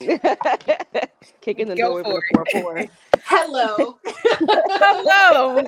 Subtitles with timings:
[1.40, 2.84] Kicking the Go door with for a four four.
[3.24, 3.98] Hello.
[4.04, 5.66] Hello.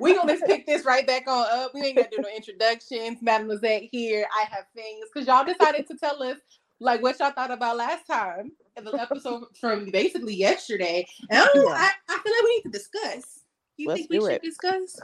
[0.00, 1.72] we gonna just pick this right back on up.
[1.74, 3.18] We ain't gonna do no introductions.
[3.22, 4.26] Madam Lizette here.
[4.36, 6.38] I have things because y'all decided to tell us
[6.80, 11.06] like what y'all thought about last time in the episode from basically yesterday.
[11.30, 11.68] And I don't.
[11.68, 11.74] Yeah.
[11.74, 13.40] I, I feel like we need to discuss.
[13.76, 14.42] You Let's think we should it.
[14.42, 14.98] discuss?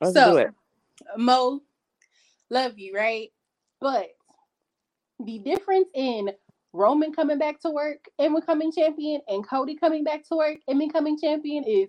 [0.00, 0.50] Let's So- do it.
[1.16, 1.60] Mo,
[2.50, 3.30] love you, right?
[3.80, 4.08] But
[5.26, 6.30] the difference in
[6.72, 10.78] Roman coming back to work and becoming champion and Cody coming back to work and
[10.78, 11.88] becoming champion is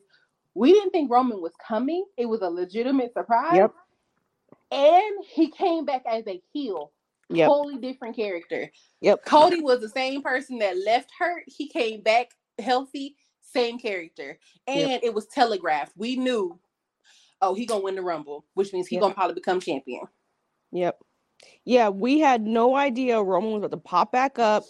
[0.55, 2.05] we didn't think Roman was coming.
[2.17, 3.57] It was a legitimate surprise.
[3.57, 3.73] Yep.
[4.71, 6.91] And he came back as a heel.
[7.29, 7.47] Yep.
[7.47, 8.69] Totally different character.
[9.01, 9.25] Yep.
[9.25, 11.43] Cody was the same person that left hurt.
[11.47, 14.37] He came back healthy, same character.
[14.67, 15.93] And it was telegraphed.
[15.95, 16.59] We knew,
[17.41, 19.01] oh, he gonna win the rumble, which means he Yep.
[19.01, 20.01] gonna probably become champion.
[20.71, 20.99] Yep.
[21.65, 24.63] Yeah, we had no idea Roman was about to pop back up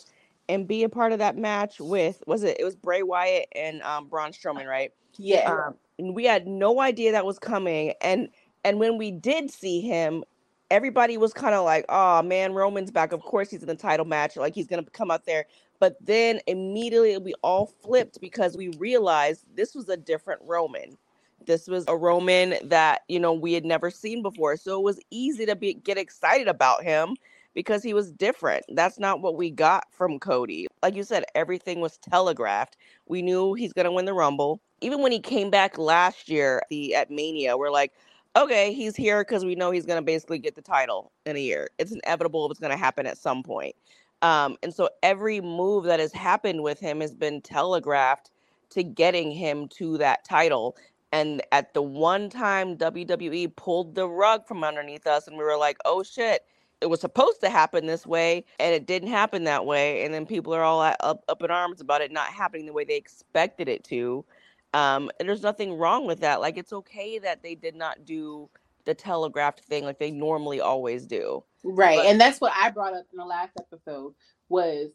[0.50, 3.82] and be a part of that match with was it it was Bray Wyatt and
[3.84, 4.92] um Braun Strowman, right?
[5.18, 5.52] Yeah.
[5.68, 7.94] Um, and we had no idea that was coming.
[8.02, 8.30] And
[8.64, 10.24] and when we did see him,
[10.70, 13.12] everybody was kind of like, "Oh man, Roman's back.
[13.12, 14.36] Of course he's in the title match.
[14.36, 15.46] Like he's gonna come out there."
[15.80, 20.98] But then immediately we all flipped because we realized this was a different Roman.
[21.46, 25.00] This was a Roman that you know we had never seen before, so it was
[25.12, 27.16] easy to be get excited about him
[27.54, 28.66] because he was different.
[28.70, 30.68] That's not what we got from Cody.
[30.84, 32.78] Like you said, everything was telegraphed.
[33.08, 34.62] We knew he's gonna win the Rumble.
[34.82, 37.94] Even when he came back last year, the at Mania, we're like,
[38.36, 41.70] okay, he's here because we know he's gonna basically get the title in a year.
[41.80, 43.76] It's inevitable it's gonna happen at some point.
[44.22, 48.30] Um, and so every move that has happened with him has been telegraphed
[48.72, 50.78] to getting him to that title.
[51.12, 55.58] And at the one time WWE pulled the rug from underneath us, and we were
[55.58, 56.46] like, oh shit,
[56.80, 60.04] it was supposed to happen this way, and it didn't happen that way.
[60.04, 62.84] And then people are all up, up in arms about it not happening the way
[62.84, 64.26] they expected it to.
[64.74, 66.40] Um, and there's nothing wrong with that.
[66.40, 68.50] Like, it's okay that they did not do
[68.86, 71.44] the telegraphed thing like they normally always do.
[71.64, 71.98] Right.
[71.98, 74.16] But- and that's what I brought up in the last episode
[74.50, 74.90] was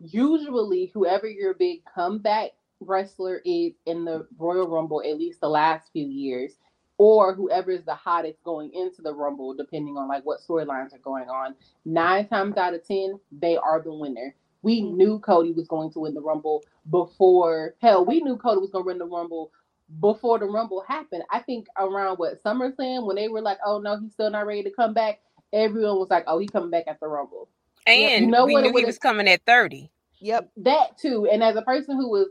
[0.00, 2.50] usually whoever your big comeback
[2.80, 6.54] wrestler is in the Royal Rumble, at least the last few years,
[6.98, 10.98] or whoever is the hottest going into the Rumble, depending on like what storylines are
[11.02, 14.34] going on, nine times out of ten, they are the winner.
[14.62, 14.94] We Mhm.
[14.96, 18.84] knew Cody was going to win the Rumble before hell, we knew Cody was gonna
[18.84, 19.52] win the Rumble
[20.00, 21.24] before the Rumble happened.
[21.30, 24.62] I think around what SummerSlam when they were like, Oh no, he's still not ready
[24.64, 25.20] to come back,
[25.52, 27.48] everyone was like, Oh, he's coming back at the Rumble.
[27.86, 29.90] And you know we what knew he was coming at 30.
[30.20, 30.50] Yep.
[30.58, 31.26] that too.
[31.30, 32.28] And as a person who was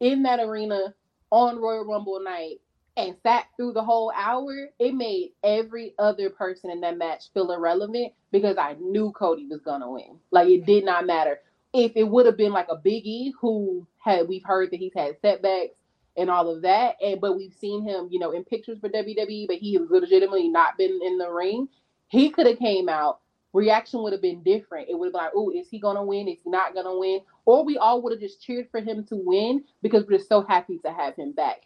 [0.00, 0.94] in that arena
[1.30, 2.60] on Royal Rumble night
[2.96, 7.52] and sat through the whole hour, it made every other person in that match feel
[7.52, 10.18] irrelevant because I knew Cody was gonna win.
[10.30, 11.40] Like it did not matter.
[11.72, 14.94] If it would have been like a Big E who had we've heard that he's
[14.94, 15.74] had setbacks
[16.16, 19.46] and all of that, and but we've seen him, you know, in pictures for WWE,
[19.46, 21.68] but he has legitimately not been in the ring.
[22.08, 23.20] He could have came out.
[23.52, 24.88] Reaction would have been different.
[24.88, 26.26] It would have been like, "Oh, is he gonna win?
[26.26, 29.16] Is he not gonna win?" Or we all would have just cheered for him to
[29.16, 31.62] win because we're so happy to have him back.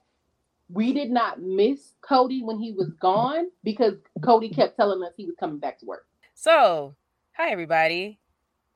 [0.68, 5.26] We did not miss Cody when he was gone because Cody kept telling us he
[5.26, 6.06] was coming back to work.
[6.34, 6.94] So,
[7.32, 8.20] hi everybody.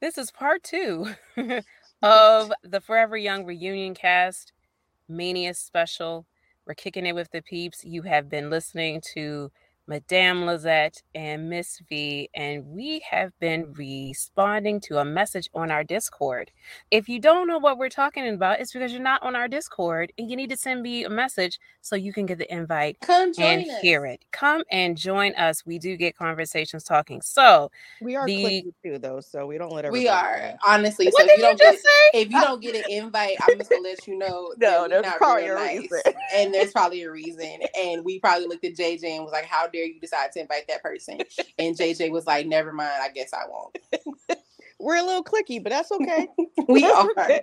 [0.00, 1.06] This is part two
[2.02, 4.52] of the Forever Young reunion cast
[5.08, 6.26] Mania special.
[6.66, 7.84] We're kicking it with the peeps.
[7.84, 9.52] You have been listening to
[9.96, 15.84] Madame Lizette and Miss V, and we have been responding to a message on our
[15.84, 16.50] Discord.
[16.90, 20.12] If you don't know what we're talking about, it's because you're not on our Discord
[20.18, 23.32] and you need to send me a message so you can get the invite Come
[23.32, 23.80] join and us.
[23.80, 24.24] hear it.
[24.32, 25.64] Come and join us.
[25.64, 27.22] We do get conversations talking.
[27.22, 27.70] So,
[28.00, 30.56] We are The- too, though, so we don't let We are know.
[30.66, 31.06] honestly.
[31.06, 32.20] what so did if you you don't just get say?
[32.22, 34.52] if you don't get an invite, I'm just gonna let you know.
[34.58, 35.78] No, we're there's not probably a nice.
[35.82, 36.00] reason.
[36.34, 37.58] and there's probably a reason.
[37.78, 40.68] And we probably looked at JJ and was like, "How dare you decide to invite
[40.68, 41.20] that person?"
[41.58, 42.90] And JJ was like, "Never mind.
[43.02, 43.76] I guess I won't."
[44.80, 46.28] We're a little clicky, but that's okay.
[46.68, 47.10] We are.
[47.18, 47.42] okay.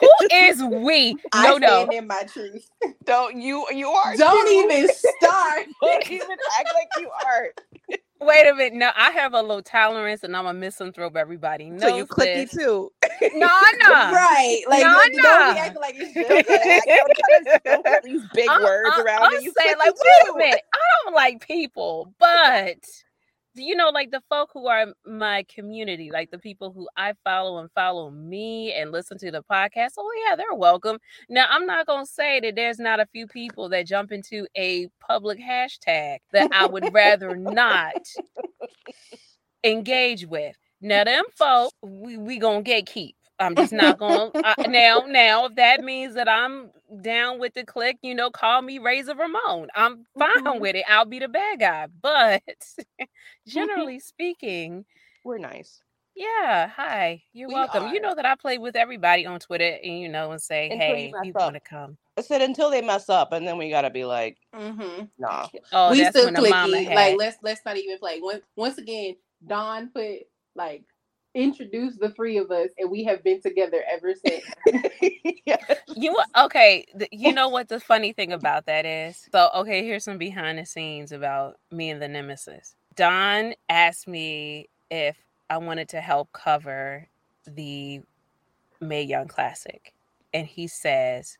[0.00, 1.16] Who is we?
[1.32, 1.66] I No, no.
[1.68, 2.68] stand in my truth.
[3.04, 3.66] Don't you?
[3.74, 4.16] You are.
[4.16, 4.74] Don't too.
[4.74, 5.66] even start.
[5.82, 7.48] Don't even act like you are.
[8.20, 8.74] Wait a minute.
[8.74, 11.16] No, I have a low tolerance and I'm a misanthrope.
[11.16, 12.52] Everybody knows So you clicky this.
[12.52, 12.92] too.
[13.34, 13.48] No,
[13.80, 13.90] no.
[14.12, 14.62] Right.
[14.68, 15.52] Like Nah, don't nah.
[15.54, 19.42] be acting like it's Don't just to- don't these big I'm- words I'm- around I'm.
[19.42, 20.62] You saying, like, wait a minute.
[20.74, 22.76] I don't like people, but
[23.54, 27.58] you know, like the folk who are my community, like the people who I follow
[27.58, 29.90] and follow me and listen to the podcast.
[29.98, 30.98] Oh yeah, they're welcome.
[31.28, 34.88] Now, I'm not gonna say that there's not a few people that jump into a
[35.06, 37.92] public hashtag that I would rather not
[39.64, 40.56] engage with.
[40.82, 43.16] Now them folk, we we gonna get keep.
[43.40, 45.04] I'm just not gonna uh, now.
[45.08, 46.70] Now, if that means that I'm
[47.02, 49.68] down with the click, you know, call me Razor Ramon.
[49.76, 50.60] I'm fine Mhm.
[50.60, 50.86] with it.
[50.88, 51.88] I'll be the bad guy.
[52.02, 52.42] But
[53.48, 54.86] generally speaking,
[55.24, 55.82] We're nice.
[56.16, 56.68] yeah.
[56.76, 57.84] Hi, you're We welcome.
[57.94, 60.78] You know that I play with everybody on Twitter, and you know, and say, Until
[60.80, 61.98] hey, mess you want to come?
[62.18, 65.04] I said until they mess up, and then we gotta be like, Mm-hmm.
[65.18, 65.48] nah.
[65.72, 66.86] Oh, we that's still when the mama clicky.
[66.88, 66.96] had.
[66.96, 68.20] Like let's let's not even play.
[68.20, 70.20] Once once again, Don put
[70.56, 70.84] like
[71.34, 74.44] introduced the three of us, and we have been together ever since.
[75.46, 75.56] yeah.
[75.94, 76.86] You okay?
[76.98, 79.28] th- You know what the funny thing about that is?
[79.32, 82.74] So okay, here's some behind the scenes about me and the Nemesis.
[82.96, 85.16] Don asked me if
[85.50, 87.08] I wanted to help cover
[87.46, 88.00] the
[88.80, 89.92] Mae Young Classic,
[90.34, 91.38] and he says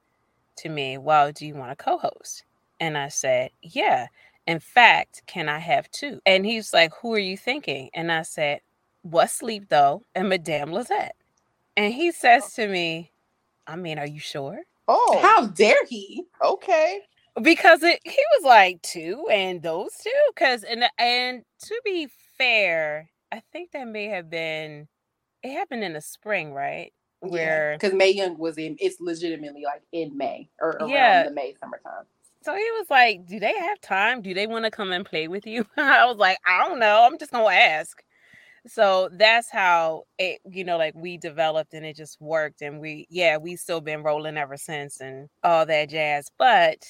[0.59, 2.44] to me, "Well, do you want to co-host?"
[2.81, 4.09] And I said, "Yeah."
[4.47, 6.20] In fact, can I have two?
[6.26, 8.61] And he's like, "Who are you thinking?" And I said,
[9.02, 11.16] "What's sleep though?" And Madame Lizette.
[11.76, 12.62] And he says oh.
[12.62, 13.12] to me,
[13.66, 14.60] I mean, are you sure?
[14.88, 16.25] Oh, How dare he?
[16.43, 17.00] okay.
[17.40, 20.10] Because it he was like two and those two.
[20.37, 24.87] Cause and and to be fair, I think that may have been
[25.43, 26.93] it happened in the spring, right?
[27.20, 28.76] Where because Mae Young was in.
[28.81, 31.25] It's legitimately like in May or around Yeah.
[31.25, 32.04] the May summertime.
[32.43, 34.20] so he was like, Do they have time?
[34.20, 35.64] Do they want to come and play with you?
[35.78, 37.04] I was like, I don't know.
[37.06, 38.02] I'm just gonna ask.
[38.67, 42.62] So that's how it, you know, like we developed and it just worked.
[42.62, 46.31] And we, yeah, we still been rolling ever since and all that jazz.
[46.38, 46.87] But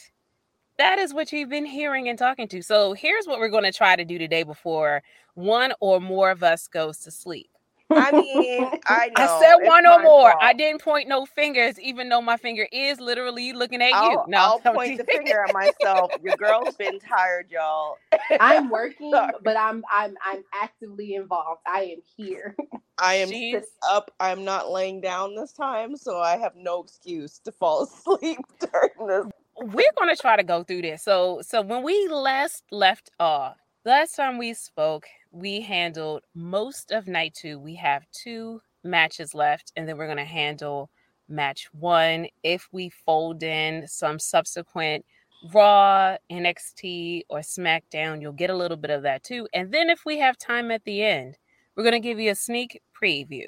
[0.78, 2.62] that is what you've been hearing and talking to.
[2.62, 5.02] So here's what we're going to try to do today before
[5.34, 7.51] one or more of us goes to sleep.
[7.96, 9.12] I mean, I know.
[9.24, 10.34] I said it's one or my more.
[10.42, 13.94] I didn't point no fingers, even though my finger is literally looking at you.
[13.94, 16.12] I'll, No, I'll don't point you- the finger at myself.
[16.22, 17.96] Your girl's been tired, y'all.
[18.40, 19.10] I'm working,
[19.42, 21.60] but I'm I'm I'm actively involved.
[21.66, 22.56] I am here.
[22.98, 24.12] I am She's- up.
[24.20, 29.08] I'm not laying down this time, so I have no excuse to fall asleep during
[29.08, 29.32] this.
[29.56, 31.02] we're going to try to go through this.
[31.02, 37.08] So, so when we last left off, last time we spoke, we handled most of
[37.08, 37.58] night two.
[37.58, 40.90] We have two matches left, and then we're going to handle
[41.28, 42.28] match one.
[42.42, 45.04] If we fold in some subsequent
[45.52, 49.48] Raw, NXT, or SmackDown, you'll get a little bit of that too.
[49.52, 51.36] And then if we have time at the end,
[51.74, 53.46] we're going to give you a sneak preview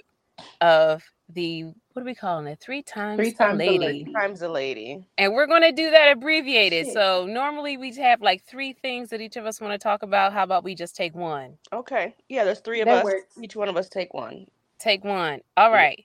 [0.61, 1.05] of
[1.35, 2.61] the what are we calling it?
[2.61, 3.79] Three times, Three a times a lady.
[3.79, 4.07] lady.
[4.15, 5.07] Time's a lady.
[5.19, 6.87] And we're going to do that abbreviated.
[6.87, 6.95] Shit.
[6.95, 10.33] So normally we have like three things that each of us want to talk about.
[10.33, 11.59] How about we just take one?
[11.73, 12.17] Okay.
[12.29, 13.05] Yeah, there's three of That us.
[13.05, 13.35] works.
[13.43, 14.47] Each one of us take one.
[14.81, 15.41] Take one.
[15.57, 15.97] All right.
[15.97, 16.05] Yeah.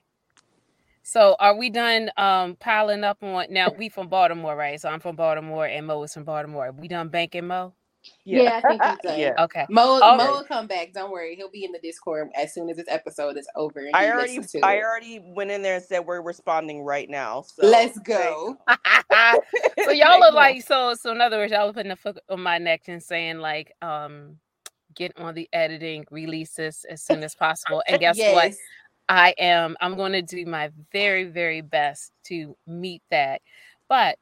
[1.04, 4.80] So are we done um piling up on now we from Baltimore, right?
[4.80, 6.72] So I'm from Baltimore and Mo is from Baltimore.
[6.72, 7.74] We done banking Mo?
[8.24, 9.20] Yeah, I think he's done.
[9.20, 9.34] yeah.
[9.44, 9.66] Okay.
[9.68, 10.92] Mo, All Mo will come back.
[10.92, 11.34] Don't worry.
[11.36, 13.80] He'll be in the Discord as soon as this episode is over.
[13.80, 14.84] And I already, to I it.
[14.84, 17.42] already went in there and said we're responding right now.
[17.42, 18.56] So Let's go.
[18.68, 22.18] so y'all you look like so so in other words, y'all are putting a foot
[22.28, 24.36] on my neck and saying like um
[24.94, 27.82] get on the editing, release this as soon as possible.
[27.86, 28.54] And guess what?
[29.08, 29.76] I am.
[29.80, 33.42] I'm going to do my very, very best to meet that.
[33.88, 34.18] But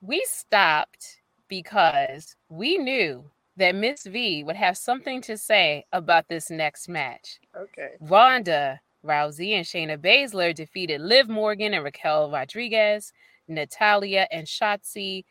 [0.00, 1.18] we stopped
[1.48, 7.38] because we knew that Miss V would have something to say about this next match.
[7.56, 7.90] Okay.
[8.00, 13.12] Ronda Rousey and Shayna Baszler defeated Liv Morgan and Raquel Rodriguez,
[13.46, 15.24] Natalya and Shotzi,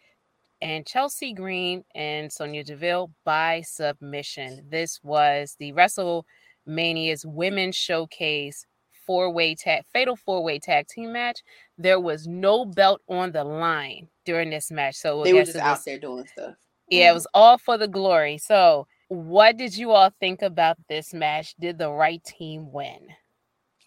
[0.61, 4.65] and Chelsea Green and Sonya Deville by submission.
[4.69, 8.65] This was the WrestleMania's Women's Showcase
[9.05, 11.39] four-way tag fatal four-way tag team match.
[11.77, 14.95] There was no belt on the line during this match.
[14.95, 16.55] So They were just out there doing stuff.
[16.89, 18.38] yeah, it was all for the glory.
[18.38, 21.55] So, what did you all think about this match?
[21.60, 23.07] Did the right team win?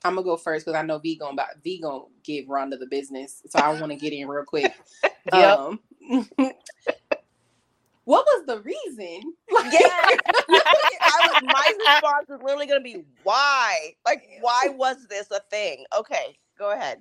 [0.04, 2.87] I'm gonna go first because I know V gonna about V gonna give Ronda the
[2.87, 4.73] business, so I want to get in real quick.
[5.32, 5.58] Yep.
[5.58, 5.80] Um,
[8.06, 9.34] what was the reason?
[9.52, 10.16] Like, Yeah.
[10.50, 13.94] I was, my response was literally going to be why?
[14.06, 15.84] Like, why was this a thing?
[15.98, 16.98] Okay, go ahead.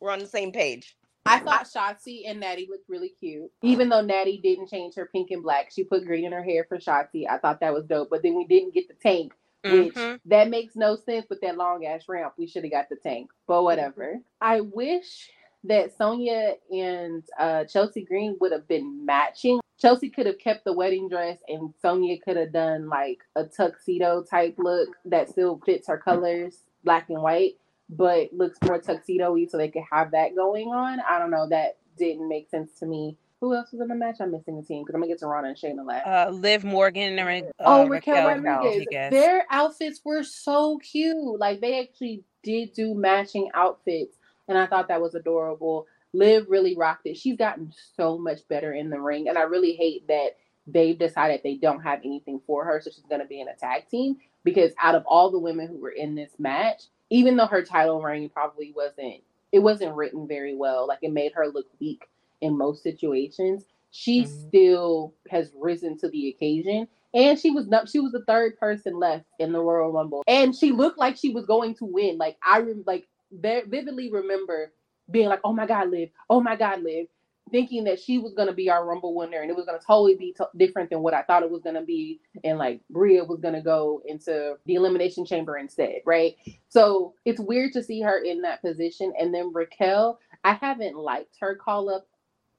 [0.00, 0.96] We're on the same page.
[1.24, 3.50] I thought Shotzi and Natty looked really cute.
[3.62, 6.64] Even though Natty didn't change her pink and black, she put green in her hair
[6.68, 7.24] for Shotzi.
[7.28, 8.10] I thought that was dope.
[8.10, 9.32] But then we didn't get the tank,
[9.64, 10.20] which Mhm.
[10.26, 12.34] that makes no sense with that long ass ramp.
[12.38, 14.20] We should have got the tank, but whatever.
[14.40, 15.28] I wish
[15.68, 19.60] that Sonya and uh, Chelsea Green would have been matching.
[19.78, 24.22] Chelsea could have kept the wedding dress, and Sonya could have done like a tuxedo
[24.22, 27.54] type look that still fits her colors, black and white,
[27.90, 31.00] but looks more tuxedo-y, so they could have that going on.
[31.08, 31.46] I don't know.
[31.48, 33.16] That didn't make sense to me.
[33.40, 34.16] who else was in the match?
[34.20, 36.06] I'm missing a team because I'm gonna get to Ronda and Shayna last.
[36.06, 39.10] Uh, Liv Morgan and uh, oh, Raquel, Raquel Rodriguez.
[39.10, 41.38] Their outfits were so cute.
[41.38, 44.15] Like they actually did do matching outfits,
[44.48, 45.86] and I thought that was adorable.
[46.12, 47.16] Liv really rocked it.
[47.16, 50.36] She's gotten so much better in the ring, and I really hate that
[50.66, 53.88] they've decided they don't have anything for her, so she's gonna be in a tag
[53.88, 54.16] team.
[54.44, 58.00] Because out of all the women who were in this match, even though her title
[58.00, 59.22] reign probably wasn't,
[59.52, 60.86] it wasn't written very well.
[60.86, 62.08] Like it made her look weak
[62.40, 64.48] in most situations, she mm-hmm.
[64.48, 66.88] still has risen to the occasion.
[67.14, 70.54] And she was not, she was the third person left in the Royal Rumble, and
[70.54, 72.18] she looked like she was going to win.
[72.18, 74.72] Like I like vividly remember
[75.10, 76.10] being like, "Oh my God, Liv!
[76.30, 77.06] Oh my God, Liv!"
[77.50, 80.34] thinking that she was to be our Rumble winner and it was to totally be
[80.56, 82.20] different than what I thought it was to be.
[82.44, 86.34] And like Bria was to go into the Elimination Chamber instead, right?
[86.68, 89.12] So it's weird to see her in that position.
[89.18, 92.08] And then Raquel, I haven't liked her call up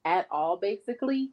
[0.05, 1.31] at all, basically.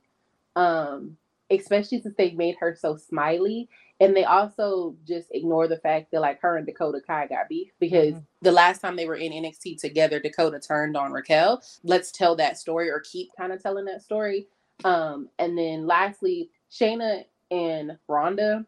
[0.56, 1.16] Um,
[1.50, 3.68] especially since they made her so smiley.
[4.00, 7.70] And they also just ignore the fact that like her and Dakota Kai got beef
[7.78, 8.24] because mm-hmm.
[8.42, 11.62] the last time they were in NXT together, Dakota turned on Raquel.
[11.84, 14.48] Let's tell that story or keep kind of telling that story.
[14.82, 18.66] Um, and then lastly, Shayna and Ronda.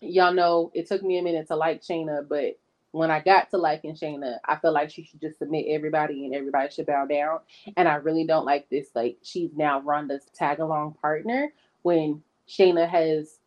[0.00, 2.58] Y'all know it took me a minute to like Shayna, but
[2.92, 6.34] when I got to liking Shayna, I feel like she should just submit everybody and
[6.34, 7.40] everybody should bow down.
[7.76, 8.88] And I really don't like this.
[8.94, 13.39] Like she's now Ronda's tag along partner when Shayna has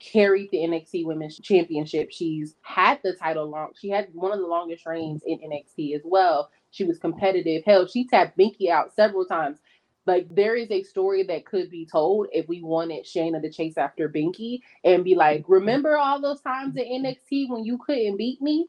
[0.00, 2.10] carried the NXT Women's Championship.
[2.10, 3.70] She's had the title long.
[3.78, 6.50] She had one of the longest reigns in NXT as well.
[6.70, 7.62] She was competitive.
[7.64, 9.58] Hell, she tapped Binky out several times.
[10.06, 13.76] Like there is a story that could be told if we wanted Shayna to chase
[13.76, 18.40] after Binky and be like, remember all those times in NXT when you couldn't beat
[18.40, 18.66] me?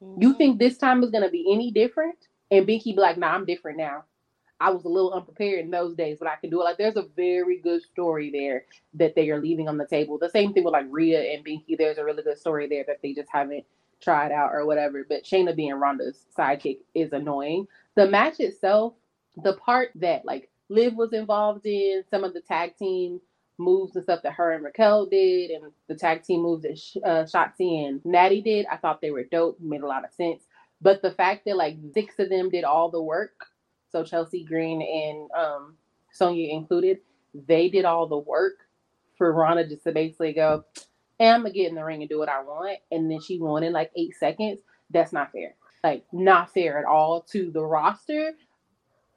[0.00, 0.32] You mm-hmm.
[0.32, 2.16] think this time is gonna be any different?
[2.50, 4.04] And Binky be like, nah, I'm different now.
[4.60, 6.64] I was a little unprepared in those days, but I can do it.
[6.64, 8.64] Like there's a very good story there
[8.94, 10.18] that they are leaving on the table.
[10.18, 11.78] The same thing with like Rhea and Binky.
[11.78, 13.64] There's a really good story there that they just haven't
[14.02, 15.04] tried out or whatever.
[15.08, 17.66] But Shayna being Ronda's sidekick is annoying.
[17.96, 18.94] The match itself,
[19.42, 23.20] the part that like Liv was involved in, some of the tag team
[23.58, 27.24] moves and stuff that her and Raquel did, and the tag team moves that uh,
[27.24, 30.42] Shotzi and Natty did, I thought they were dope, made a lot of sense.
[30.80, 33.46] But the fact that like six of them did all the work,
[33.90, 35.76] so Chelsea Green and um,
[36.12, 36.98] Sonya included,
[37.46, 38.54] they did all the work
[39.16, 40.64] for Ronda just to basically go,
[41.18, 43.38] hey, I'm gonna get in the ring and do what I want, and then she
[43.38, 44.60] won in like eight seconds.
[44.90, 45.54] That's not fair.
[45.84, 48.32] Like not fair at all to the roster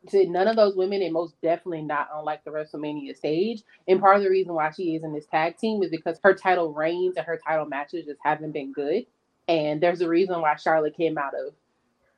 [0.10, 3.64] to none of those women, and most definitely not on like the WrestleMania stage.
[3.88, 6.34] And part of the reason why she is in this tag team is because her
[6.34, 9.06] title reigns and her title matches just haven't been good.
[9.48, 11.54] And there's a reason why Charlotte came out of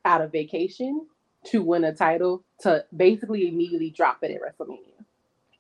[0.03, 1.07] out of vacation
[1.47, 5.03] to win a title to basically immediately drop it at WrestleMania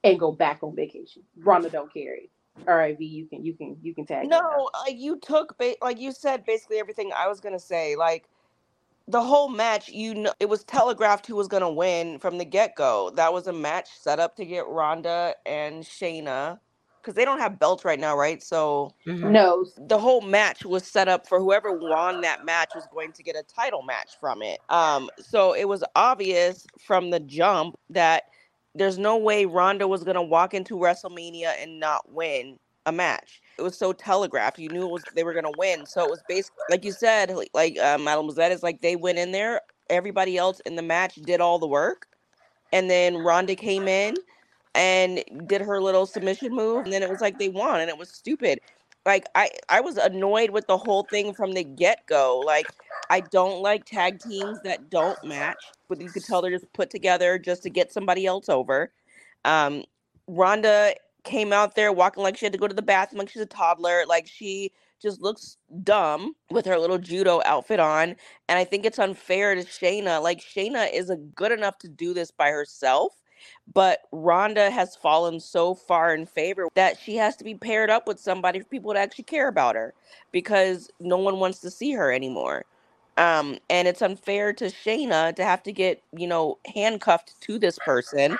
[0.03, 1.23] and go back on vacation.
[1.37, 2.29] Ronda don't carry.
[2.67, 4.27] All right, V, you can you can you can tag.
[4.29, 7.95] No, like you took ba- like you said basically everything I was gonna say.
[7.97, 8.29] Like
[9.07, 12.75] the whole match, you know, it was telegraphed who was gonna win from the get
[12.75, 13.11] go.
[13.15, 16.59] That was a match set up to get Ronda and Shayna
[17.05, 18.41] because they don't have belts right now, right?
[18.41, 19.31] So mm-hmm.
[19.31, 23.21] no, the whole match was set up for whoever won that match was going to
[23.21, 24.59] get a title match from it.
[24.69, 28.23] Um, so it was obvious from the jump that
[28.73, 32.57] there's no way Ronda was gonna walk into WrestleMania and not win
[32.87, 33.41] a match.
[33.59, 34.57] It was so telegraphed.
[34.57, 35.85] You knew it was they were gonna win.
[35.85, 39.19] So it was basically like you said, like uh, Madam that is like they went
[39.19, 39.61] in there.
[39.91, 42.07] Everybody else in the match did all the work,
[42.73, 44.15] and then Ronda came in
[44.75, 47.97] and did her little submission move, and then it was like they won, and it
[47.97, 48.59] was stupid.
[49.05, 52.39] Like I, I was annoyed with the whole thing from the get go.
[52.45, 52.67] Like
[53.09, 55.63] I don't like tag teams that don't match.
[55.87, 58.91] But you could tell they're just put together just to get somebody else over.
[59.45, 59.83] Um,
[60.27, 63.41] Ronda came out there walking like she had to go to the bathroom like she's
[63.43, 64.03] a toddler.
[64.07, 68.15] Like she just looks dumb with her little judo outfit on.
[68.49, 70.21] And I think it's unfair to Shayna.
[70.21, 73.13] Like Shayna is a good enough to do this by herself.
[73.73, 78.07] But Ronda has fallen so far in favor that she has to be paired up
[78.07, 79.93] with somebody for people to actually care about her
[80.31, 82.65] because no one wants to see her anymore.
[83.17, 87.79] Um, and it's unfair to Shayna to have to get, you know, handcuffed to this
[87.79, 88.37] person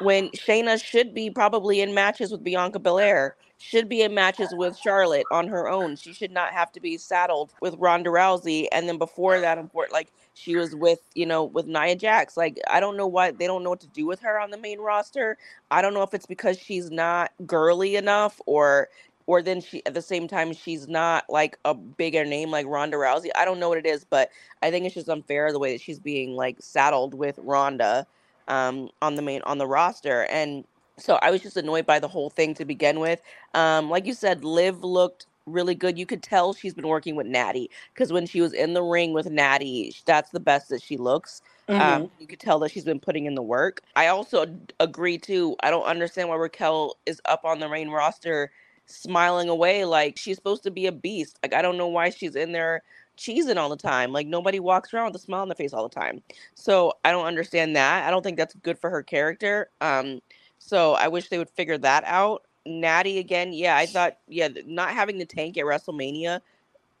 [0.00, 4.76] when Shayna should be probably in matches with Bianca Belair, should be in matches with
[4.76, 5.96] Charlotte on her own.
[5.96, 8.66] She should not have to be saddled with Ronda Rousey.
[8.72, 12.36] And then before that, important like she was with, you know, with Nia Jax.
[12.36, 14.58] Like I don't know why they don't know what to do with her on the
[14.58, 15.38] main roster.
[15.70, 18.88] I don't know if it's because she's not girly enough or
[19.26, 22.98] or then she at the same time she's not like a bigger name like Ronda
[22.98, 23.30] Rousey.
[23.34, 24.30] I don't know what it is, but
[24.62, 28.06] I think it's just unfair the way that she's being like saddled with Ronda
[28.48, 30.64] um, on the main on the roster, and
[30.98, 33.20] so I was just annoyed by the whole thing to begin with.
[33.54, 35.98] Um, like you said, Liv looked really good.
[35.98, 39.12] You could tell she's been working with Natty because when she was in the ring
[39.12, 41.42] with Natty, that's the best that she looks.
[41.68, 41.80] Mhm.
[41.80, 43.82] Um, you could tell that she's been putting in the work.
[43.96, 44.46] I also
[44.80, 45.56] agree too.
[45.62, 48.52] I don't understand why Raquel is up on the main roster
[48.86, 51.38] smiling away like she's supposed to be a beast.
[51.42, 52.82] Like I don't know why she's in there
[53.18, 54.12] cheesing all the time.
[54.12, 56.22] Like nobody walks around with a smile on their face all the time.
[56.54, 58.06] So I don't understand that.
[58.06, 59.70] I don't think that's good for her character.
[59.80, 60.20] Um,
[60.58, 62.45] so I wish they would figure that out.
[62.66, 66.40] Natty again, yeah, I thought yeah, not having the tank at WrestleMania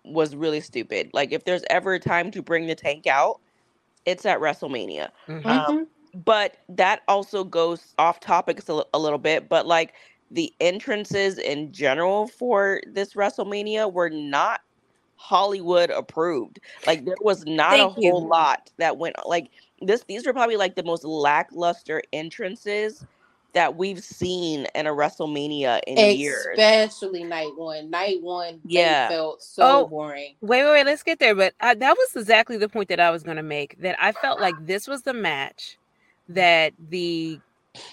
[0.04, 1.10] was really stupid.
[1.14, 3.40] Like if there's ever a time to bring the tank out,
[4.06, 5.10] it's at WrestleMania.
[5.28, 5.44] Mhm.
[5.46, 5.86] Um, Mhm.
[6.14, 9.94] but that also goes off topics a, a little bit but like
[10.30, 14.60] the entrances in general for this wrestlemania were not
[15.16, 18.12] hollywood approved like there was not a you.
[18.12, 19.50] whole lot that went like
[19.82, 23.06] this these were probably like the most lackluster entrances
[23.56, 27.90] that we've seen in a wrestlemania in years Especially night one.
[27.90, 29.08] Night one, Yeah.
[29.08, 29.86] they felt so Oh.
[29.86, 30.36] boring.
[30.42, 30.86] Wait, wait, wait.
[30.86, 31.34] Let's get there.
[31.36, 33.76] But uh, that was exactly the point that I was going to make.
[33.80, 35.78] That I felt like this was the match
[36.28, 37.42] that the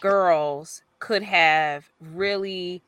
[0.02, 2.84] girls could have really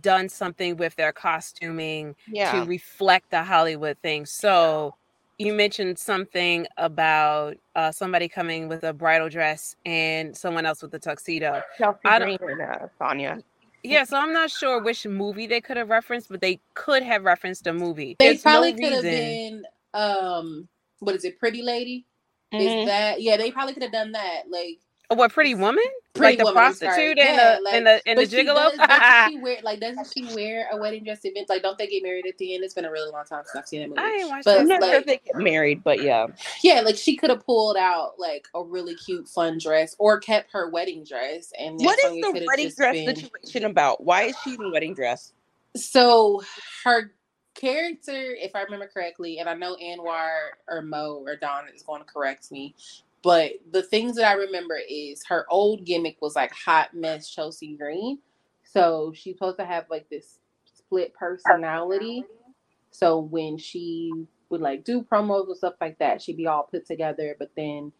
[0.00, 4.26] done something with their costuming yeah to reflect the Hollywood thing.
[4.26, 4.96] So
[5.38, 10.94] you mentioned something about uh, somebody coming with a bridal dress and someone else with
[10.94, 11.62] a tuxedo.
[11.78, 13.42] Chelsea I don't- Green and uh, Sonya.
[13.82, 17.22] Yeah, so I'm not sure which movie they could have referenced, but they could have
[17.24, 18.16] referenced a movie.
[18.18, 19.62] They There's no probably could have been
[19.94, 22.04] um what is it, Pretty Lady?
[22.52, 22.82] Mhm.
[22.82, 24.44] Is that yeah, they probably could have done that.
[24.50, 24.78] Like
[25.08, 25.84] what Pretty Woman?
[26.14, 28.70] Pretty like the Woman, prostitute and Yeah, the like- and the and the gigolo.
[28.70, 31.48] does- doesn't she wear like doesn't she wear a wedding dress event?
[31.48, 32.64] Like don't they get married at the end?
[32.64, 34.00] It's been a really long time since I've seen that movie.
[34.00, 36.26] I ain't watched But I'm not sure like- if they get married, but yeah.
[36.62, 40.50] Yeah, like she could have pulled out like a really cute, fun dress, or kept
[40.52, 41.52] her wedding dress.
[41.58, 44.02] And What is the wedding dress been- situation about?
[44.02, 45.32] Why is she in a wedding dress?
[45.76, 46.42] So
[46.84, 47.12] her
[47.54, 50.30] character, if I remember correctly, and I know Anwar
[50.68, 52.74] or Mo or Don is going to correct me,
[53.26, 57.76] but the things that I remember is her old gimmick was like hot mess Chelsea
[57.76, 58.20] Green.
[58.62, 62.22] So she's supposed to have like this split personality.
[62.92, 64.12] So when she
[64.48, 67.90] would like do promos and stuff like that, she'd be all put together, but then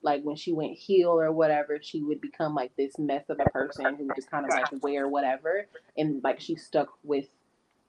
[0.00, 3.50] like when she went heel or whatever, she would become like this mess of a
[3.50, 5.66] person who just kind of like wear whatever.
[5.98, 7.26] And like she stuck with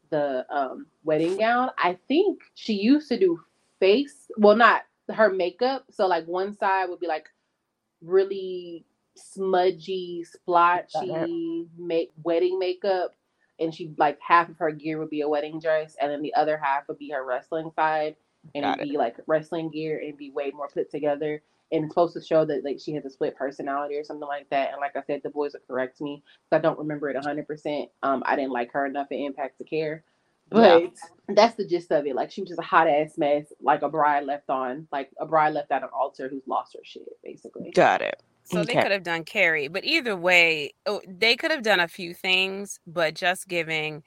[0.10, 1.70] the um wedding gown.
[1.78, 3.40] I think she used to do
[3.80, 4.82] face well not
[5.14, 5.86] her makeup.
[5.92, 7.28] So like one side would be like
[8.02, 13.16] really smudgy, splotchy make wedding makeup.
[13.60, 16.34] And she like half of her gear would be a wedding dress, and then the
[16.34, 18.16] other half would be her wrestling side,
[18.56, 21.44] and Got it'd be like wrestling gear and be way more put together.
[21.72, 24.50] And it's supposed to show that like she has a split personality or something like
[24.50, 24.72] that.
[24.72, 27.46] And like I said, the boys would correct me because I don't remember it hundred
[27.46, 27.90] percent.
[28.02, 30.04] Um, I didn't like her enough in Impact to care,
[30.52, 30.92] but
[31.30, 32.16] that's the gist of it.
[32.16, 35.26] Like she was just a hot ass mess, like a bride left on, like a
[35.26, 37.72] bride left at an altar who's lost her shit, basically.
[37.72, 38.22] Got it.
[38.44, 41.88] So they could have done Carrie, but either way, oh, they could have done a
[41.88, 44.04] few things, but just giving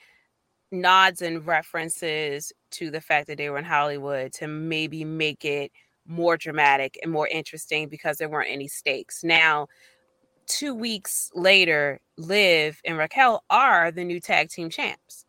[0.71, 5.73] nods and references to the fact that they were in Hollywood to maybe make it
[6.07, 9.25] more dramatic and more interesting because there weren't any stakes.
[9.25, 9.69] Now,
[10.47, 15.24] two weeks later, Liv and Raquel are the new tag team champs.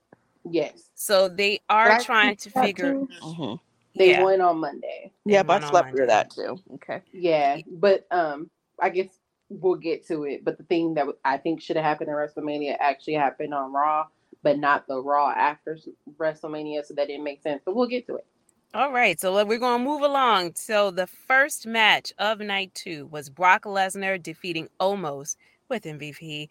[0.49, 2.93] Yes, So they are But I trying to figure.
[2.93, 3.59] too, Mhm.
[3.97, 4.21] They yeah.
[4.23, 5.11] won on Monday.
[5.25, 6.57] Yeah, but I slept through that too.
[6.75, 7.01] Okay.
[7.13, 9.07] Yeah, but um, I guess
[9.49, 10.43] we'll get to it.
[10.43, 14.07] But the thing that I think should have happened in WrestleMania actually happened on Raw,
[14.43, 15.79] but not the Raw after
[16.17, 17.61] WrestleMania, so that didn't make sense.
[17.65, 18.25] But we'll get to it.
[18.73, 20.55] All right, so we're going to move along.
[20.55, 25.37] So the first match of night two was Brock Lesnar defeating Omos
[25.69, 26.49] with MVP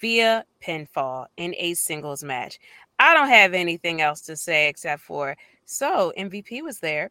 [0.00, 2.58] via pinfall in a singles match.
[2.98, 7.10] I don't have anything else to say except for so MVP was there.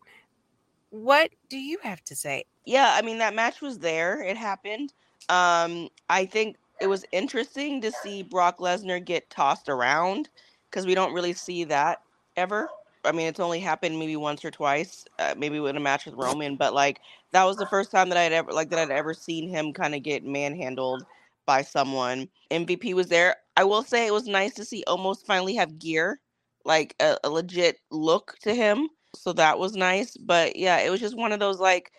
[0.90, 2.46] What do you have to say?
[2.66, 4.22] Yeah, I mean that match was there.
[4.24, 4.94] It happened.
[5.30, 10.30] Um, I think it was interesting to see Brock Lesnar get tossed around
[10.70, 12.02] because we don't really see that
[12.36, 12.70] ever.
[13.06, 16.16] I mean, it's only happened maybe once or twice, uh, maybe in a match with
[16.16, 17.00] Roman, but like
[17.32, 19.96] that was the first time that I'd ever like that I'd ever seen him kind
[19.96, 21.06] of get manhandled
[21.48, 22.30] by someone.
[22.52, 23.38] MVP was there.
[23.58, 26.22] I will say it was nice to see Omos finally have gear,
[26.66, 28.90] like a, a legit look to him.
[29.16, 30.18] So that was nice.
[30.18, 31.92] But yeah, it was just one of those like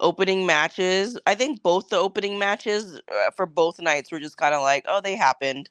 [0.00, 1.18] opening matches.
[1.26, 4.84] I think both the opening matches uh, for both nights were just kind of like,
[4.88, 5.70] oh, they happened.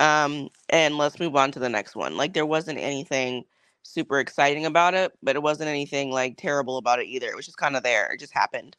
[0.00, 2.16] Um, and let's move on to the next one.
[2.18, 3.44] Like there wasn't anything
[3.82, 7.28] super exciting about it, but it wasn't anything like terrible about it either.
[7.28, 8.12] It was just kind of there.
[8.12, 8.76] It just happened.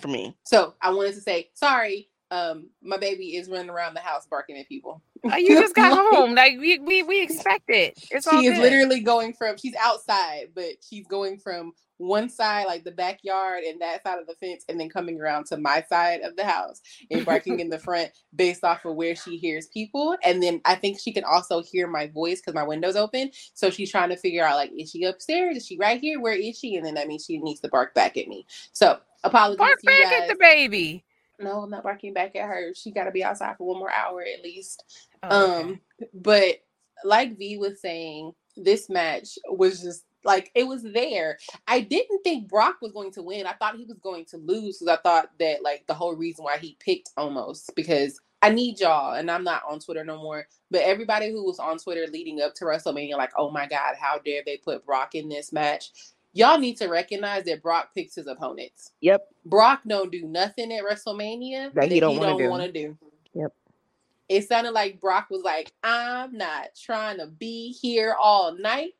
[0.00, 0.36] for me.
[0.44, 2.08] So I wanted to say sorry.
[2.30, 5.02] Um, my baby is running around the house barking at people.
[5.24, 6.34] Oh, you just got home.
[6.34, 7.98] Like we we we expect it.
[8.10, 8.62] It's all she is good.
[8.62, 13.80] literally going from she's outside, but she's going from one side, like the backyard and
[13.80, 16.80] that side of the fence, and then coming around to my side of the house
[17.10, 20.16] and barking in the front based off of where she hears people.
[20.24, 23.30] And then I think she can also hear my voice because my window's open.
[23.54, 25.56] So she's trying to figure out like, is she upstairs?
[25.56, 26.20] Is she right here?
[26.20, 26.76] Where is she?
[26.76, 28.46] And then that means she needs to bark back at me.
[28.72, 29.58] So apologies.
[29.58, 31.04] Bark back at the baby.
[31.38, 32.72] No, I'm not barking back at her.
[32.74, 34.82] She got to be outside for one more hour at least.
[35.22, 35.62] Oh, okay.
[35.62, 35.80] Um,
[36.14, 36.56] but
[37.04, 41.38] like V was saying, this match was just like it was there.
[41.66, 43.46] I didn't think Brock was going to win.
[43.46, 46.44] I thought he was going to lose because I thought that like the whole reason
[46.44, 50.46] why he picked Omos because I need y'all, and I'm not on Twitter no more.
[50.70, 54.18] But everybody who was on Twitter leading up to WrestleMania, like, oh my God, how
[54.18, 55.90] dare they put Brock in this match?
[56.36, 58.92] Y'all need to recognize that Brock picks his opponents.
[59.00, 59.22] Yep.
[59.46, 62.88] Brock don't do nothing at WrestleMania That he don't wanna do.
[62.88, 62.98] do.
[63.40, 63.52] Yep.
[64.28, 68.92] It sounded like Brock was like, I'm not trying to be here all night.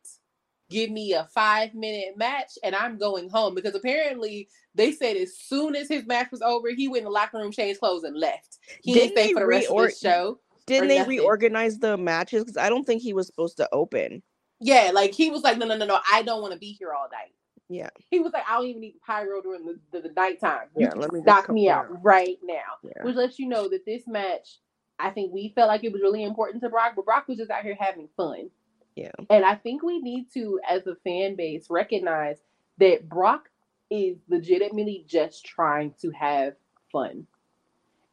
[0.71, 3.55] Give me a five minute match and I'm going home.
[3.55, 7.11] Because apparently they said as soon as his match was over, he went in the
[7.11, 8.59] locker room, changed clothes, and left.
[8.83, 10.41] He Didn't didn't stay for the rest reor- of the show.
[10.67, 11.19] Didn't they nothing.
[11.19, 12.45] reorganize the matches?
[12.45, 14.23] Because I don't think he was supposed to open.
[14.61, 16.93] Yeah, like he was like, No, no, no, no, I don't want to be here
[16.93, 17.33] all night.
[17.69, 17.89] Yeah.
[18.11, 20.69] He was like, I don't even need pyro during the, the, the nighttime.
[20.77, 22.03] You Yeah, let me knock me out down.
[22.03, 22.79] right now.
[22.85, 23.05] Yeah.
[23.05, 24.59] which lets you know that this match,
[24.99, 27.51] I think we felt like it was really important to Brock, but Brock was just
[27.51, 28.51] out here having fun.
[28.95, 29.11] Yeah.
[29.29, 32.39] And I think we need to, as a fan base, recognize
[32.79, 33.51] that Brock
[33.91, 36.55] is legitimately just trying to have
[36.93, 37.27] fun.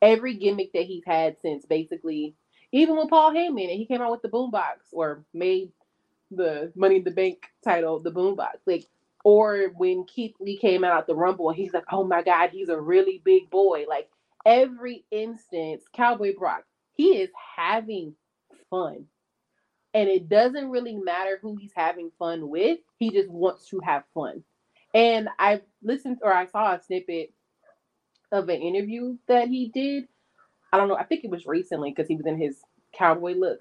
[0.02, 2.36] Every gimmick that he's had since basically,
[2.72, 5.72] even with Paul Heyman, and he came out with the boombox or made
[6.36, 8.58] the Money in the Bank title the boombox.
[8.65, 8.88] Like,
[9.24, 12.69] or when Keith Lee came out the Rumble and he's like, oh my God, he's
[12.69, 13.86] a really big boy.
[13.88, 14.10] Like,
[14.46, 18.15] every instance, Cowboy Brock, he is having
[18.69, 19.06] fun.
[19.93, 24.04] And it doesn't really matter who he's having fun with, he just wants to have
[24.13, 24.43] fun.
[24.93, 27.32] And I listened or I saw a snippet
[28.32, 30.08] of an interview that he did.
[30.72, 32.60] I don't know, I think it was recently because he was in his
[32.91, 33.60] cowboy look.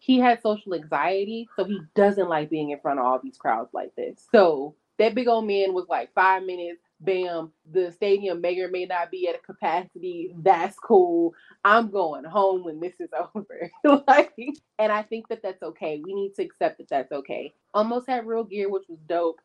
[0.00, 3.70] He had social anxiety, so he doesn't like being in front of all these crowds
[3.74, 4.26] like this.
[4.32, 8.86] So that big old man was like five minutes, bam, the stadium may or may
[8.86, 10.34] not be at a capacity.
[10.38, 11.34] That's cool.
[11.64, 13.70] I'm going home when this is over.
[14.08, 14.34] like,
[14.78, 16.02] and I think that that's okay.
[16.04, 17.54] We need to accept that that's okay.
[17.76, 19.40] Omos had real gear, which was dope.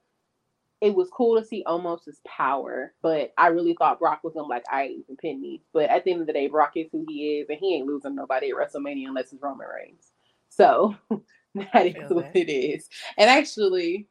[0.82, 4.48] It was cool to see Omos his power, but I really thought Brock was gonna
[4.48, 5.64] like I even pin me.
[5.74, 7.88] But at the end of the day, Brock is who he is, and he ain't
[7.88, 10.12] losing nobody at WrestleMania unless it's Roman Reigns.
[10.56, 10.96] So
[11.56, 12.36] that is what that.
[12.36, 12.90] it is.
[13.18, 14.08] And actually,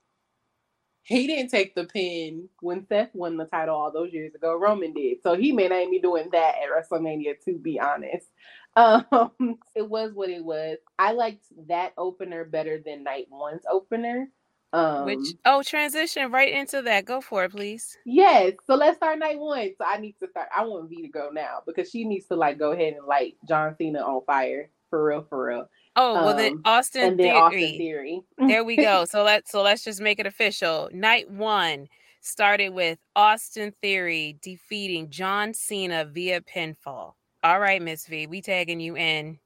[1.02, 4.58] he didn't take the pin when Seth won the title all those years ago.
[4.58, 5.18] Roman did.
[5.22, 8.26] So he may not be doing that at WrestleMania, to be honest.
[8.76, 9.30] Um,
[9.76, 10.78] it was what it was.
[10.98, 14.30] I liked that opener better than night one's opener.
[14.72, 17.04] Um, Which oh, transition right into that.
[17.04, 17.96] Go for it, please.
[18.04, 18.54] yes.
[18.66, 19.70] So let's start night one.
[19.78, 20.48] So I need to start.
[20.52, 23.36] I want V to go now because she needs to like go ahead and light
[23.46, 25.68] John Cena on fire for real, for real.
[25.96, 27.36] Oh well, then Um, Austin and then Theory.
[27.64, 28.20] Austin Theory.
[28.48, 29.04] there we go.
[29.08, 30.88] So let's so let's just make it official.
[30.92, 31.88] Night one
[32.20, 37.12] started with Austin Theory defeating John Cena via pinfall.
[37.42, 39.38] All right, Miss V, we tagging you in.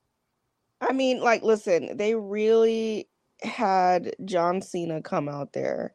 [0.81, 3.09] I mean, like, listen, they really
[3.43, 5.95] had John Cena come out there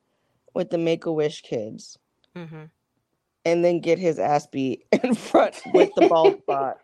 [0.54, 1.98] with the Make a Wish kids
[2.36, 2.66] hmm
[3.46, 6.78] and then get his ass beat in front with the bald spot.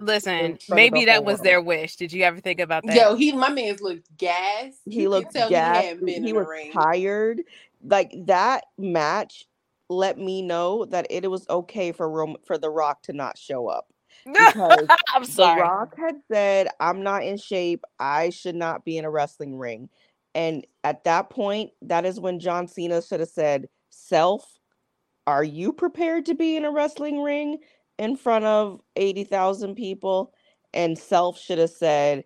[0.00, 1.42] Listen, maybe that was world.
[1.42, 1.96] their wish.
[1.96, 2.96] Did you ever think about that?
[2.96, 4.74] Yo, he my man's looked gas.
[4.86, 5.88] He You looked could tell gassed.
[6.00, 6.72] He, been He in was ring.
[6.74, 7.42] tired.
[7.84, 9.46] Like that match
[9.90, 13.68] let me know that it was okay for Rom- for The Rock to not show
[13.68, 13.88] up.
[14.38, 15.50] Because I'm The sorry.
[15.50, 17.84] Rock had said, I'm not in shape.
[18.00, 19.88] I should not be in a wrestling ring.
[20.34, 24.58] And at that point, that is when John Cena should have said, Self,
[25.26, 27.58] are you prepared to be in a wrestling ring
[27.98, 30.32] in front of 80,000 people?
[30.74, 32.24] And Self should have said,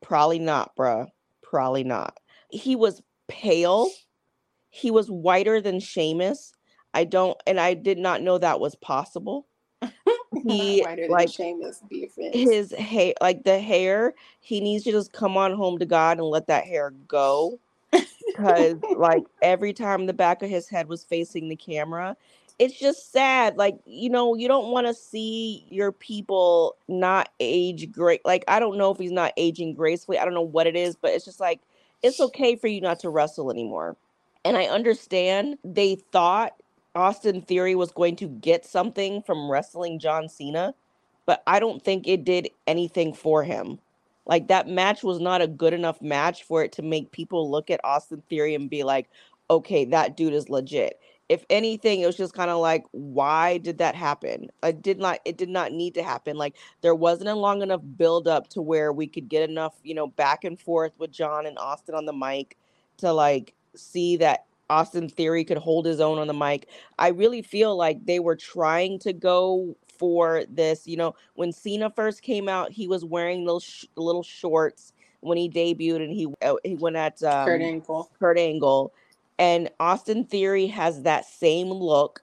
[0.00, 1.06] Probably not, bruh.
[1.42, 2.18] Probably not.
[2.50, 3.88] He was pale.
[4.70, 6.52] He was whiter than Sheamus.
[6.94, 9.46] I don't, and I did not know that was possible.
[10.48, 15.52] He, like, Sheamus, be his hair like the hair he needs to just come on
[15.52, 17.60] home to god and let that hair go
[18.26, 22.16] because like every time the back of his head was facing the camera
[22.62, 27.90] it's just sad like you know you don't want to see your people not age
[27.90, 30.76] great like i don't know if he's not aging gracefully i don't know what it
[30.76, 31.60] is but it's just like
[32.04, 33.96] it's okay for you not to wrestle anymore
[34.44, 36.52] and i understand they thought
[36.94, 40.74] Austin Theory was going to get something from wrestling John Cena,
[41.24, 43.78] but I don't think it did anything for him.
[44.26, 47.70] Like that match was not a good enough match for it to make people look
[47.70, 49.08] at Austin Theory and be like,
[49.50, 51.00] okay, that dude is legit.
[51.32, 54.50] If anything, it was just kind of like, why did that happen?
[54.62, 55.20] It did not.
[55.24, 56.36] It did not need to happen.
[56.36, 59.94] Like there wasn't a long enough build up to where we could get enough, you
[59.94, 62.58] know, back and forth with John and Austin on the mic
[62.98, 66.68] to like see that Austin Theory could hold his own on the mic.
[66.98, 70.86] I really feel like they were trying to go for this.
[70.86, 75.38] You know, when Cena first came out, he was wearing those sh- little shorts when
[75.38, 78.10] he debuted, and he uh, he went at um, Kurt Angle.
[78.18, 78.92] Kurt Angle,
[79.42, 82.22] and Austin Theory has that same look.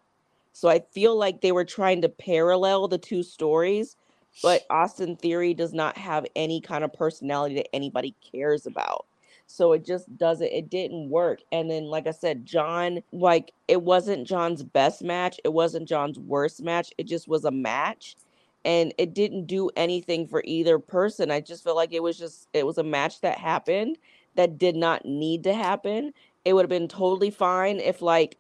[0.54, 3.98] So I feel like they were trying to parallel the two stories,
[4.42, 9.06] but Austin Theory does not have any kind of personality that anybody cares about.
[9.48, 11.42] So it just doesn't, it didn't work.
[11.52, 15.42] And then, like I said, John, like it wasn't John's best match.
[15.44, 16.94] It wasn't John's worst match.
[16.98, 18.16] It just was a match.
[18.64, 21.32] And it didn't do anything for either person.
[21.32, 23.98] I just feel like it was just, it was a match that happened
[24.36, 26.14] that did not need to happen.
[26.46, 28.38] It would have been totally fine if, like,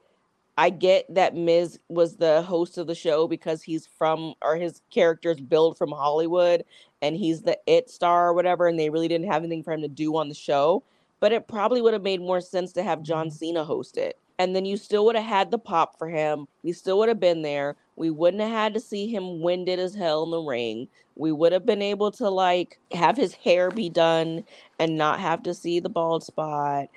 [0.57, 4.81] I get that Miz was the host of the show because he's from, or his
[4.91, 6.65] character's built from Hollywood
[7.01, 9.81] and he's the it star or whatever, and they really didn't have anything for him
[9.81, 10.83] to do on the show
[11.19, 13.35] but it probably would have made more sense to have John mm-hmm.
[13.35, 14.17] Cena host it.
[14.37, 16.47] And then you still would have had the pop for him.
[16.63, 17.75] We still would have been there.
[17.97, 20.87] We wouldn't have had to see him winded as hell in the ring.
[21.15, 24.45] We would have been able to like have his hair be done
[24.79, 26.87] and not have to see the bald spot.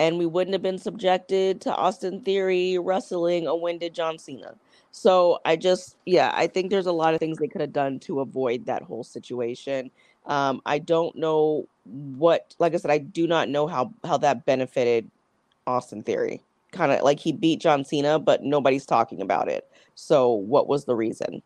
[0.00, 4.54] And we wouldn't have been subjected to Austin Theory wrestling a winded John Cena.
[4.92, 7.98] So I just, yeah, I think there's a lot of things they could have done
[8.00, 9.90] to avoid that whole situation.
[10.24, 14.46] Um, I don't know what, like I said, I do not know how how that
[14.46, 15.10] benefited
[15.66, 16.42] Austin Theory.
[16.72, 19.68] Kind of like he beat John Cena, but nobody's talking about it.
[19.96, 21.42] So what was the reason?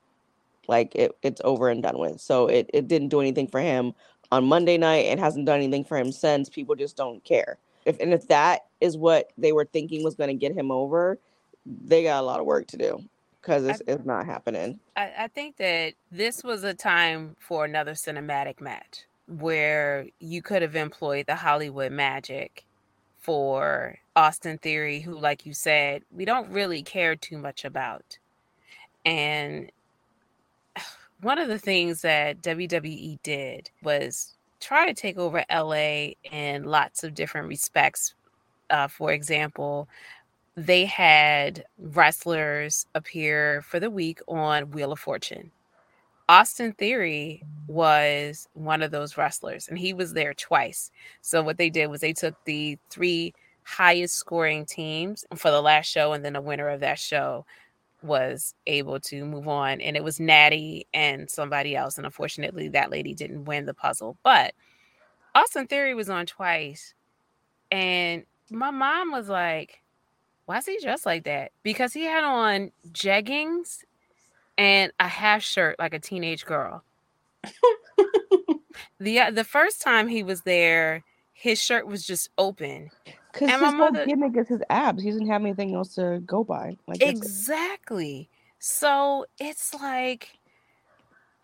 [0.68, 2.20] Like it, it's over and done with.
[2.20, 3.94] So it, it didn't do anything for him
[4.30, 5.06] on Monday night.
[5.06, 6.48] It hasn't done anything for him since.
[6.48, 7.58] People just don't care.
[7.84, 11.18] If and if that is what they were thinking was going to get him over,
[11.66, 12.98] they got a lot of work to do
[13.40, 14.80] because it's, I, it's not happening.
[14.96, 20.62] I, I think that this was a time for another cinematic match where you could
[20.62, 22.64] have employed the Hollywood magic
[23.18, 28.18] for Austin Theory, who, like you said, we don't really care too much about.
[29.04, 29.70] And
[31.20, 34.33] one of the things that WWE did was
[34.64, 38.14] try to take over LA in lots of different respects.
[38.70, 39.88] Uh, for example,
[40.56, 45.50] they had wrestlers appear for the week on Wheel of Fortune.
[46.28, 50.90] Austin Theory was one of those wrestlers, and he was there twice.
[51.20, 55.86] So, what they did was they took the three highest scoring teams for the last
[55.86, 57.44] show, and then the winner of that show
[58.04, 59.80] was able to move on.
[59.80, 61.96] And it was Natty and somebody else.
[61.96, 64.18] And unfortunately, that lady didn't win the puzzle.
[64.22, 64.54] But
[65.34, 66.94] Austin Theory was on twice.
[67.70, 69.82] And my mom was like,
[70.46, 71.52] why is he dressed like that?
[71.62, 73.84] Because he had on jeggings
[74.58, 76.84] and a half shirt like a teenage girl.
[79.00, 82.90] the uh, the first time he was there, his shirt was just open.
[83.34, 85.02] Because his whole gimmick is his abs.
[85.02, 86.76] He doesn't have anything else to go by.
[86.86, 88.28] Like exactly.
[88.60, 90.30] So it's like,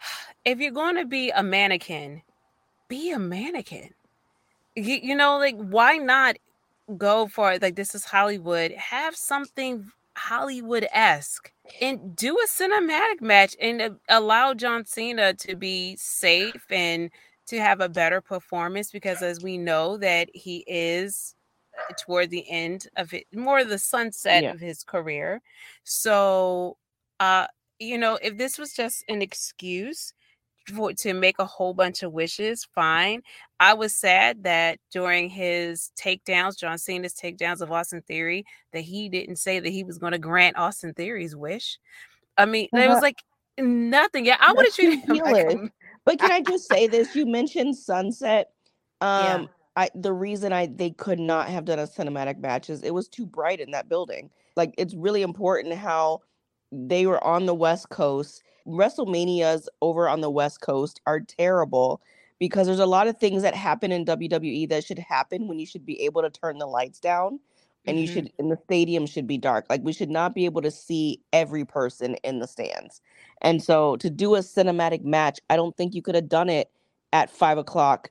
[0.44, 2.22] if you're going to be a mannequin,
[2.88, 3.90] be a mannequin.
[4.76, 6.36] You, you know, like why not
[6.96, 13.20] go for it like this is Hollywood, have something Hollywood esque and do a cinematic
[13.20, 17.10] match and uh, allow John Cena to be safe and
[17.46, 21.34] to have a better performance because as we know that he is
[21.98, 24.50] toward the end of it more the sunset yeah.
[24.50, 25.40] of his career
[25.84, 26.76] so
[27.20, 27.46] uh
[27.78, 30.12] you know if this was just an excuse
[30.70, 33.22] for, to make a whole bunch of wishes, fine.
[33.58, 39.08] I was sad that during his takedowns, John Cena's takedowns of Austin Theory, that he
[39.08, 41.78] didn't say that he was going to grant Austin Theory's wish.
[42.38, 42.80] I mean, uh-huh.
[42.80, 43.18] there was like
[43.58, 44.26] nothing.
[44.26, 45.72] Yeah, I would have treated him like
[46.04, 47.14] But can I just say this?
[47.14, 48.50] You mentioned Sunset.
[49.00, 49.46] Um, yeah.
[49.76, 53.08] I the reason I they could not have done a cinematic match is it was
[53.08, 54.30] too bright in that building.
[54.56, 56.20] Like it's really important how
[56.72, 62.00] they were on the West Coast WrestleManias over on the West Coast are terrible
[62.38, 65.66] because there's a lot of things that happen in WWE that should happen when you
[65.66, 67.38] should be able to turn the lights down
[67.86, 68.02] and mm-hmm.
[68.02, 69.66] you should and the stadium should be dark.
[69.68, 73.00] Like we should not be able to see every person in the stands.
[73.42, 76.70] And so to do a cinematic match, I don't think you could have done it
[77.12, 78.10] at five o'clock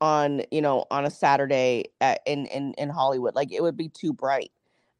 [0.00, 3.34] on you know on a Saturday at, in in in Hollywood.
[3.34, 4.50] Like it would be too bright.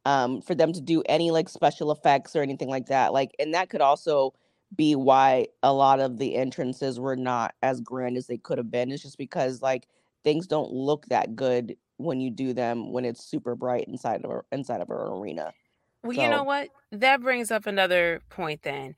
[0.04, 3.12] um, for them to do any like special effects or anything like that.
[3.12, 4.34] Like, and that could also
[4.76, 8.70] be why a lot of the entrances were not as grand as they could have
[8.70, 8.90] been.
[8.90, 9.88] It's just because like
[10.24, 14.44] things don't look that good when you do them when it's super bright inside of
[14.52, 15.54] inside of an arena.
[16.02, 16.70] Well, you know what?
[16.92, 18.96] That brings up another point then.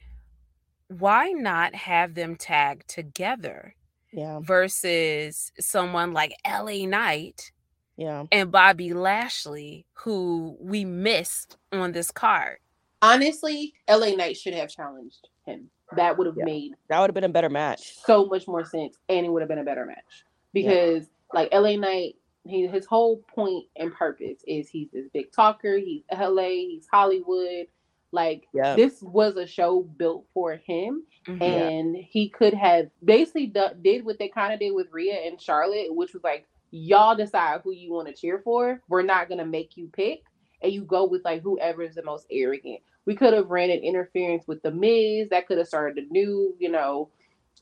[0.88, 3.74] Why not have them tag together
[4.12, 7.52] yeah, versus someone like LA Knight
[7.96, 8.24] yeah.
[8.32, 12.58] and Bobby Lashley, who we missed on this card?
[13.02, 15.70] Honestly, LA Knight should have challenged him.
[15.96, 16.44] That would have Yeah.
[16.44, 17.96] made That would have been a better match.
[18.04, 20.62] so much more sense, and it would have been a better match Yeah.
[20.62, 25.76] because, like LA Knight, he his whole point and purpose is he's this big talker.
[25.78, 26.48] He's LA.
[26.66, 27.66] He's Hollywood.
[28.12, 28.74] Like Yeah.
[28.74, 31.42] this was a show built for him, Mhm.
[31.42, 35.40] and he could have basically do, did what they kind of did with Rhea and
[35.40, 38.82] Charlotte, which was like y'all decide who you want to cheer for.
[38.88, 40.22] We're not gonna make you pick,
[40.62, 42.80] and you go with like whoever is the most arrogant.
[43.04, 46.54] We could have ran an interference with the Miz that could have started a new,
[46.58, 47.10] you know,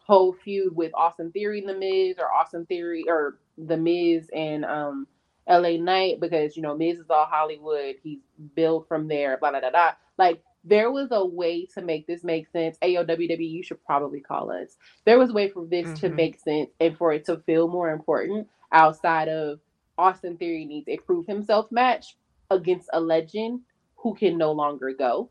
[0.04, 4.64] whole feud with Austin Theory and the Miz, or Austin Theory or the Miz and
[4.64, 5.06] um
[5.48, 7.96] LA Knight because you know Miz is all Hollywood.
[8.02, 8.20] He's
[8.54, 9.36] built from there.
[9.38, 9.70] Blah blah blah.
[9.70, 9.92] blah.
[10.18, 12.76] Like there was a way to make this make sense.
[12.82, 14.76] Ayo WWE, you should probably call us.
[15.04, 16.14] There was a way for this to Mhm.
[16.14, 19.60] make sense and for it to feel more important outside of
[19.96, 22.16] Austin Theory needs a prove himself match
[22.50, 23.60] against a legend
[23.96, 25.30] who can no longer go,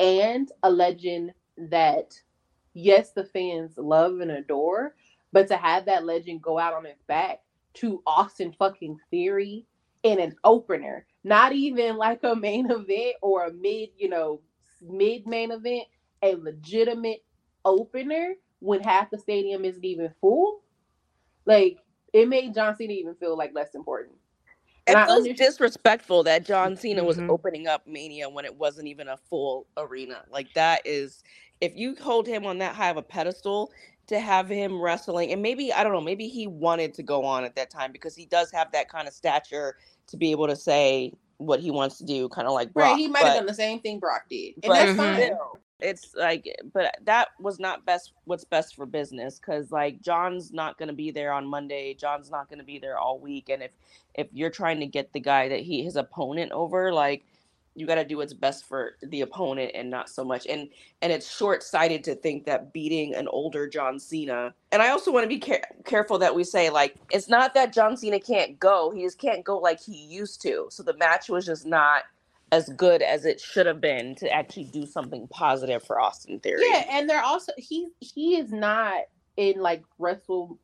[0.00, 2.14] and a legend that
[2.72, 4.94] yes the fans love and adore,
[5.32, 7.42] but to have that legend go out on his back
[7.74, 9.66] to Austin fucking Theory
[10.02, 14.40] in an opener, not even like a main event or a mid, you know,
[14.80, 15.84] mid main event,
[16.22, 17.22] a legitimate
[17.64, 20.62] opener when half the stadium isn't even full.
[21.46, 21.78] Like
[22.12, 24.16] it made John Cena even feel like less important.
[24.86, 27.30] It And I feels understand- disrespectful that John Cena was Mhm.
[27.30, 30.24] opening up Mania when it wasn't even a full arena.
[30.28, 31.22] Like that is,
[31.60, 33.70] if you hold him on that high of a pedestal,
[34.08, 37.44] to have him wrestling, and maybe I don't know, maybe he wanted to go on
[37.44, 39.76] at that time because he does have that kind of stature
[40.08, 42.90] to be able to say what he wants to do, kind of like Brock.
[42.92, 45.22] Right, he might have done the same thing Brock did, and but that's fine.
[45.22, 50.52] still, it's like but that was not best what's best for business because like john's
[50.52, 53.48] not going to be there on monday john's not going to be there all week
[53.48, 53.72] and if
[54.14, 57.24] if you're trying to get the guy that he his opponent over like
[57.74, 60.68] you got to do what's best for the opponent and not so much and
[61.00, 65.24] and it's short-sighted to think that beating an older john cena and i also want
[65.24, 68.90] to be care- careful that we say like it's not that john cena can't go
[68.90, 72.02] he just can't go like he used to so the match was just not
[72.52, 76.60] as good as it should have been to actually do something positive for Austin Theory.
[76.70, 79.04] Yeah, and they're also he he is not
[79.38, 80.58] in like wrestling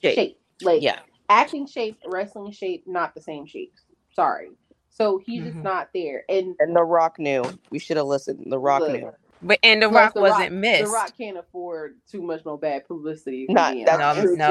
[0.00, 0.14] Shape.
[0.14, 0.40] shape.
[0.62, 1.00] Like Yeah.
[1.28, 3.72] acting shape, wrestling shape, not the same shape
[4.14, 4.50] Sorry.
[4.94, 5.52] So he's Mhm.
[5.52, 6.24] just not there.
[6.28, 7.42] And And The Rock knew.
[7.70, 8.44] We should have listened.
[8.52, 9.12] The Rock Look, knew.
[9.44, 10.84] But and the Plus, Rock The wasn't Rock- missed.
[10.84, 13.46] The Rock can't afford too much no bad publicity.
[13.48, 14.48] Not being that's No, true no.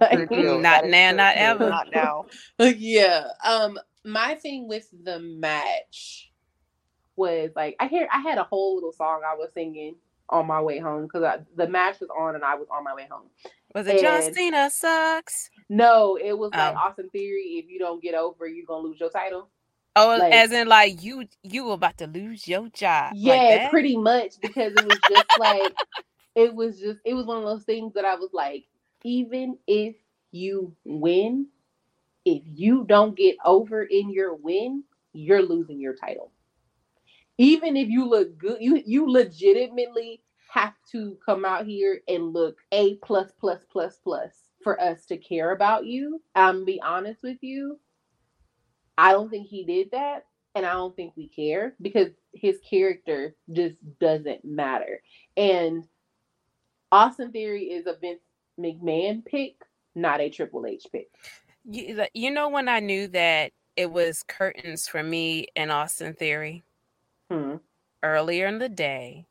[0.00, 0.26] too.
[0.26, 1.40] True Not That is now, true not too.
[1.40, 1.68] ever.
[1.68, 2.26] Not now.
[2.58, 3.28] yeah.
[3.44, 6.32] Um, my thing with the match
[7.16, 9.94] was like I hear I had a whole little song I was singing
[10.30, 13.06] on my way home because the match was on and I was on my way
[13.10, 13.28] home.
[13.74, 15.50] Was it John and- Cena sucks?
[15.68, 16.78] No, it was like Oh.
[16.78, 17.62] Austin Theory.
[17.64, 19.48] If you don't get over, you're gonna lose your title.
[19.96, 23.12] Oh, Like- as in like you you were about to lose your job.
[23.14, 23.70] Yeah, that?
[23.70, 25.74] pretty much because it was just like
[26.34, 28.64] it was just it was one of those things that I was like,
[29.04, 29.94] even if
[30.32, 31.46] you win,
[32.24, 36.32] if you don't get over in your win, you're losing your title.
[37.38, 42.58] Even if you look good, you you legitimately have to come out here and look
[42.72, 46.20] a plus plus plus plus for us to care about you.
[46.34, 47.78] I'm be honest with you.
[48.96, 53.34] I don't think he did that and I don't think we care because his character
[53.52, 55.02] just doesn't matter.
[55.36, 55.84] And
[56.92, 58.20] Austin Theory is a Vince
[58.58, 59.56] McMahon pick,
[59.94, 61.08] not a Triple H pick.
[61.64, 66.62] You, you know when I knew that it was curtains for me and Austin Theory
[67.30, 67.56] Hmm.
[68.02, 69.26] earlier in the day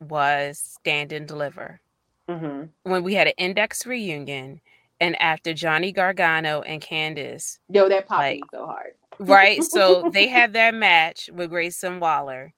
[0.00, 1.80] was Stand and Deliver.
[2.28, 4.60] hmm When we had an index reunion
[5.00, 8.92] and after Johnny Gargano and Candice Yo, that popped Like- me so hard.
[9.18, 9.62] right?
[9.62, 12.52] So they had that match with Grayson Waller.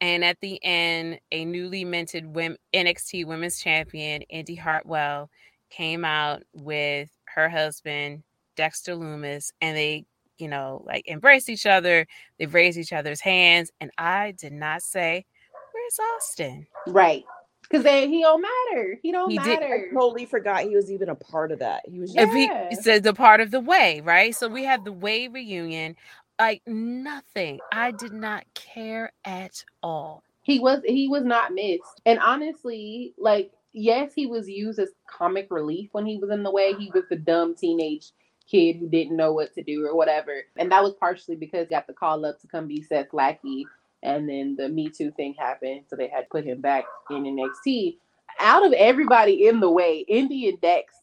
[0.00, 5.30] And at the end, a newly minted NXT Women's Champion, Indi Hartwell,
[5.70, 8.22] came out with her husband,
[8.56, 10.04] Dexter Lumis, and they,
[10.36, 12.06] you know, like embraced each other.
[12.38, 13.70] They raised each other's hands.
[13.80, 15.24] And I did not say,
[15.72, 16.66] Where's Austin?
[16.88, 17.24] Right.
[17.82, 18.98] Because he don't matter.
[19.02, 19.88] He don't He did- matter.
[19.90, 21.82] I totally forgot he was even a part of that.
[21.88, 22.24] He was Yeah.
[22.24, 22.44] just If he
[22.76, 24.34] it says the part of the way, right?
[24.34, 25.96] So we had the way reunion.
[26.38, 27.60] Like nothing.
[27.72, 30.24] I did not care at all.
[30.42, 32.00] He was he was not missed.
[32.04, 36.50] And honestly, like yes, he was used as comic relief when he was in the
[36.50, 36.74] way.
[36.74, 38.12] He was the dumb teenage
[38.50, 40.42] kid who didn't know what to do or whatever.
[40.56, 43.66] And that was partially because he got the call up to come be Seth lackey.
[44.04, 45.82] And then the Me Too thing happened.
[45.88, 47.96] So they had put him back in NXT.
[48.38, 50.94] Out of everybody in the way, Indi and Dex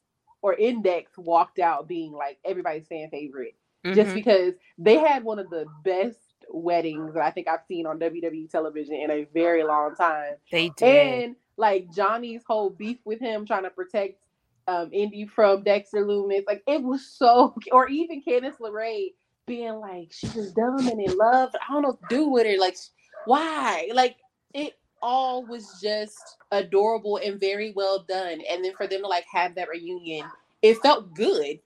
[0.41, 3.56] or Index walked out being like everybody's fan favorite.
[3.86, 3.95] Mm-hmm.
[3.95, 6.18] Just because they had one of the best
[6.49, 10.34] weddings that I think I've seen on WWE television in a very long time.
[10.52, 11.24] They did.
[11.24, 14.20] And like Johnny's whole beef with him trying to protect
[14.68, 16.43] um, Indi from Dexter Lumis.
[16.45, 19.14] Like it was so, or even Candice LeRae
[19.52, 21.49] being like, she was dumb and in love.
[21.56, 22.58] I don't know what to do with her.
[22.58, 22.78] Like,
[23.26, 23.89] why?
[23.93, 24.16] Like
[24.54, 28.41] it all was just adorable and very well done.
[28.49, 30.26] And then for them to like have that reunion,
[30.62, 31.60] it felt good.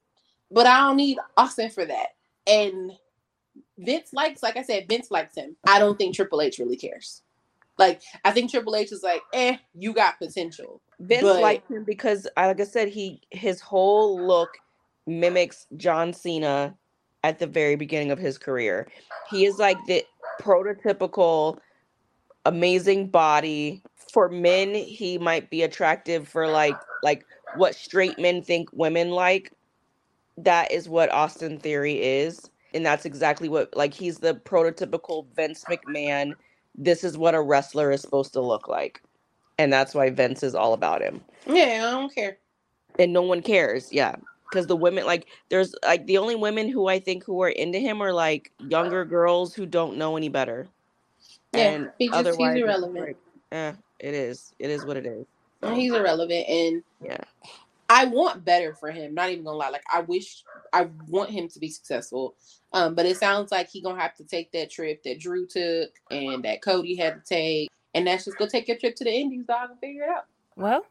[0.50, 2.16] But I don't need Austin for that.
[2.48, 2.92] And
[3.78, 5.56] Vince likes, like I said, Vince likes him.
[5.68, 7.22] I don't think Triple H really cares.
[7.78, 10.82] Like I think Triple H is like, eh, you got potential.
[11.00, 11.40] Vince but...
[11.40, 14.50] liked him because, like I said, he his whole look
[15.06, 16.76] mimics John Cena
[17.26, 18.88] at the very beginning of his career.
[19.30, 20.06] He is like the
[20.42, 21.58] prototypical
[22.46, 23.82] amazing body.
[24.14, 29.52] For men, he might be attractive for like like what straight men think women like.
[30.38, 32.50] That is what Austin Theory is.
[32.74, 36.36] And that's exactly what like he's the prototypical Vince McMahon
[36.78, 39.02] this is what a wrestler is supposed to look like.
[39.58, 41.22] And that's why Vince is all about him.
[41.48, 42.38] Yeah, I don't care.
[43.00, 43.92] And no one cares.
[43.92, 44.16] Yeah.
[44.56, 47.78] Because the women, like, there's like the only women who I think who are into
[47.78, 50.70] him are like younger girls who don't know any better.
[51.54, 53.06] Yeah, and he just, otherwise, he's irrelevant.
[53.06, 53.18] Like,
[53.52, 54.54] eh, it is.
[54.58, 55.26] It is what it is.
[55.74, 56.48] He's irrelevant.
[56.48, 57.18] And yeah.
[57.90, 59.14] I want better for him.
[59.14, 59.72] Not even gonna lie.
[59.72, 62.36] Like I wish I want him to be successful.
[62.72, 65.92] Um, but it sounds like he gonna have to take that trip that Drew took
[66.12, 69.12] and that Cody had to take, and that's just go take your trip to the
[69.12, 70.28] Indies, dog, and figure it out.
[70.56, 70.86] Well,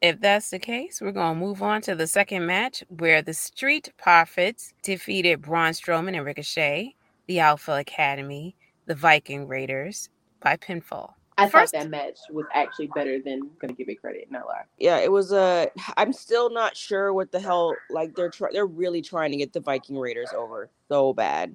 [0.00, 3.92] if that's the case, we're gonna move on to the second match where the Street
[3.96, 6.94] Profits defeated Braun Strowman and Ricochet,
[7.26, 10.08] the Alpha Academy, the Viking Raiders
[10.40, 11.14] by pinfall.
[11.38, 14.28] I First, thought that match was actually better than gonna give it credit.
[14.30, 14.62] No lie.
[14.78, 15.32] Yeah, it was.
[15.32, 15.66] Uh,
[15.96, 17.74] I'm still not sure what the hell.
[17.90, 18.52] Like they're trying.
[18.52, 21.54] They're really trying to get the Viking Raiders over so bad.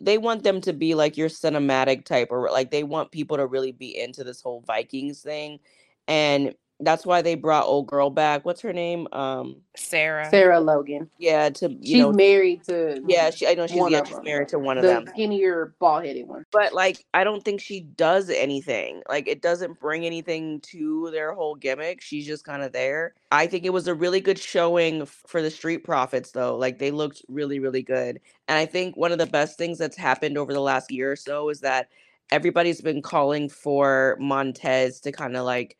[0.00, 3.46] They want them to be like your cinematic type, or like they want people to
[3.46, 5.60] really be into this whole Vikings thing.
[6.08, 8.44] And that's why they brought old girl back.
[8.44, 9.08] What's her name?
[9.12, 10.28] Um, Sarah.
[10.30, 11.08] Sarah Logan.
[11.18, 13.02] Yeah, to you she's know, married to.
[13.06, 13.46] Yeah, she.
[13.46, 15.06] I know she's, yeah, she's married to one of them.
[15.08, 16.44] skinnier, bald headed one.
[16.52, 19.02] But like, I don't think she does anything.
[19.08, 22.00] Like, it doesn't bring anything to their whole gimmick.
[22.00, 23.14] She's just kind of there.
[23.30, 26.56] I think it was a really good showing for the Street Profits, though.
[26.56, 28.20] Like, they looked really, really good.
[28.48, 31.16] And I think one of the best things that's happened over the last year or
[31.16, 31.88] so is that
[32.30, 35.76] everybody's been calling for Montez to kind of like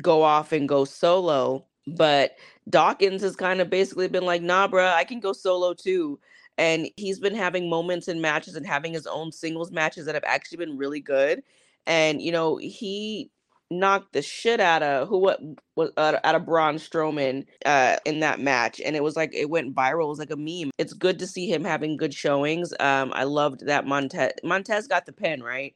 [0.00, 1.64] go off and go solo.
[1.86, 2.36] But
[2.68, 6.18] Dawkins has kind of basically been like, nah, bruh, I can go solo too.
[6.58, 10.24] And he's been having moments in matches and having his own singles matches that have
[10.26, 11.42] actually been really good.
[11.86, 13.30] And, you know, he
[13.70, 15.40] knocked the shit out of who what
[15.74, 19.50] was uh, out of Braun Strowman uh, in that match, and it was like it
[19.50, 20.04] went viral.
[20.04, 20.70] It was like a meme.
[20.78, 22.72] It's good to see him having good showings.
[22.80, 24.32] Um, I loved that Montez.
[24.44, 25.74] Montez got the pin, right?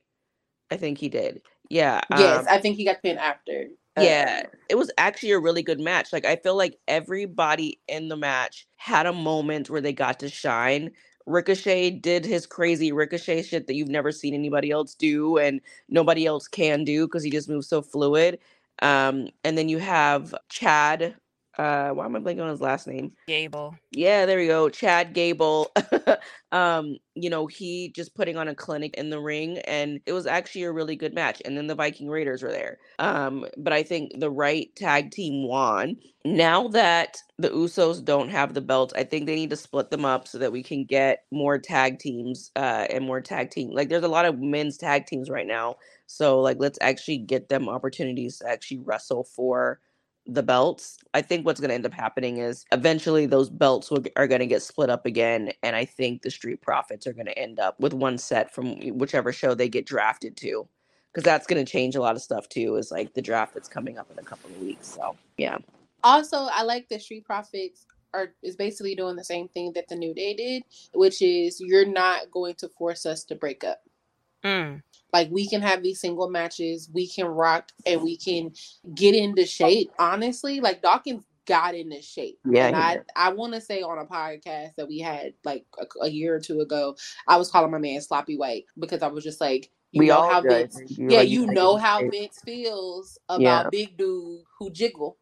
[0.71, 1.43] I think he did.
[1.69, 2.01] Yeah.
[2.17, 3.69] Yes, um, I think he got the pin after.
[3.97, 6.13] Yeah, it was actually a really good match.
[6.13, 10.31] Like I feel like everybody in the match had a moment where they got to
[10.31, 10.93] shine.
[11.27, 16.27] Ricochet did his crazy Ricochet shit that you've never seen anybody else do and nobody
[16.27, 18.41] else can do because he just moves so fluid.
[18.83, 21.17] Um, and then you have Chad
[21.59, 23.13] uh why am I blanking on his last name?
[23.27, 23.75] Gable.
[23.91, 24.69] Yeah, there we go.
[24.69, 25.73] Chad Gable.
[26.53, 30.27] um, you know, he just putting on a clinic in the ring and it was
[30.27, 31.43] actually a really good match.
[31.45, 32.79] And then the Viking Raiders were there.
[32.99, 35.97] Um, but I think the right tag team won.
[36.25, 40.05] Now that the Usos don't have the belts, I think they need to split them
[40.05, 43.71] up so that we can get more tag teams uh and more tag team.
[43.71, 45.77] Like there's a lot of men's tag teams right now.
[46.07, 49.81] So like let's actually get them opportunities to actually wrestle for
[50.27, 50.99] the belts.
[51.15, 54.41] I think what's going to end up happening is eventually those belts will, are going
[54.41, 55.53] to get split up again.
[55.63, 58.77] And I think the Street Profits are going to end up with one set from
[58.97, 60.69] whichever show they get drafted to.
[61.13, 63.69] Because that's going to change a lot of stuff too, is like the draft that's
[63.69, 64.87] coming up in a couple of weeks.
[64.87, 65.59] So, yeah.
[66.05, 69.97] Also, I like the Street Profits are is basically doing the same thing that the
[69.97, 70.63] New Day did,
[70.95, 73.83] which is you're not going to force us to break up.
[74.45, 74.83] Mm.
[75.13, 78.53] Like we can have these single matches, we can rock and we can
[78.95, 79.91] get into shape.
[79.99, 82.39] Honestly, like Dawkins got into shape.
[82.45, 83.01] Yeah, and I.
[83.17, 86.41] I want to say on a podcast that we had like a, a year or
[86.41, 89.99] two ago, I was calling my man sloppy white because I was just like, you
[90.01, 90.73] we know all how did.
[90.73, 92.11] Vince, You yeah, like, you know get how in.
[92.11, 93.71] Vince feels about Yeah.
[93.71, 95.17] big dude who jiggle.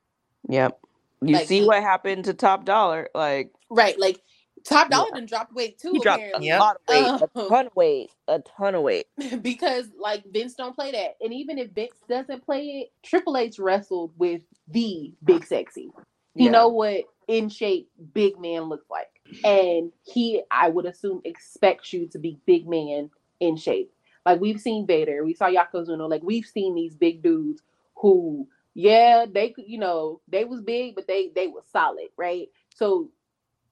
[0.49, 0.79] Yep.
[1.23, 3.09] You Like, see what happened to Top Dollar?
[3.15, 4.21] Like Right, like
[4.65, 5.21] Top Dollar Yeah.
[5.27, 5.93] dropped weight too.
[5.93, 6.51] he dropped apparently.
[6.57, 9.07] a lot of weight, a Um, ton of weight, a ton of weight.
[9.43, 13.59] because like Vince don't play that, and even if Vince doesn't play it, Triple H
[13.59, 15.91] wrestled with the Big Sexy.
[16.37, 16.51] You Yeah.
[16.51, 19.09] know what in shape big man looks like,
[19.45, 23.93] and he, I would assume, expects you to be big man in shape.
[24.27, 27.63] Like we've seen Vader, we saw Yokozuna, like we've seen these big dudes
[27.97, 32.49] who, yeah, they could, you know, they was big, but they they was solid, right?
[32.75, 33.11] So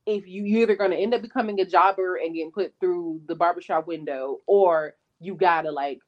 [0.07, 3.35] if you you're either gonna end up becoming a jobber and getting put through the
[3.35, 6.01] barbershop window, or you gotta like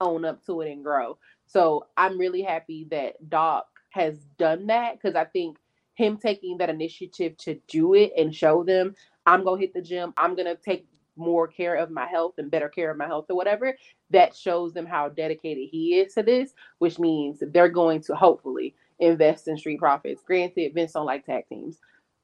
[0.00, 1.18] own up to it and grow.
[1.46, 5.56] So I'm really happy that Doc has done that because I think
[5.94, 8.94] him taking that initiative to do it and show them
[9.26, 10.86] I'm gonna hit the gym, I'm gonna take
[11.16, 13.76] more care of my health and better care of my health or whatever,
[14.10, 18.74] that shows them how dedicated he is to this, which means they're going to hopefully
[19.00, 20.22] invest in street profits.
[20.22, 21.78] Granted, Vince don't like tag teams.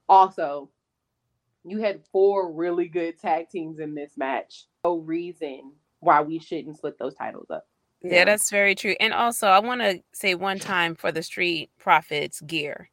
[0.09, 0.71] Also,
[1.65, 4.67] you had four really good tag teams in this match.
[4.85, 7.67] No reason why we shouldn't split those titles up.
[8.03, 8.95] Yeah, that's very true.
[9.01, 12.91] And also, I want to say one time for the Street Profits gear.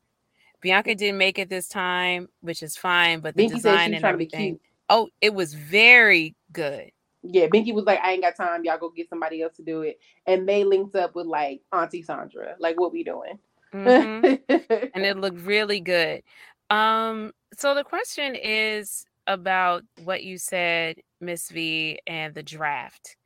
[0.61, 4.13] Bianca didn't make it this time, which is fine, but the Binky design and trying
[4.13, 4.49] to be everything.
[4.53, 4.61] cute.
[4.89, 6.91] Oh, it was very good.
[7.24, 8.63] Yeah, Binky was like, I ain't got time.
[8.63, 9.99] Y'all go get somebody else to do it.
[10.26, 12.55] And they linked up with like Auntie Sandra.
[12.59, 13.38] Like, what we doing?
[13.74, 14.39] Mhm.
[14.93, 16.24] and it looked really good.
[16.72, 23.17] Um, so the question is about what you said, Miss V, and the draft.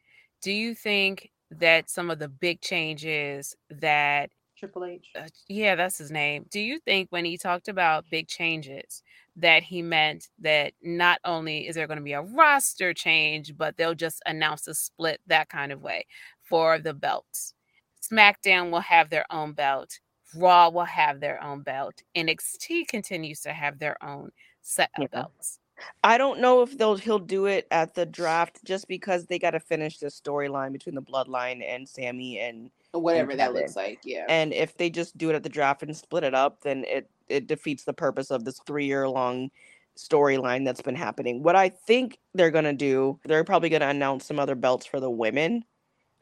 [0.41, 5.09] Do you think that some of the big changes that Triple H.
[5.15, 6.45] uh, yeah, that's his name.
[6.49, 9.03] Do you think when he talked about big changes
[9.35, 13.77] that he meant that not only is there going to be a roster change, but
[13.77, 16.05] they'll just announce a split that kind of way
[16.41, 17.53] for the belts?
[18.01, 19.99] SmackDown will have their own belt.
[20.35, 22.01] Raw will have their own belt.
[22.15, 24.31] NXT continues to have their own
[24.61, 25.07] set of Yeah.
[25.21, 25.59] belts.
[26.03, 29.51] I don't know if they'll he'll do it at the draft just because they got
[29.51, 33.61] to finish the storyline between the Bloodline and Sammy and Whatever that Kevin.
[33.61, 33.99] looks like.
[34.05, 34.25] Yeah.
[34.29, 37.09] and if they just do it at the draft and split it up, then it
[37.27, 39.51] it defeats the purpose of this three year long
[39.97, 41.43] storyline that's been happening.
[41.43, 45.09] What I think they're gonna do, they're probably gonna announce some other belts for the
[45.11, 45.65] women.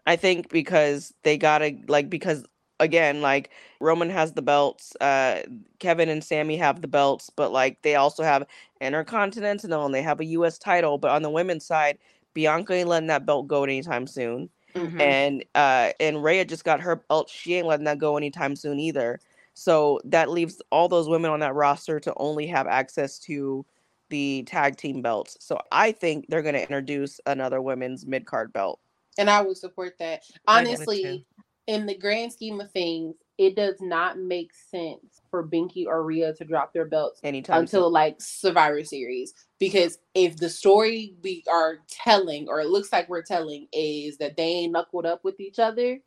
[0.07, 2.43] I think because they gotta like because
[2.79, 3.49] again like
[3.79, 5.43] Roman has the belts, uh
[5.79, 8.45] Kevin and Sammy have the belts, but like they also have
[8.81, 10.97] Intercontinental and they have a US title.
[10.97, 11.97] But on the women's side,
[12.33, 14.99] Bianca ain't letting that belt go anytime soon Mhm.
[15.01, 17.29] and uh and Rhea just got her belt.
[17.29, 19.19] She ain't letting that go anytime soon either.
[19.53, 23.65] So that leaves all those women on that roster to only have access to
[24.09, 25.37] the tag team belts.
[25.39, 28.79] So I think they're gonna introduce another women's mid card belt.
[29.17, 30.23] And I would support that.
[30.47, 30.61] I.
[30.61, 31.25] Honestly,
[31.67, 36.33] in the grand scheme of things, it does not make sense for Binky or Rhea
[36.35, 37.93] to drop their belts Anytime until soon.
[37.93, 39.33] like Survivor Series.
[39.59, 44.37] Because if the story we are telling, or it looks like we're telling, is that
[44.37, 45.99] they ain't knuckled up with each other,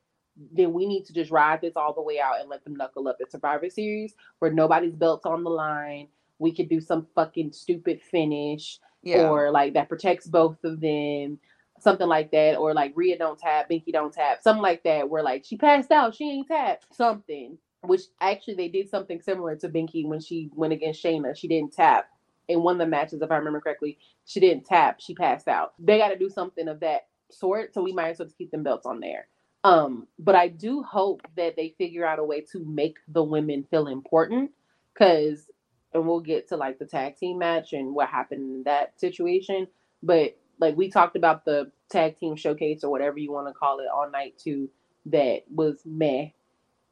[0.52, 3.08] then we need to just ride this all the way out and let them knuckle
[3.08, 6.08] up at Survivor Series where nobody's belts on the line.
[6.38, 9.30] We could do some fucking stupid finish Yeah.
[9.30, 11.38] or like that protects both of them,
[11.80, 15.22] something like that, or like Rhea don't tap, Binky don't tap, something like that, where
[15.22, 17.58] like she passed out, she ain't tapped, something.
[17.82, 21.36] Which actually they did something similar to Binky when she went against Shayna.
[21.36, 22.08] She didn't tap
[22.48, 23.98] in one of the matches, if I remember correctly.
[24.24, 25.74] She didn't tap, she passed out.
[25.78, 28.64] They got to do something of that sort, so we might as well keep them
[28.64, 29.28] belts on there.
[29.62, 33.66] Um, but I do hope that they figure out a way to make the women
[33.70, 34.50] feel important,
[34.92, 35.46] because
[35.92, 39.68] and we'll get to like the tag team match and what happened in that situation.
[40.02, 43.80] But like we talked about the tag team showcase or whatever you want to call
[43.80, 44.68] it all night too,
[45.06, 46.28] that was meh.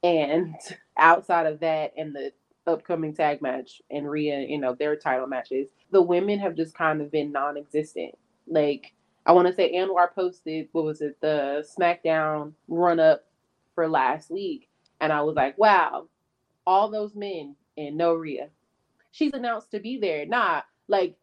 [0.03, 0.55] And
[0.99, 2.33] outside of that and the
[2.67, 7.01] upcoming tag match and Rhea, you know, their title matches, the women have just kind
[7.01, 8.17] of been non existent.
[8.47, 8.93] Like
[9.27, 13.25] I want to say Anwar posted what was it, the SmackDown run up
[13.75, 14.69] for last week.
[15.01, 16.09] And I was like, wow,
[16.67, 18.49] all those men and no Rhea.
[19.13, 20.27] She's announced to be there.
[20.27, 21.17] Nah, like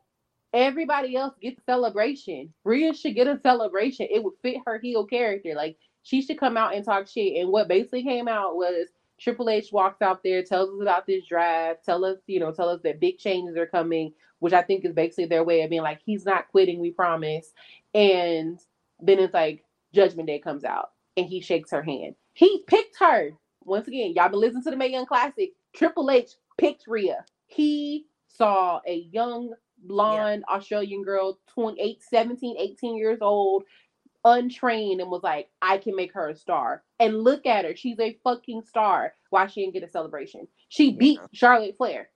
[0.53, 2.53] everybody else gets celebration.
[2.63, 4.07] Rhea should get a celebration.
[4.11, 5.53] It would fit her heel character.
[5.55, 7.41] Like she should come out and talk shit.
[7.41, 8.87] And what basically came out was
[9.19, 12.69] Triple H walks out there, tells us about this draft, tell us, you know, tell
[12.69, 15.83] us that big changes are coming, which I think is basically their way of being
[15.83, 17.53] like, he's not quitting, we promise.
[17.93, 18.59] And
[18.99, 22.15] then it's like Judgment Day comes out and he shakes her hand.
[22.33, 23.31] He picked her.
[23.63, 25.51] Once again, y'all been listening to the Mae Young Classic.
[25.75, 27.23] Triple H picked Rhea.
[27.45, 30.55] He saw a young blonde yeah.
[30.55, 33.63] Australian girl, 28, 17, 18 years old,
[34.23, 36.84] untrained, and was like, I can make her a star.
[36.99, 37.75] And look at her.
[37.75, 39.13] She's a fucking star.
[39.29, 40.47] Why she didn't get a celebration?
[40.69, 41.27] She beat yeah.
[41.34, 42.09] Charlotte Flair.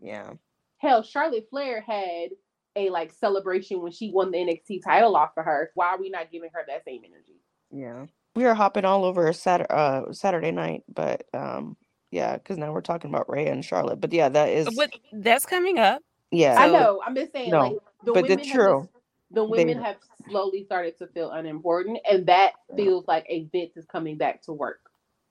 [0.00, 0.32] Yeah.
[0.78, 2.30] Hell, Charlotte Flair had
[2.76, 5.70] a like celebration when she won the NXT title off of her.
[5.74, 7.40] Why are we not giving her that same energy?
[7.70, 8.06] Yeah.
[8.34, 11.76] We are hopping all over Saturday, uh, Saturday night, but um,
[12.10, 14.00] yeah, because now we're talking about Rhea and Charlotte.
[14.00, 16.02] But yeah, that is but that's coming up.
[16.30, 17.00] Yeah, I know.
[17.04, 18.88] I'm just saying, no, like the but it's true.
[19.30, 19.96] the women they, have
[20.28, 24.52] slowly started to feel unimportant, and that feels like a Vince is coming back to
[24.52, 24.80] work.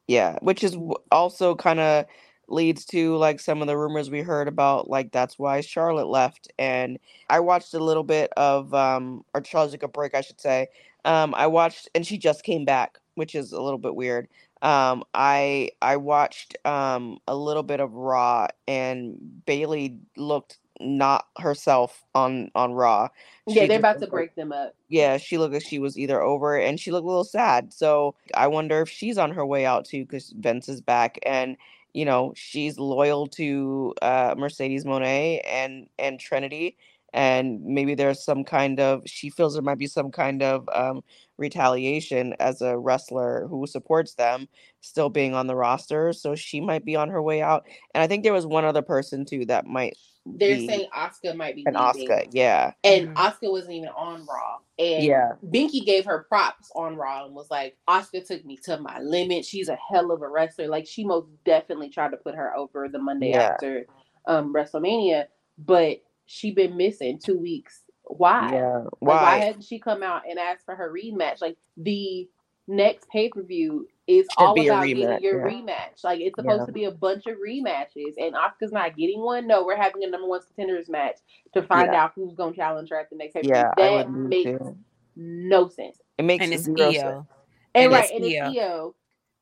[0.08, 0.78] Yeah, which is
[1.12, 2.06] also kind of
[2.48, 6.52] leads to like some of the rumors we heard about like that's why Charlotte left
[6.60, 10.40] and I watched a little bit of um or Charlotte took a break I should
[10.40, 10.68] say
[11.06, 14.28] um I watched and she just came back which is a little bit weird
[14.62, 22.04] um I I watched um a little bit of Raw and Bayley looked not herself
[22.14, 23.10] on on Raw.
[23.50, 24.76] She yeah, they're about to break them up.
[24.90, 27.74] Yeah, she looked like she was either over and she looked a little sad.
[27.74, 31.58] So I wonder if she's on her way out too because Vince is back and
[31.94, 36.78] you know she's loyal to uh, Mercedes Moné and and Trinity,
[37.14, 41.02] and maybe there's some kind of she feels there might be some kind of um,
[41.38, 44.48] retaliation as a wrestler who supports them
[44.82, 47.66] still being on the roster, so she might be on her way out.
[47.94, 51.36] And I think there was one other person too that might they're be, saying Asuka
[51.36, 52.74] might be an Oscar, yeah.
[52.84, 53.18] And mm-hmm.
[53.18, 54.58] Asuka wasn't even on Raw.
[54.80, 55.34] And yeah.
[55.46, 59.46] Binky gave her props on Raw and was like, "Asuka took me to my limit.
[59.46, 60.68] She's a hell of a wrestler.
[60.68, 63.52] Like she most definitely tried to put her over the Monday yeah.
[63.54, 63.86] after
[64.28, 65.26] um, WrestleMania,
[65.58, 67.82] but she been missing two weeks.
[68.04, 68.50] Why?
[68.52, 68.84] Yeah.
[69.00, 69.14] Why?
[69.14, 71.42] Like, why hadn't she come out and asked for her rematch?
[71.42, 72.28] Like the
[72.68, 75.54] next pay per view is Should all about getting your yeah.
[75.54, 76.04] rematch.
[76.04, 76.66] Like it's supposed yeah.
[76.66, 79.48] to be a bunch of rematches, and Asuka's not getting one.
[79.48, 81.18] No, we're having a number one contenders match
[81.54, 82.04] to find yeah.
[82.04, 83.74] out who's going to challenge her at the next pay per view.
[83.78, 84.78] that makes too.
[85.16, 86.00] no sense.
[86.18, 87.26] It makes and it's Io.
[87.74, 88.96] And, and right, and it's Io.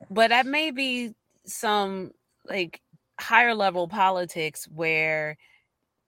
[0.09, 1.13] But that may be
[1.45, 2.11] some
[2.47, 2.81] like
[3.19, 5.37] higher level politics where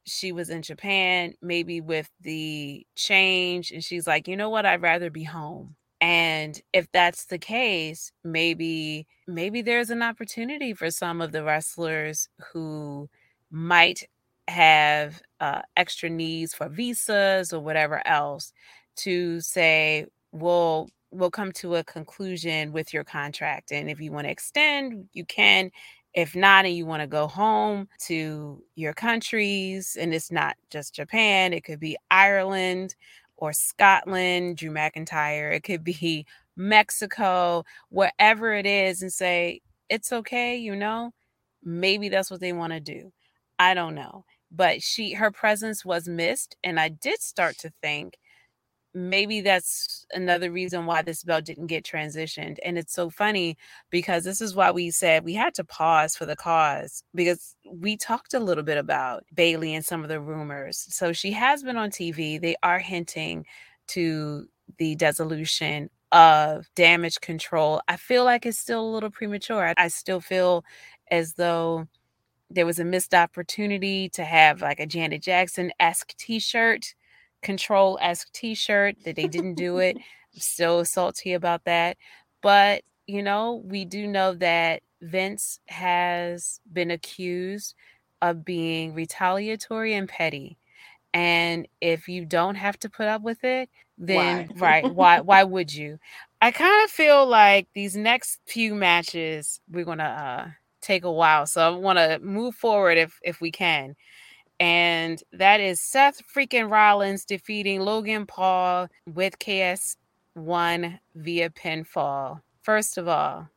[0.05, 4.81] she was in Japan, maybe with the change, and she's like, you know what, I'd
[4.81, 11.21] rather be home and if that's the case maybe maybe there's an opportunity for some
[11.21, 13.09] of the wrestlers who
[13.51, 14.03] might
[14.47, 18.51] have uh, extra needs for visas or whatever else
[18.95, 24.25] to say we'll we'll come to a conclusion with your contract and if you want
[24.27, 25.71] to extend you can.
[26.13, 30.95] If not and you want to go home to your countries and it's not just
[30.95, 32.95] japan it could be ireland
[33.38, 35.53] or Scotland, Drew McIntyre.
[35.55, 36.25] It could be
[36.57, 41.11] Mexico, wherever it is, and say, it's okay, you know?
[41.63, 43.11] Maybe that's what they want to do.
[43.59, 44.25] I don't know.
[44.51, 46.55] But she her presence was missed.
[46.63, 48.17] And I did start to think
[48.95, 52.57] maybe that's another reason why this belt didn't get transitioned.
[52.63, 53.57] And it's so funny
[53.89, 57.97] because this is why we said we had to pause for the cause because we
[57.97, 60.87] talked a little bit about Bayley and some of the rumors.
[60.89, 62.39] So she has been on TV.
[62.39, 63.45] They are hinting
[63.87, 67.81] to the dissolution of Damage CTRL.
[67.89, 69.73] I feel like it's still a little premature.
[69.77, 70.63] I, still feel
[71.11, 71.87] as though
[72.49, 76.95] there was a missed opportunity to have like a Janet Jackson esque t shirt
[77.45, 79.95] control esque t shirt that they didn't do it.
[80.35, 81.97] I'm still salty about that.
[82.41, 87.75] But, you know, we do know that Vince has been accused
[88.21, 90.57] of being retaliatory and petty.
[91.13, 94.59] And if you don't have to put up with it, then why?
[94.59, 95.99] right, why why would you?
[96.41, 100.49] I kind of feel like these next few matches we're gonna uh
[100.81, 101.45] take a while.
[101.45, 103.95] So I want to move forward if if we can
[104.59, 109.95] and that is Seth freaking Rollins defeating Logan Paul with KSI
[111.15, 112.41] via pinfall.
[112.61, 113.49] First of all,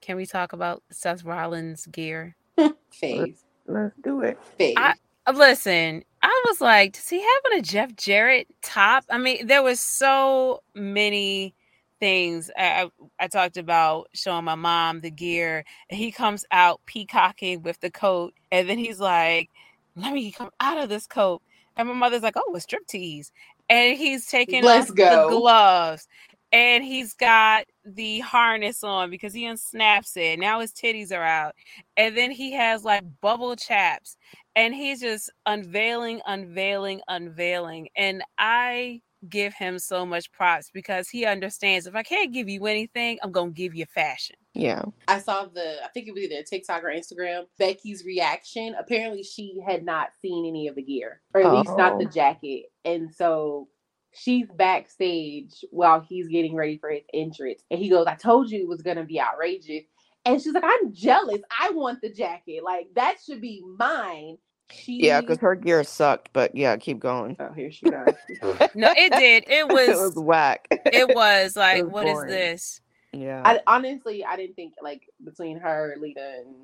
[0.00, 2.36] can we talk about Seth Rollins gear?
[2.90, 3.44] Phase.
[3.66, 4.38] Let's do it.
[4.58, 4.74] Phase.
[4.76, 4.94] I,
[5.26, 9.04] uh, listen, I was like, does he have on a Jeff Jarrett top?
[9.08, 11.54] I mean, there was so many
[12.00, 12.50] things.
[12.58, 17.62] I, I, I talked about showing my mom the gear, and he comes out peacocking
[17.62, 19.50] with the coat, and then he's like,
[19.96, 21.42] let me come out of this coat.
[21.76, 23.32] And my mother's like, oh, a strip tease.
[23.68, 25.30] And he's taking Let's off go.
[25.30, 26.08] the gloves.
[26.52, 30.40] And he's got the harness on because he unsnaps it.
[30.40, 31.54] Now his titties are out.
[31.96, 34.16] And then he has like bubble chaps.
[34.56, 37.88] And he's just unveiling, unveiling, unveiling.
[37.96, 42.66] And I give him so much props because he understands if I can't give you
[42.66, 44.36] anything, I'm going to give you fashion.
[44.54, 44.82] Yeah.
[45.06, 48.74] I saw the, I think it was either TikTok or Instagram, Becky's reaction.
[48.78, 52.10] Apparently, she had not seen any of the gear, or at least not the Oh.
[52.10, 52.64] jacket.
[52.84, 53.68] And so
[54.12, 57.62] she's backstage while he's getting ready for his entrance.
[57.70, 59.84] And he goes, I told you it was going to be outrageous.
[60.24, 61.40] And she's like, I'm jealous.
[61.58, 62.62] I want the jacket.
[62.64, 64.36] Like, that should be mine.
[64.72, 67.36] She, Yeah, because her gear sucked, but yeah, keep going.
[67.40, 68.14] Oh, here she goes.
[68.74, 69.44] No, it did.
[69.48, 70.24] It was, it was was.
[70.24, 70.66] whack.
[70.70, 72.30] It was like, was what is boring.
[72.30, 72.80] this?
[73.12, 73.42] Yeah.
[73.44, 76.54] I honestly, I didn't think like between her, Lita, and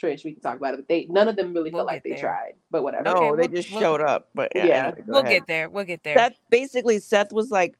[0.00, 0.78] Trish, we can talk about it.
[0.78, 2.52] But they, none of them really We'll felt like get they tried.
[2.70, 3.04] But whatever.
[3.04, 4.28] no, Okay, they we'll- just we'll- showed up.
[4.34, 4.86] But yeah, Yeah.
[4.88, 5.30] anyway, We'll ahead.
[5.32, 5.68] get there.
[5.68, 6.16] We'll get there.
[6.16, 7.76] Seth basically Seth was like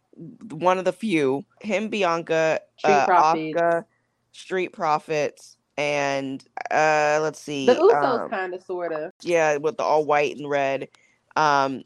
[0.50, 1.44] one of the few.
[1.62, 3.58] Him, Bianca, Street uh, Profits.
[3.60, 3.84] Asuka,
[4.32, 7.64] Street Profits, and uh let's see.
[7.66, 9.12] The Usos um, kind of, sort of.
[9.22, 10.88] yeah, with the all white and red.
[11.36, 11.84] Um like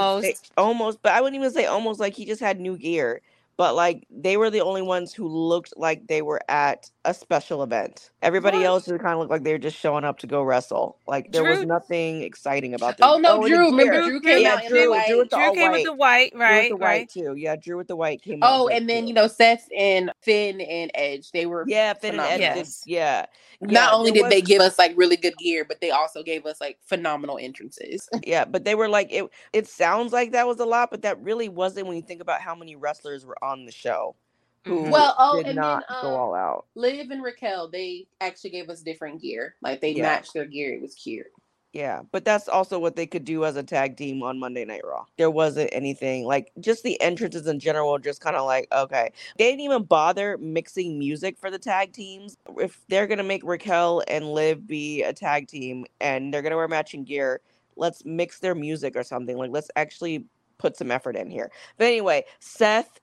[0.00, 0.22] Almost.
[0.22, 3.20] they- almost, but I wouldn't even say almost like he just had new gear.
[3.56, 7.62] But like they were the only ones who looked like they were at a special
[7.64, 8.10] event.
[8.22, 8.66] Everybody What?
[8.66, 10.98] else just kind of looked like they were just showing up to go wrestle.
[11.06, 13.10] Like there was nothing exciting about them.
[13.10, 13.70] Oh no, oh, and the Drew!
[13.70, 14.02] Remember.
[14.02, 15.06] Drew Drew- came yeah, out in Drew- the white.
[15.08, 15.72] Drew with the Drew came white.
[15.72, 16.68] with the white, Drew with right?
[16.68, 17.00] the right.
[17.00, 17.34] white too.
[17.36, 18.40] Yeah, Drew with the white came.
[18.42, 19.08] Oh, and then too.
[19.08, 21.32] you know Seth and Finn and Edge.
[21.32, 22.40] They were yeah, Finn and Edge.
[22.42, 22.54] phenomenal.
[22.54, 23.26] did- yeah.
[23.60, 26.22] not Yeah, only there did they give us like really good gear, but they also
[26.22, 28.08] gave us like phenomenal entrances.
[28.26, 29.24] Yeah, but they were like it.
[29.52, 32.40] It sounds like that was a lot, but that really wasn't when you think about
[32.42, 34.16] how many wrestlers were on the show
[34.64, 34.90] who Mhm.
[34.90, 36.66] Well, oh, did and not then, go um, all out.
[36.74, 39.56] Liv and Raquel, they actually gave us different gear.
[39.60, 40.02] Like they Yeah.
[40.02, 40.74] matched their gear.
[40.74, 41.26] It was cute.
[41.72, 44.82] Yeah, but that's also what they could do as a tag team on Monday Night
[44.84, 45.06] Raw.
[45.16, 49.10] There wasn't anything like just the entrances in general, just kind of like okay.
[49.38, 52.36] They didn't even bother mixing music for the tag teams.
[52.58, 56.68] If they're gonna make Raquel and Liv be a tag team and they're gonna wear
[56.68, 57.40] matching gear,
[57.76, 59.38] let's mix their music or something.
[59.38, 60.26] Like let's actually
[60.58, 61.50] put some effort in here.
[61.78, 63.00] But anyway, Seth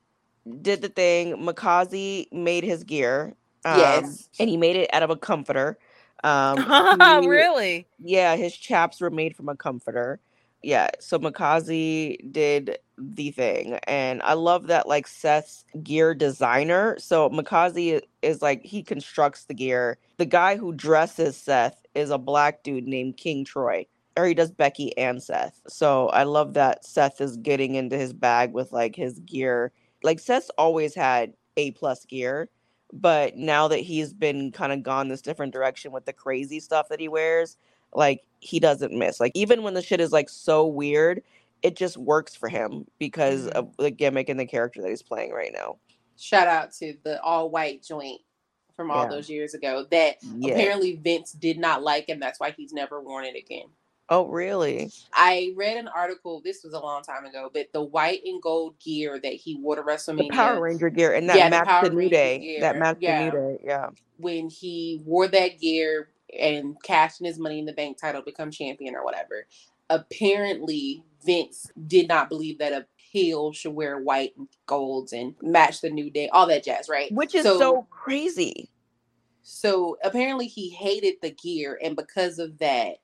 [0.62, 1.38] did the thing.
[1.38, 3.36] Makazi made his gear.
[3.66, 4.30] Um, Yes.
[4.40, 5.78] and he made it out of a comforter.
[6.24, 6.58] Um,
[7.22, 7.88] he- really?
[8.00, 10.20] yeah, his chaps were made from a comforter.
[10.62, 16.98] Yeah, so Makazi did the thing, and I love that like Seth's gear designer.
[17.00, 19.98] So Makazi is like he constructs the gear.
[20.18, 23.86] The guy who dresses Seth is a black dude named King Troy,
[24.18, 25.62] or he does Becky and Seth.
[25.70, 29.72] So I love that Seth is getting into his bag with like his gear.
[30.04, 32.50] Like Seth's always had A plus gear,
[32.94, 36.90] but now that he's been kind of gone this different direction with the crazy stuff
[36.90, 37.58] that he wears,
[37.94, 39.20] like he doesn't miss.
[39.20, 41.22] Like even when the shit is like so weird,
[41.62, 43.52] it just works for him because Mhm.
[43.52, 45.78] of the gimmick and the character that he's playing right now.
[46.18, 48.22] Shout out to the all white joint
[48.76, 49.10] from all Yeah.
[49.10, 50.54] those years ago that Yeah.
[50.54, 53.68] apparently Vince did not like, and that's why he's never worn it again.
[54.12, 54.92] Oh really?
[55.14, 56.42] I read an article.
[56.44, 59.76] This was a long time ago, but the white and gold gear that he wore
[59.76, 62.58] to The WrestleMania Power Ranger gear and that Yeah, matched Power the New Day.
[62.60, 63.20] That matched yeah.
[63.20, 63.64] the New Day.
[63.64, 63.90] Yeah.
[64.18, 68.50] when he wore that gear and cashed in his money in the bank title, become
[68.52, 69.46] champion or whatever.
[69.92, 75.82] Apparently, Vince did not believe that a heel should wear white and golds and match
[75.82, 77.12] the new day, all that jazz, right?
[77.12, 78.70] Which is so, crazy.
[79.42, 82.98] so apparently he hated the gear, and because of that,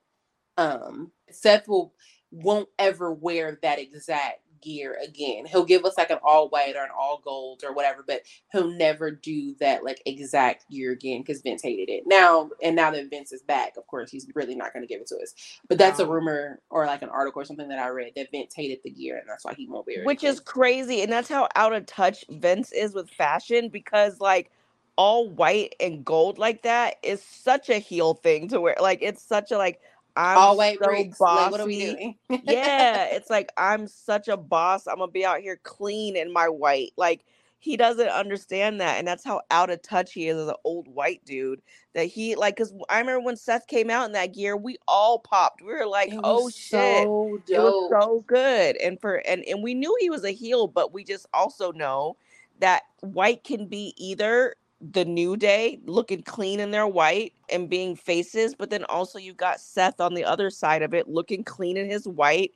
[0.56, 1.92] um, Seth will
[2.30, 5.46] won't ever wear that exact gear again.
[5.46, 8.70] He'll give us like an all white or an all gold or whatever, but he'll
[8.70, 12.02] never do that like exact gear again because Vince hated it.
[12.06, 15.00] Now and now that Vince is back, of course, he's really not going to give
[15.00, 15.34] it to us.
[15.68, 18.54] But that's a rumor or like an article or something that I read that Vince
[18.54, 20.06] hated the gear and that's why he won't wear it.
[20.06, 21.02] Which is crazy.
[21.02, 24.50] And that's how out of touch Vince is with fashion because like
[24.96, 28.76] all white and gold like that is such a heel thing to wear.
[28.80, 29.80] Like it's such a like
[30.16, 30.86] I'm all white so
[31.18, 31.20] bossy.
[31.20, 32.14] Like, what are we doing?
[32.42, 34.86] yeah, it's like I'm such a boss.
[34.86, 36.92] I'm gonna be out here clean in my white.
[36.96, 37.24] Like
[37.58, 40.88] he doesn't understand that, and that's how out of touch he is as an old
[40.88, 41.60] white dude.
[41.94, 45.18] That he like, cause I remember when Seth came out in that gear, we all
[45.18, 45.62] popped.
[45.62, 49.74] We were like, "Oh shit!" so It was so good, and for and and we
[49.74, 52.16] knew he was a heel, but we just also know
[52.60, 57.96] that white can be either the new day looking clean in their white and being
[57.96, 61.76] faces, but then also you've got Seth on the other side of it looking clean
[61.76, 62.52] in his white,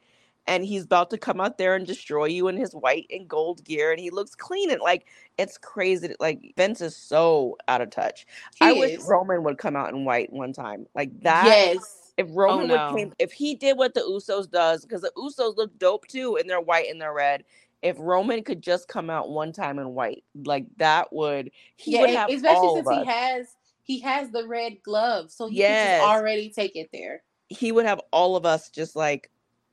[0.46, 3.64] and he's about to come out there and destroy you in his white and gold
[3.64, 5.06] gear, and he looks clean and like
[5.38, 6.14] it's crazy.
[6.20, 8.26] Like Vince is so out of touch.
[8.56, 9.00] He I wish.
[9.06, 11.46] Roman would come out in white one time, like that.
[11.46, 12.12] Yes.
[12.16, 12.92] If oh, Roman no.
[12.92, 16.36] would came, if he did what the Usos does, because the Usos look dope too,
[16.36, 17.44] and they're white and they're red.
[17.82, 22.00] If Roman could just come out one time in white, like that would he yeah,
[22.00, 23.46] would and have especially all since of he has
[23.82, 25.88] he has the red glove, so he Yes.
[26.00, 27.22] can just already take it there.
[27.48, 29.30] he would have all of us just like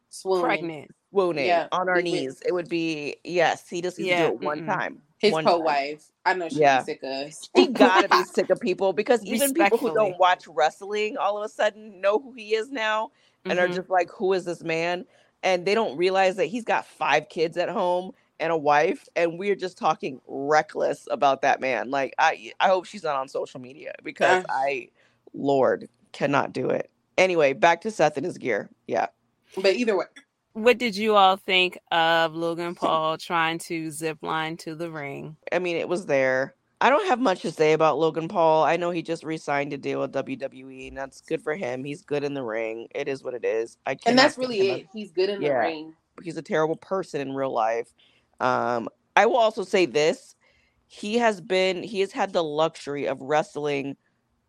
[0.10, 0.42] Swooning.
[0.46, 0.92] Pregnant.
[1.12, 2.42] swooning Yeah, on our we would- knees.
[2.46, 3.68] It would be yes.
[3.70, 4.66] He just needs Yeah, to do it one mm-mm.
[4.66, 5.02] time.
[5.20, 6.06] His one co-wife.
[6.26, 6.84] I know she's Yeah.
[6.84, 7.50] sick of us.
[7.56, 11.44] She gotta be sick of people because even people who don't watch wrestling all of
[11.44, 13.12] a sudden know who he is now
[13.46, 13.76] and are Mhm.
[13.76, 15.06] just like, who is this man?
[15.44, 19.40] And they don't realize that he's got five kids at home and a wife, and
[19.40, 21.90] we're just talking reckless about that man.
[21.90, 24.46] Like, I I hope she's not on social media because Ugh.
[24.50, 24.90] I,
[25.34, 26.92] Lord, cannot do it.
[27.18, 28.70] Anyway, back to Seth and his gear.
[28.88, 29.08] Yeah.
[29.56, 30.06] But either way,
[30.54, 35.38] What did you all think of Logan Paul trying to zip line to the ring?
[35.52, 36.56] I mean, it was there.
[36.80, 38.64] I don't have much to say about Logan Paul.
[38.64, 41.84] I know he just re-signed a deal with WWE, and that's good for him.
[41.84, 42.88] He's good in the ring.
[42.94, 43.78] It is what it is.
[43.88, 44.88] I and that's really it.
[44.94, 45.94] He's good in the ring.
[46.22, 47.94] He's a terrible person in real life.
[48.40, 50.36] Um, I will also say this:
[50.86, 53.98] he has been, he has had the luxury of wrestling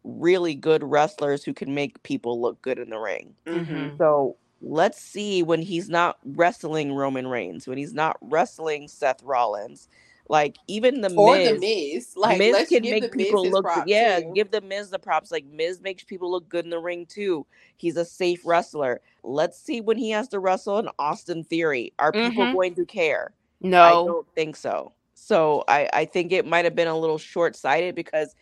[0.04, 3.34] really good wrestlers who can make people look good in the ring.
[3.46, 3.96] Mhm.
[3.98, 9.88] So let's see when he's not wrestling Roman Reigns, when he's not wrestling Seth Rollins,
[10.28, 12.12] like even the Or Miz, the Miz.
[12.16, 13.88] Like Miz let's can give make the Miz people his look good.
[13.88, 14.32] Yeah, too.
[14.34, 15.30] give the Miz the props.
[15.30, 17.46] Like Miz makes people look good in the ring too.
[17.76, 19.00] He's a safe wrestler.
[19.22, 21.92] Let's see when he has to wrestle an Austin Theory.
[21.98, 22.52] Are people Mhm.
[22.52, 23.32] going to care?
[23.60, 24.92] No, I don't think so.
[25.14, 28.34] So I, I think it might have been a little short sighted because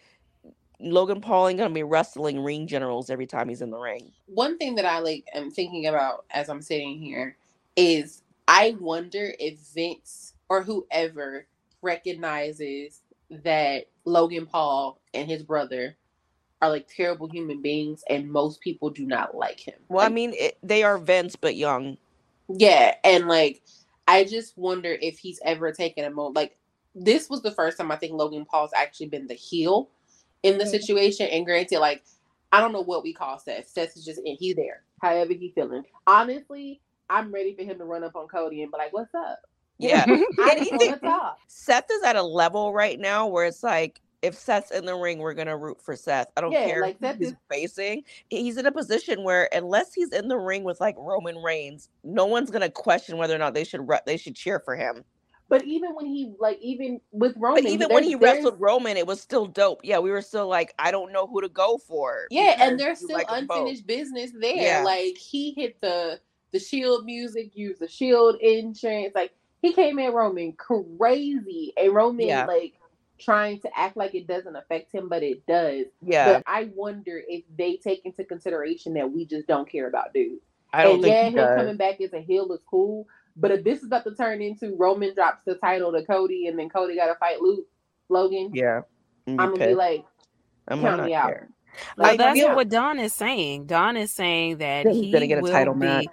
[0.78, 4.12] Logan Paul ain't gonna be wrestling ring generals every time he's in the ring.
[4.26, 7.36] one thing that I like am thinking about as I'm sitting here
[7.76, 11.46] is I wonder if Vince or whoever
[11.86, 13.00] recognizes
[13.44, 15.96] that Logan Paul and his brother
[16.62, 19.74] are like terrible human beings and most people do not like him.
[19.88, 21.96] Well, I mean, it, they are Vince but young.
[22.48, 23.62] yeah, and like
[24.08, 26.56] I just wonder if he's ever taken a moment like
[26.94, 29.90] this was the first time I think Logan Paul's actually been the heel
[30.42, 30.70] in the Mhm.
[30.70, 31.26] situation.
[31.28, 32.04] And granted, like
[32.52, 33.68] I don't know what we call Seth.
[33.68, 34.36] Seth is just in.
[34.38, 35.82] He's there, however he's feeling.
[36.06, 36.80] Honestly,
[37.10, 39.40] I'm ready for him to run up on Cody and be like, "What's up?"
[39.78, 40.04] Yeah.
[40.08, 41.38] I And he want to did- talk.
[41.48, 45.18] Seth is at a level right now where it's like if Seth's in the ring,
[45.18, 46.28] we're gonna root for Seth.
[46.36, 48.02] I don't Yeah, care like, who he's is- facing.
[48.28, 52.24] He's in a position where unless he's in the ring with like Roman Reigns, no
[52.26, 55.04] one's gonna question whether or not they should re- they should cheer for him.
[55.48, 59.06] But even when he like, even with Roman, But even when he wrestled Roman, it
[59.06, 59.80] was still dope.
[59.84, 62.26] Yeah, we were still like, I don't know who to go for.
[62.32, 64.56] Yeah, and there's still like unfinished business there.
[64.56, 64.82] Yeah.
[64.82, 66.18] Like he hit the
[66.52, 69.12] the shield music, used the shield entrance.
[69.14, 69.32] Like
[69.68, 72.46] he came at Roman crazy, and Roman Yeah.
[72.46, 72.74] like
[73.18, 75.86] trying to act like it doesn't affect him, but it does.
[76.02, 80.12] Yeah, But I wonder if they take into consideration that we just don't care about
[80.12, 80.44] dudes.
[80.72, 81.56] I don't and think yeah, he him does.
[81.58, 83.06] coming back as a heel is cool.
[83.38, 86.58] But if this is about to turn into Roman drops the title to Cody, and
[86.58, 87.66] then Cody got to fight Luke
[88.08, 88.80] Logan, Yeah,
[89.26, 90.04] mm, I'm I'm gonna be like,
[90.68, 91.28] I'm count not me out.
[91.28, 91.48] care.
[91.96, 93.66] Well, I that's feel- what Don is saying.
[93.66, 96.06] Don is saying that That he's he gonna get a will title be match.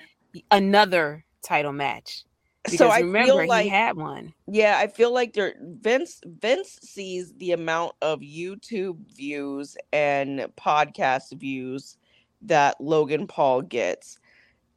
[0.52, 2.24] another title match.
[2.64, 4.34] Because So I remember, feel he like had one.
[4.48, 11.34] Yeah, I feel like there Vince Vince sees the amount of YouTube views and podcast
[11.34, 11.98] views
[12.44, 14.18] that Logan Paul gets.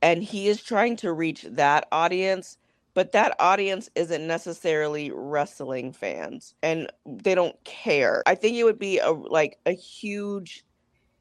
[0.02, 2.58] And he is trying to reach that audience,
[2.94, 8.22] but that audience isn't necessarily wrestling fans and they don't care.
[8.26, 10.64] I think it would be a like a huge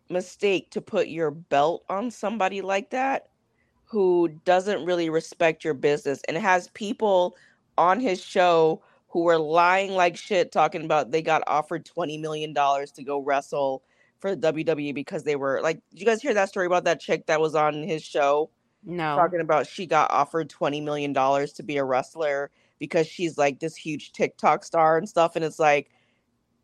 [0.10, 3.30] mistake to put your belt on somebody like that
[3.86, 7.36] who doesn't really respect your business and has people
[7.78, 12.54] on his show who were lying like shit talking about they got offered 20 million
[12.54, 13.84] dollars to go wrestle
[14.20, 17.26] for WWE because they were like did you guys hear that story about that chick
[17.28, 18.50] that was on his show
[18.84, 19.16] No.
[19.16, 23.60] talking about she got offered 20 million dollars to be a wrestler because she's like
[23.60, 25.92] this huge TikTok star and stuff and it's like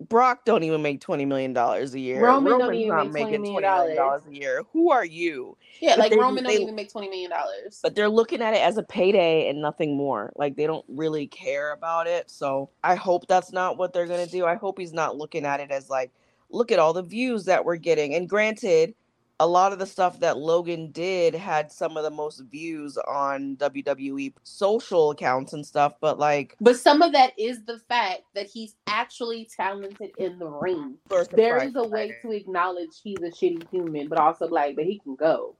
[0.10, 2.22] Brock don't even make 20 million dollars a year.
[2.24, 4.64] Roman don't even not make making 20 million dollars a year.
[4.74, 5.58] Who are you?
[5.80, 7.80] yeah, But like they- Roman don't even make twenty million dollars.
[7.84, 10.32] but they're looking at it as a payday and nothing more.
[10.36, 12.30] Like they don't really care about it.
[12.30, 14.45] So I hope that's not what they're gonna do.
[14.45, 16.12] I hope he's not looking at it as like,
[16.49, 18.14] look at all the views that we're getting.
[18.16, 18.93] And granted,
[19.42, 23.58] a lot of the stuff that Logan did had some of the most views on
[23.58, 25.96] WWE social accounts and stuff.
[26.00, 30.46] But like, But some of that is the fact that he's actually talented in the
[30.46, 30.98] ring.
[31.32, 35.00] There is a way to acknowledge he's a shitty human, but also like, but he
[35.00, 35.56] can go.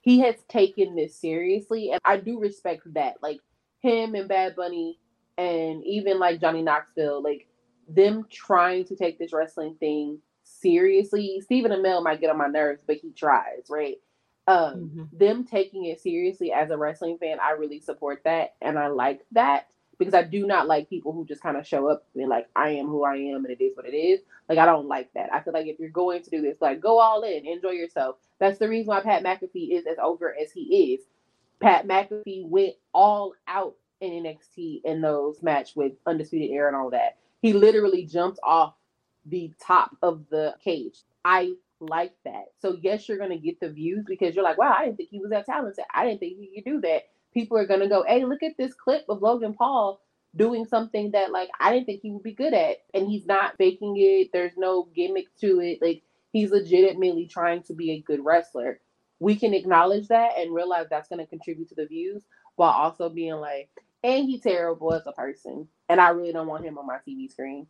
[0.00, 3.16] He has taken this seriously, and I do respect that.
[3.22, 3.40] Like
[3.82, 4.98] him and Bad Bunny,
[5.36, 7.46] and even like Johnny Knoxville, like
[7.86, 10.20] them trying to take this wrestling thing
[10.70, 11.40] seriously.
[11.40, 13.96] Stephen Amell might get on my nerves, but he tries, right?
[14.48, 15.08] Um, Mhm.
[15.12, 19.24] them taking it seriously as a wrestling fan, I really support that, and I like
[19.32, 22.48] that because I do not like people who just kind of show up and like
[22.54, 24.20] I am who I am and it is what it is.
[24.48, 25.32] Like I don't like that.
[25.32, 28.16] I feel like if you're going to do this, like go all in, enjoy yourself.
[28.38, 31.06] That's the reason why Pat McAfee is as over as he is.
[31.60, 36.90] Pat McAfee went all out in NXT in those match with Undisputed Era and all
[36.90, 37.16] that.
[37.40, 38.74] He literally jumped off
[39.26, 40.98] the top of the cage.
[41.24, 42.46] I like that.
[42.60, 45.18] So yes, you're gonna get the views because you're like, wow, I didn't think he
[45.20, 45.84] was that talented.
[45.92, 47.02] I didn't think he could do that.
[47.34, 50.00] People are gonna go, hey, look at this clip of Logan Paul
[50.34, 52.78] doing something that like I didn't think he would be good at.
[52.94, 54.30] And he's not faking it.
[54.32, 55.78] There's no gimmick to it.
[55.82, 56.02] Like
[56.32, 58.80] he's legitimately trying to be a good wrestler.
[59.18, 62.22] We can acknowledge that and realize that's gonna contribute to the views
[62.56, 63.68] while also being like,
[64.02, 65.68] and he's terrible as a person.
[65.88, 67.66] And I really don't want him on my TV screen.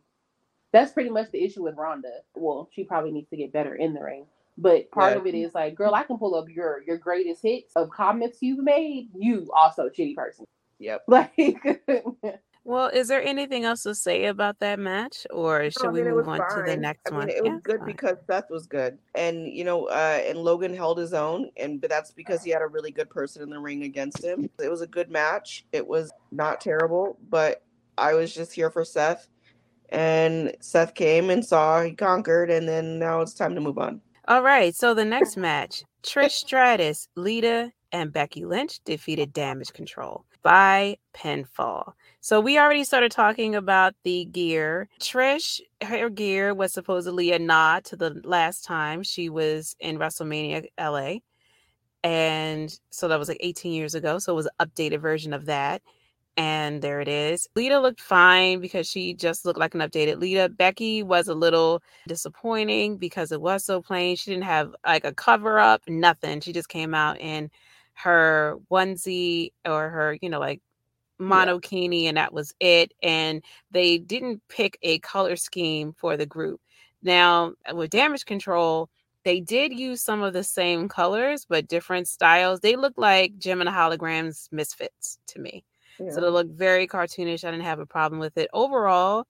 [0.73, 2.09] That's pretty much the issue with Ronda.
[2.35, 4.25] Well, she probably needs to get better in the ring.
[4.57, 5.19] But part Yeah.
[5.19, 8.39] of it is like, girl, I can pull up your your greatest hits of comments
[8.41, 9.09] you've made.
[9.15, 10.45] You also a shitty person.
[10.79, 11.03] Yep.
[11.07, 11.33] Like
[12.63, 15.99] Well, is there anything else to say about that match, or should No, I we
[16.01, 16.81] mean, it move was on to the fine.
[16.81, 17.27] next I one?
[17.27, 17.87] mean, it was it's good fine.
[17.87, 21.89] because Seth was good, and you know, uh, and Logan held his own, and but
[21.89, 24.49] that's because he had a really good person in the ring against him.
[24.61, 25.65] It was a good match.
[25.71, 27.63] It was not terrible, but
[27.97, 29.29] I was just here for Seth,
[29.89, 34.01] and Seth came and saw he conquered, and then now it's time to move on.
[34.27, 40.23] All right, so the next match Trish Stratus, Lita, and Becky Lynch defeated Damage CTRL
[40.43, 41.93] by pinfall.
[42.21, 44.89] So we already started talking about the gear.
[44.99, 50.67] Trish, her gear was supposedly a nod to the last time she was in WrestleMania
[50.79, 51.19] LA.
[52.03, 54.19] And so that was like 18 years ago.
[54.19, 55.81] So it was an updated version of that.
[56.37, 57.47] And there it is.
[57.55, 60.49] Lita looked fine because she just looked like an updated Lita.
[60.49, 64.15] Becky was a little disappointing because it was so plain.
[64.15, 66.39] She didn't have like a cover up, nothing.
[66.41, 67.49] She just came out in
[67.95, 70.61] her onesie or her, you know, like
[71.19, 72.93] monokini, and that was it.
[73.01, 76.61] And they didn't pick a color scheme for the group.
[77.01, 78.87] Now, with Damage CTRL,
[79.23, 82.59] they did use some of the same colors, but different styles.
[82.59, 85.65] They look like and the Holograms misfits to me.
[85.97, 87.43] So they look very cartoonish.
[87.43, 88.49] I didn't have a problem with it.
[88.53, 89.25] Overall,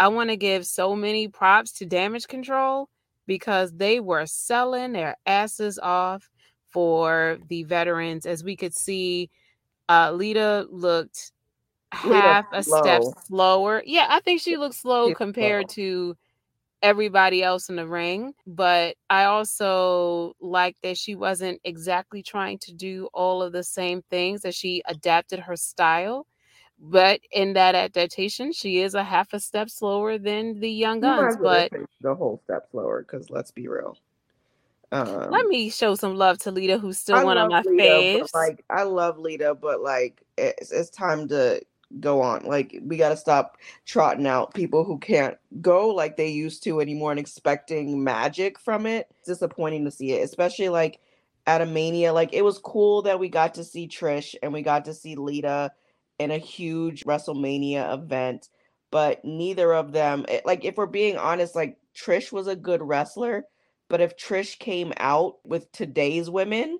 [0.00, 2.86] I want to give so many props to Damage CTRL
[3.26, 6.28] because they were selling their asses off
[6.70, 8.26] for the veterans.
[8.26, 9.30] As we could see,
[9.88, 11.32] uh, Lita looked
[12.04, 13.82] Lita half a step slower.
[13.84, 15.74] Yeah, I think she looked slow She's compared slow.
[15.74, 16.16] to
[16.82, 18.34] everybody else in the ring.
[18.46, 24.02] But I also like that she wasn't exactly trying to do all of the same
[24.10, 26.26] things, that she adapted her style.
[26.80, 31.02] But in that adaptation, she is a half a step slower than the Young You
[31.02, 31.36] Guns.
[31.42, 33.96] But the whole step slower, because let's be real.
[34.90, 37.82] Um, let me show some love to Lita, who's still I one of my Lita,
[37.82, 38.32] faves.
[38.32, 41.60] like I love Lita, but like it's, it's time to
[42.00, 42.44] go on.
[42.44, 46.80] Like we got to stop trotting out people who can't go like they used to
[46.80, 49.08] anymore and expecting magic from it.
[49.18, 51.00] It's disappointing to see it, especially like
[51.46, 52.12] at a mania.
[52.12, 55.16] Like it was cool that we got to see Trish and we got to see
[55.16, 55.72] Lita
[56.18, 58.48] in a huge WrestleMania event,
[58.90, 60.26] but neither of them.
[60.28, 63.44] It, like if we're being honest, like Trish was a good wrestler.
[63.88, 66.78] But if Trish came out with today's women,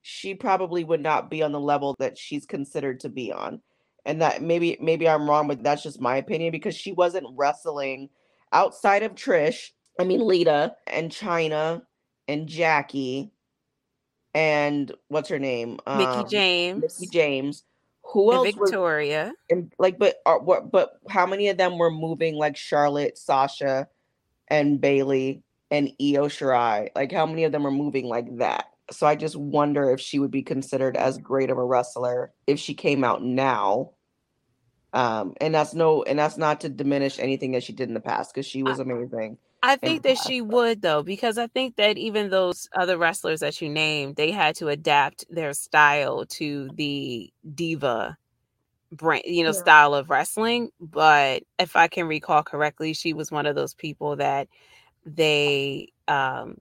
[0.00, 3.60] she probably would not be on the level that she's considered to be on.
[4.08, 8.08] And that maybe maybe I'm wrong, but that's just my opinion because she wasn't wrestling
[8.52, 9.70] outside of Trish.
[10.00, 11.82] I mean Lita and Chyna
[12.26, 13.30] and Jackie
[14.34, 15.78] and what's her name?
[15.86, 17.64] Mickie Um, James Mickie James.
[18.04, 19.32] Who and else was Victoria.
[19.50, 23.88] and like but are what but how many of them were moving like Charlotte, Sasha,
[24.48, 26.88] and Bayley and Io Shirai?
[26.96, 28.64] Like how many of them are moving like that?
[28.90, 32.58] So I just wonder if she would be considered as great of a wrestler if
[32.58, 33.90] she came out now.
[34.92, 38.00] Um, and that's no, and that's not to diminish anything that she did in the
[38.00, 39.38] past because she was amazing.
[39.62, 43.60] I think that she would though, because I think that even those other wrestlers that
[43.60, 48.16] you named, they had to adapt their style to the diva
[48.92, 49.54] brand, you know, Yeah.
[49.54, 50.70] style of wrestling.
[50.80, 54.48] But if I can recall correctly, she was one of those people that
[55.06, 56.56] they um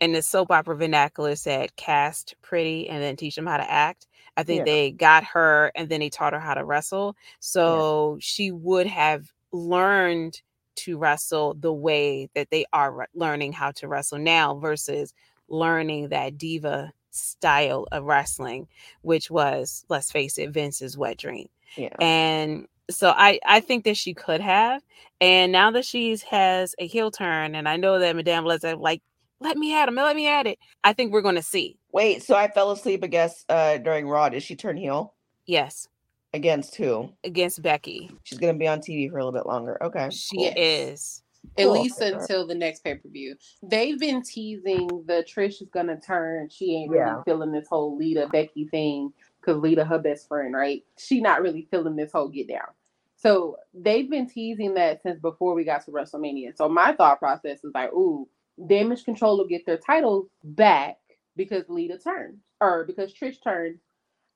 [0.00, 4.06] in the soap opera vernacular said cast pretty and then teach them how to act.
[4.38, 4.64] I think Yeah.
[4.72, 7.16] they got her and then they taught her how to wrestle.
[7.40, 10.40] So she would have learned
[10.76, 15.12] to wrestle the way that they are re- learning how to wrestle now versus
[15.48, 18.68] learning that diva style of wrestling,
[19.02, 21.48] which was, let's face it, Vince's wet dream.
[21.76, 21.96] Yeah.
[22.00, 24.82] And so I, I think that she could have.
[25.20, 29.02] And now that she's has a heel turn, and I know that Madame Leslie like,
[29.40, 30.58] let me at him, let me at it.
[30.84, 31.78] I think we're gonna see.
[31.92, 34.28] Wait, so I fell asleep, I guess, uh, during Raw.
[34.28, 35.14] Did she turn heel
[35.46, 35.88] Yes,
[36.34, 37.10] against who?
[37.24, 38.10] against Becky.
[38.24, 39.82] She's gonna be on TV for a little bit longer.
[39.82, 40.10] Okay.
[40.10, 40.54] She Yes.
[40.56, 41.22] is.
[41.56, 41.72] At Cool.
[41.72, 43.36] least until the next pay per view.
[43.62, 46.48] They've been teasing the Trish is gonna turn.
[46.50, 47.22] She ain't really Yeah.
[47.24, 50.84] feeling this whole Lita Becky thing because Lita her best friend, right?
[50.98, 52.68] She not really feeling this whole get down.
[53.16, 56.56] So they've been teasing that since before we got to WrestleMania.
[56.56, 58.28] So my thought process is like, ooh,
[58.66, 60.98] Damage CTRL will get their titles back
[61.36, 63.78] because Lita turned or because Trish turned.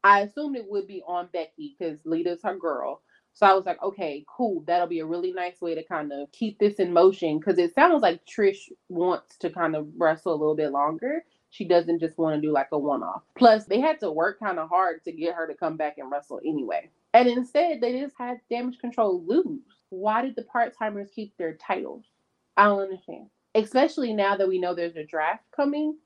[0.04, 3.02] I assumed it would be on Becky because Lita's her girl.
[3.34, 4.62] So I was like, okay, cool.
[4.66, 7.74] That'll be a really nice way to kind of keep this in motion because it
[7.74, 11.24] sounds like Trish wants to kind of wrestle a little bit longer.
[11.50, 13.22] She doesn't just want to do like a one off.
[13.36, 16.10] Plus, they had to work kind of hard to get her to come back and
[16.10, 16.90] wrestle anyway.
[17.14, 19.60] And instead, they just had Damage CTRL lose.
[19.90, 22.04] Why did the part timers keep their titles?
[22.56, 23.28] I don't understand.
[23.54, 25.96] Especially now that we know there's a draft coming.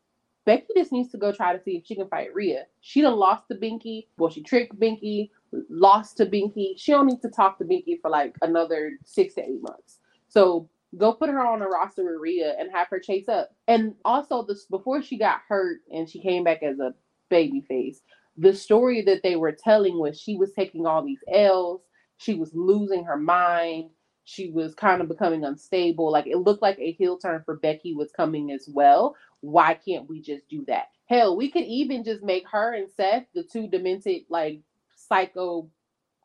[0.44, 2.66] Becky just needs to go try to see if she can fight Rhea.
[2.80, 4.06] She done lost to Binky.
[4.16, 5.30] Well, she tricked Binky,
[5.68, 6.74] lost to Binky.
[6.76, 9.98] She don't need to talk to Binky for like another six to eight months.
[10.28, 13.50] So go put her on a roster with Rhea and have her chase up.
[13.66, 16.94] And also, this before she got hurt and she came back as a
[17.28, 18.00] baby face,
[18.36, 21.80] the story that they were telling was she was taking all these L's,
[22.18, 23.90] she was losing her mind,
[24.26, 26.10] she was kind of becoming unstable.
[26.10, 29.14] Like it looked like a heel turn for Becky was coming as well.
[29.40, 30.88] Why can't we just do that?
[31.06, 34.60] Hell, we could even just make her and Seth the two demented, like
[34.96, 35.70] psycho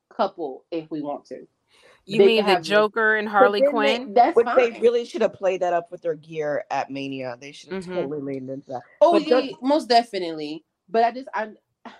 [0.10, 1.48] couple if we want to.
[2.08, 4.08] You they mean the Joker and Harley Quinn?
[4.08, 4.74] They, that's but fine.
[4.74, 7.38] they really should have played that up with their gear at Mania.
[7.40, 7.94] They should have mm-hmm.
[7.94, 8.82] totally leaned into that.
[9.00, 10.66] Oh but yeah, most definitely.
[10.90, 11.50] But I just I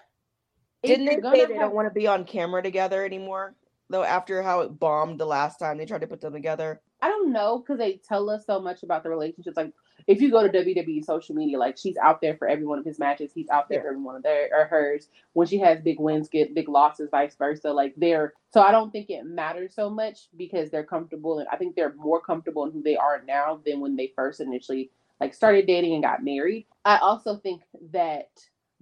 [0.84, 1.62] didn't they say they have...
[1.62, 3.54] don't want to be on camera together anymore?
[3.92, 6.82] Though after how it bombed the last time they tried to put them together.
[7.02, 9.58] I don't know because they tell us so much about the relationships.
[9.58, 9.74] Like
[10.08, 12.86] if you go to WWE social media, like she's out there for every one of
[12.86, 13.32] his matches.
[13.34, 13.84] He's out there yeah.
[13.84, 15.10] for every one of their or hers.
[15.34, 17.72] When she has big wins, get big losses, vice versa.
[17.72, 21.58] Like they're so I don't think it matters so much because they're comfortable and I
[21.58, 24.90] think they're more comfortable in who they are now than when they first initially
[25.20, 26.66] like started dating and got married.
[26.86, 27.62] I also think
[27.92, 28.30] that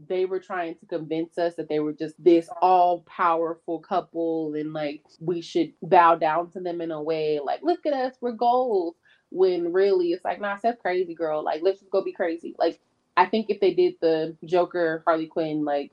[0.07, 4.73] they were trying to convince us that they were just this all powerful couple and
[4.73, 8.31] like we should bow down to them in a way like look at us we're
[8.31, 8.95] gold
[9.31, 11.43] when really it's like nah that's crazy girl.
[11.43, 12.55] Like let's just go be crazy.
[12.57, 12.79] Like
[13.17, 15.91] i think if they did the joker harley quinn like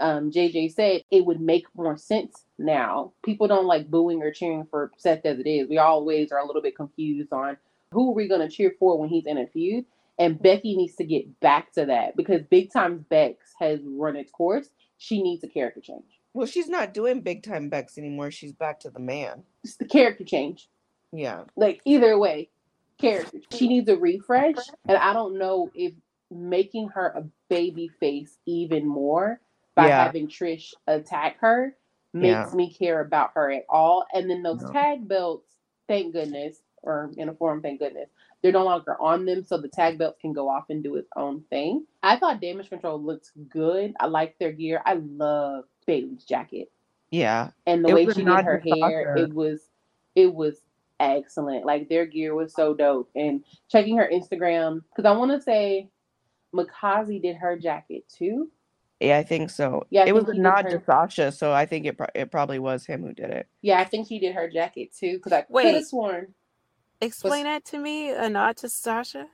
[0.00, 3.12] um, jj said it would make more sense now.
[3.24, 5.68] People don't like booing or cheering for seth as it is.
[5.68, 7.56] We always are a little bit confused on
[7.90, 9.86] who are we going to cheer for when he's in a feud
[10.18, 14.30] and Becky needs to get back to that because Big Time Bex has run its
[14.30, 14.68] course.
[14.98, 16.20] She needs a character change.
[16.34, 18.30] Well, she's not doing Big Time Bex anymore.
[18.30, 19.44] She's back to the man.
[19.64, 20.68] It's the character change.
[21.12, 21.44] Yeah.
[21.56, 22.50] Like either way,
[23.00, 23.38] character.
[23.52, 24.56] She needs a refresh.
[24.86, 25.92] And I don't know if
[26.30, 29.40] making her a baby face even more
[29.74, 30.04] by yeah.
[30.04, 31.74] having Trish attack her
[32.12, 32.54] makes yeah.
[32.54, 34.04] me care about her at all.
[34.12, 34.72] And then those no.
[34.72, 35.48] tag belts,
[35.86, 38.10] thank goodness, or in a form, thank goodness,
[38.42, 41.10] they're no longer on them, so the tag belt can go off and do its
[41.16, 41.86] own thing.
[42.02, 43.94] I thought Damage CTRL looks good.
[43.98, 44.80] I like their gear.
[44.86, 46.70] I love Bayley's jacket.
[47.10, 49.68] Yeah, and the it way she did her hair, it was
[50.14, 50.60] it was
[51.00, 51.64] excellent.
[51.64, 53.10] Like their gear was so dope.
[53.14, 55.88] And checking her Instagram because I want to say
[56.54, 58.50] Mikaze did her jacket too.
[59.00, 59.86] Yeah, I think so.
[59.90, 60.78] Yeah, it was a nod her...
[60.78, 63.48] to Sasha, so I think it pro- it probably was him who did it.
[63.62, 66.34] Yeah, I think he did her jacket too because I could have sworn
[67.00, 68.10] Explain that to me.
[68.10, 69.26] A nod to Sasha.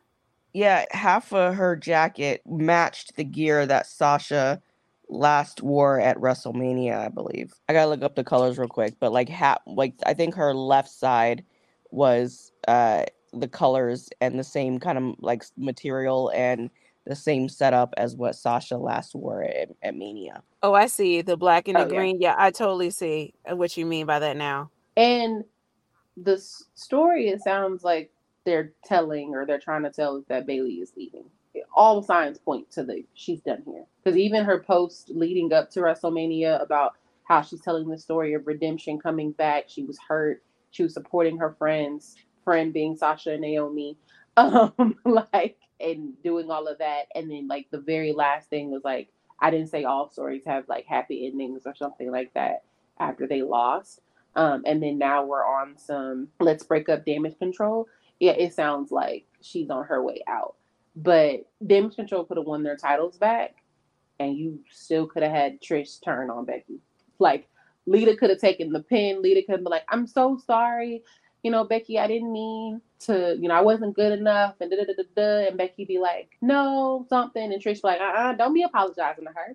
[0.52, 4.62] Yeah, half of her jacket matched the gear that Sasha
[5.08, 7.52] last wore at WrestleMania, I believe.
[7.68, 10.54] I gotta look up the colors real quick, but like half, like I think her
[10.54, 11.44] left side
[11.90, 16.70] was uh the colors and the same kind of like material and
[17.06, 20.42] the same setup as what Sasha last wore at, at Mania.
[20.62, 22.20] Oh, I see the black and the oh, green.
[22.20, 22.30] Yeah.
[22.30, 24.70] yeah, I totally see what you mean by that now.
[24.96, 25.44] And
[26.16, 26.38] the
[26.74, 28.10] story it sounds like
[28.44, 31.24] they're telling or they're trying to tell is that Bayley is leaving.
[31.74, 35.70] All the signs point to the she's done here because even her post leading up
[35.70, 36.94] to WrestleMania about
[37.24, 39.64] how she's telling the story of redemption coming back.
[39.68, 40.42] She was hurt.
[40.70, 43.96] She was supporting her friends, friend being Sasha and Naomi,
[44.36, 47.06] um, like and doing all of that.
[47.14, 49.08] And then like the very last thing was like
[49.40, 52.64] I didn't say all stories have like happy endings or something like that
[52.98, 54.00] after they lost.
[54.36, 57.84] Um, and then now we're on some let's break up Damage CTRL.
[58.20, 60.56] Yeah, it sounds like she's on her way out.
[60.96, 63.56] But Damage CTRL could have won their titles back,
[64.18, 66.80] and you still could have had Trish turn on Becky.
[67.18, 67.48] Like
[67.86, 69.22] Lita could have taken the pin.
[69.22, 71.02] Lita could have been like, "I'm so sorry,
[71.42, 74.78] you know, Becky, I didn't mean to, you know, I wasn't good enough," and da
[74.78, 75.48] da da da.
[75.48, 79.24] And Becky be like, "No, something," and Trish be like, "Uh, uh-uh, don't be apologizing
[79.24, 79.54] to her.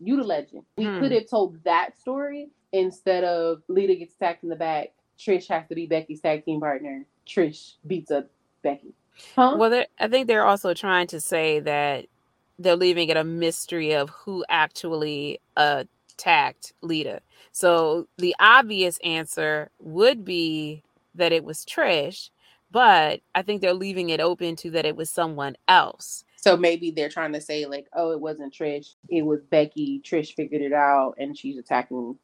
[0.00, 0.98] You the legend." We hmm.
[1.00, 4.88] could have told that story instead of Lita gets attacked in the back,
[5.18, 7.04] Trish has to be Becky's tag team partner.
[7.26, 8.30] Trish beats up
[8.62, 8.94] Becky.
[9.34, 9.56] Huh?
[9.58, 12.06] Well, I think they're also trying to say that
[12.58, 17.20] they're leaving it a mystery of who actually uh, attacked Lita.
[17.52, 20.82] So the obvious answer would be
[21.14, 22.30] that it was Trish,
[22.70, 26.24] but I think they're leaving it open to that it was someone else.
[26.36, 30.00] So maybe they're trying to say like, oh, it wasn't Trish, it was Becky.
[30.04, 32.16] Trish figured it out, and she's attacking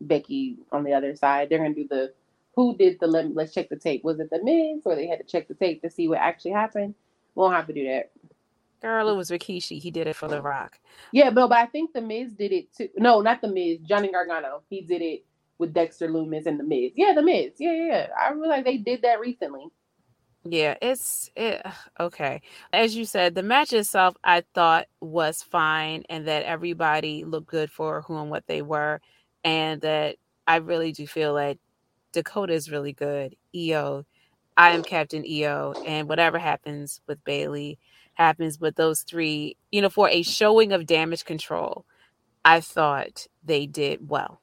[0.00, 1.48] Becky on the other side.
[1.48, 2.12] They're gonna do the
[2.54, 4.02] who did the let, let's check the tape.
[4.02, 6.52] Was it the Miz, or they had to check the tape to see what actually
[6.52, 6.94] happened?
[7.34, 8.10] We won't have to do that.
[8.80, 9.80] Girl, it was Rikishi.
[9.80, 10.78] He did it for The Rock.
[11.12, 12.88] Yeah, but, but I think the Miz did it too.
[12.96, 13.78] No, not the Miz.
[13.86, 14.62] Johnny Gargano.
[14.70, 15.24] He did it
[15.58, 16.92] with Dexter Lumis and the Miz.
[16.94, 17.52] Yeah, the Miz.
[17.58, 17.86] Yeah, yeah.
[17.86, 18.06] yeah.
[18.18, 19.66] I realize they did that recently.
[20.44, 21.60] Yeah, it's it
[21.98, 22.40] okay.
[22.72, 27.70] As you said, the match itself I thought was fine and that everybody looked good
[27.70, 29.00] for who and what they were
[29.46, 30.16] and that
[30.48, 31.60] I really do feel like
[32.12, 33.36] Dakota is really good.
[33.56, 34.04] Io,
[34.58, 37.78] I am Captain Io and whatever happens with Bayley
[38.16, 41.84] happens with those three, you know, for a showing of Damage CTRL.
[42.44, 44.42] I thought they did well.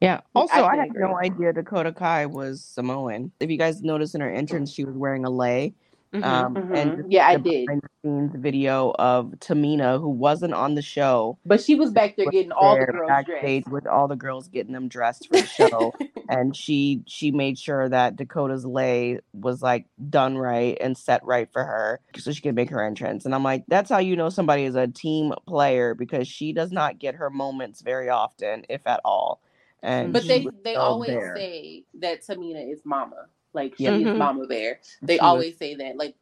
[0.00, 0.22] Yeah.
[0.34, 1.00] Also, I I, had agree.
[1.00, 3.32] no idea Dakota Kai was Samoan.
[3.40, 5.74] If you guys noticed in her entrance, she was wearing a lei.
[6.14, 6.22] Mhm.
[6.24, 6.76] Um, Mhm.
[6.76, 7.68] and Yeah, I did.
[8.02, 12.32] scenes video of Tamina, who wasn't on the show, But she was back there was
[12.32, 13.72] getting all the girls backstage dressed.
[13.72, 15.92] with all the girls getting them dressed for the show.
[16.28, 21.50] and she she made sure that Dakota's lei was like done right and set right
[21.52, 23.24] for her so she could make her entrance.
[23.24, 26.70] And I'm like, that's how you know somebody is a team player because she does
[26.70, 29.40] not get her moments very often, if at all.
[29.82, 31.36] And But they they always there.
[31.36, 33.26] say that Tamina is Mama.
[33.54, 33.96] Like she Yeah.
[33.96, 34.18] is Mhm.
[34.18, 34.80] Mama Bear.
[35.02, 35.96] They She was- always say that.
[35.96, 36.14] Like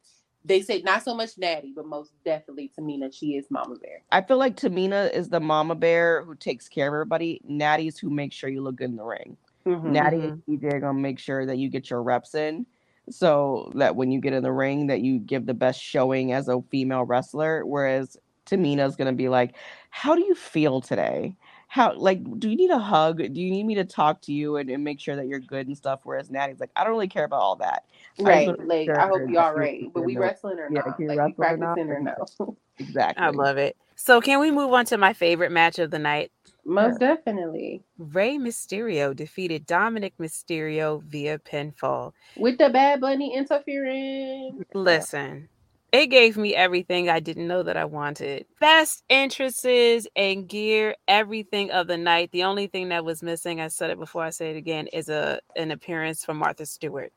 [0.45, 3.13] they say not so much Natty, but most definitely Tamina.
[3.13, 4.03] She is Mama Bear.
[4.11, 7.41] I feel like Tamina is the mama bear who takes care of everybody.
[7.45, 9.37] Natty's who makes sure you look good in the ring.
[9.65, 9.85] Mhm.
[9.85, 12.67] Natty and TJ are gonna make sure that you get your reps in,
[13.09, 16.49] so that when you get in the ring, that you give the best showing as
[16.49, 17.65] a female wrestler.
[17.65, 19.55] Whereas Tamina's gonna be like,
[19.91, 21.37] "How do you feel today?
[21.73, 23.17] How like do you need a hug?
[23.17, 25.69] Do you need me to talk to you and, and make sure that you're good
[25.69, 27.85] and stuff?" Whereas Natty's like, "I don't really care about all that.
[28.19, 28.47] Right.
[28.49, 29.91] wanna Like sure I hope you all you're right.
[29.95, 30.97] But we wrestling or yeah, not?
[30.97, 31.79] can you Like we wrestle or not?
[31.79, 32.57] practicing or no?
[32.79, 33.25] Exactly.
[33.25, 33.77] I love it.
[33.97, 36.31] So can we move on to my favorite match of the night?
[36.67, 37.83] Most definitely.
[37.97, 42.13] Rey Mysterio defeated Dominic Mysterio via pinfall.
[42.37, 44.63] With the Bad Bunny interference.
[44.75, 45.49] Listen,
[45.93, 48.47] it gave me everything I didn't know that I wanted.
[48.61, 52.31] Best entrances and gear, everything of the night.
[52.33, 55.09] The only thing that was missing, I said it before I say it again, is
[55.11, 57.13] a an appearance from Martha Stewart.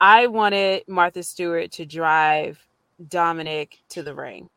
[0.00, 2.58] I wanted Martha Stewart to drive
[3.08, 4.48] Dominic to the ring.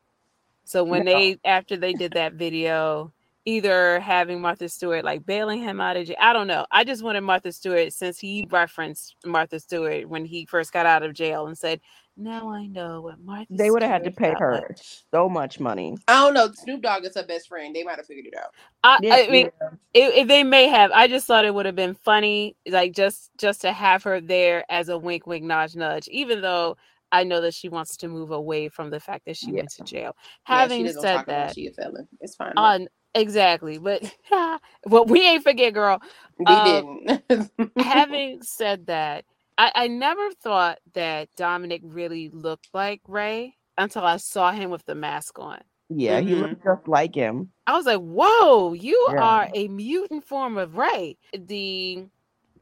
[0.64, 1.06] So when Yeah.
[1.06, 3.12] they after they did that video,
[3.46, 6.66] either having Martha Stewart like bailing him out of jail, I don't know.
[6.70, 11.02] I just wanted Martha Stewart since he referenced Martha Stewart when he first got out
[11.02, 11.80] of jail and said,
[12.18, 14.78] "Now I know what Martha." They would have had to pay her like."
[15.12, 15.96] so much money.
[16.08, 16.50] I don't know.
[16.52, 17.74] Snoop Dogg is her best friend.
[17.74, 18.50] They might have figured it out.
[18.84, 19.46] I, Yeah, I mean,
[19.94, 20.90] it, it- they may have.
[20.92, 24.64] I just thought it would have been funny, like just just to have her there
[24.68, 26.08] as a wink, wink, nudge, nudge.
[26.08, 26.76] Even though
[27.12, 29.58] I know that she wants to move away from the fact that she Yeah.
[29.60, 30.16] went to jail.
[30.48, 32.08] yeah, Having she said talk that, she a felon.
[32.20, 32.52] It's fine.
[32.56, 34.02] on exactly, but
[34.86, 36.00] well, we ain't forget, girl.
[36.38, 37.50] we um, didn't.
[37.78, 39.24] Having said that,
[39.58, 44.84] I, I never thought that Dominic really looked like Rey until I saw him with
[44.86, 45.60] the mask on.
[45.90, 46.68] Yeah, he looked mm-hmm.
[46.76, 47.50] just like him.
[47.66, 49.22] I was like, "Whoa, you Yeah.
[49.22, 52.04] are a mutant form of Rey." The,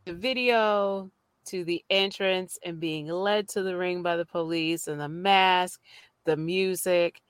[0.05, 1.10] the video
[1.47, 5.81] to the entrance and being led to the ring by the police and the mask,
[6.24, 7.20] the music,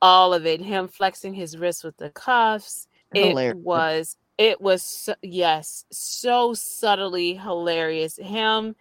[0.00, 0.60] all of it.
[0.60, 2.88] Him flexing his wrist with the cuffs.
[3.12, 4.16] It was.
[4.38, 8.16] It was so, yes, so subtly hilarious.
[8.16, 8.74] Him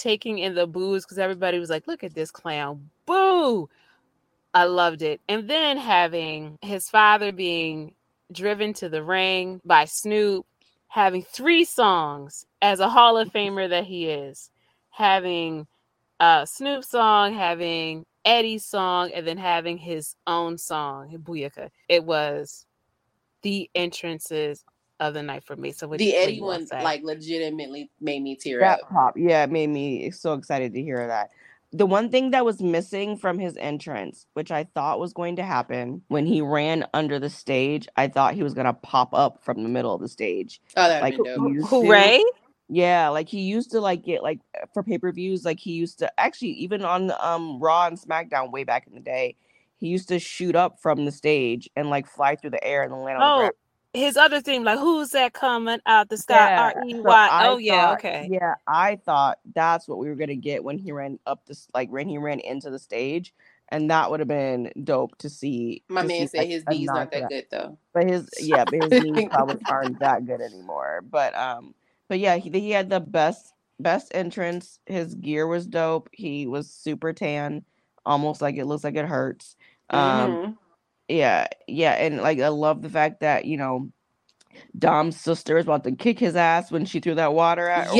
[0.00, 3.68] taking in the booze because everybody was like, "Look at this clown!" Boo!
[4.52, 5.20] I loved it.
[5.28, 7.94] And then having his father being
[8.32, 10.46] driven to the ring by Snoop,
[10.88, 14.50] having three songs as a Hall of Famer that he is,
[14.90, 15.66] having
[16.18, 21.70] a Snoop song, having Eddie's song, and then having his own song, Booyaka.
[21.88, 22.66] It was
[23.42, 24.64] the entrances
[25.00, 25.72] of the night for me.
[25.72, 28.90] So what the Eddie one like legitimately made me tear that up.
[28.90, 31.30] pop yeah it made me so excited to hear that
[31.72, 35.42] the one thing that was missing from his entrance which i thought was going to
[35.42, 39.42] happen when he ran under the stage i thought he was going to pop up
[39.42, 41.70] from the middle of the stage Oh, that like would dope.
[41.70, 42.22] Hooray!
[42.68, 44.40] yeah like he used to like get like
[44.74, 48.86] for pay-per-views like he used to actually even on um raw and smackdown way back
[48.86, 49.34] in the day
[49.78, 52.92] he used to shoot up from the stage and like fly through the air and
[52.92, 53.52] then land on the Oh, ground
[53.92, 56.46] his other theme, like who's that coming out the sky?
[56.46, 57.28] Yeah, R E so Y.
[57.30, 58.28] I Oh yeah, okay.
[58.30, 61.90] Yeah, I thought that's what we were gonna get when he ran up this, like
[61.90, 63.34] when he ran into the stage,
[63.68, 65.82] and that would have been dope to see.
[65.88, 67.78] My to man see, said like, his a knees aren't that good though.
[67.92, 71.02] but his yeah, but his knees probably aren't that good anymore.
[71.08, 71.74] But um,
[72.08, 74.78] but yeah, he he had the best best entrance.
[74.86, 76.08] His gear was dope.
[76.12, 77.64] He was super tan,
[78.06, 79.56] almost like it looks like it hurts.
[79.90, 80.56] Um, Mhm.
[81.10, 83.90] Yeah, yeah, and like I love the fact that you know.
[84.78, 87.94] Dom's sister is about to kick his ass when she threw that water at.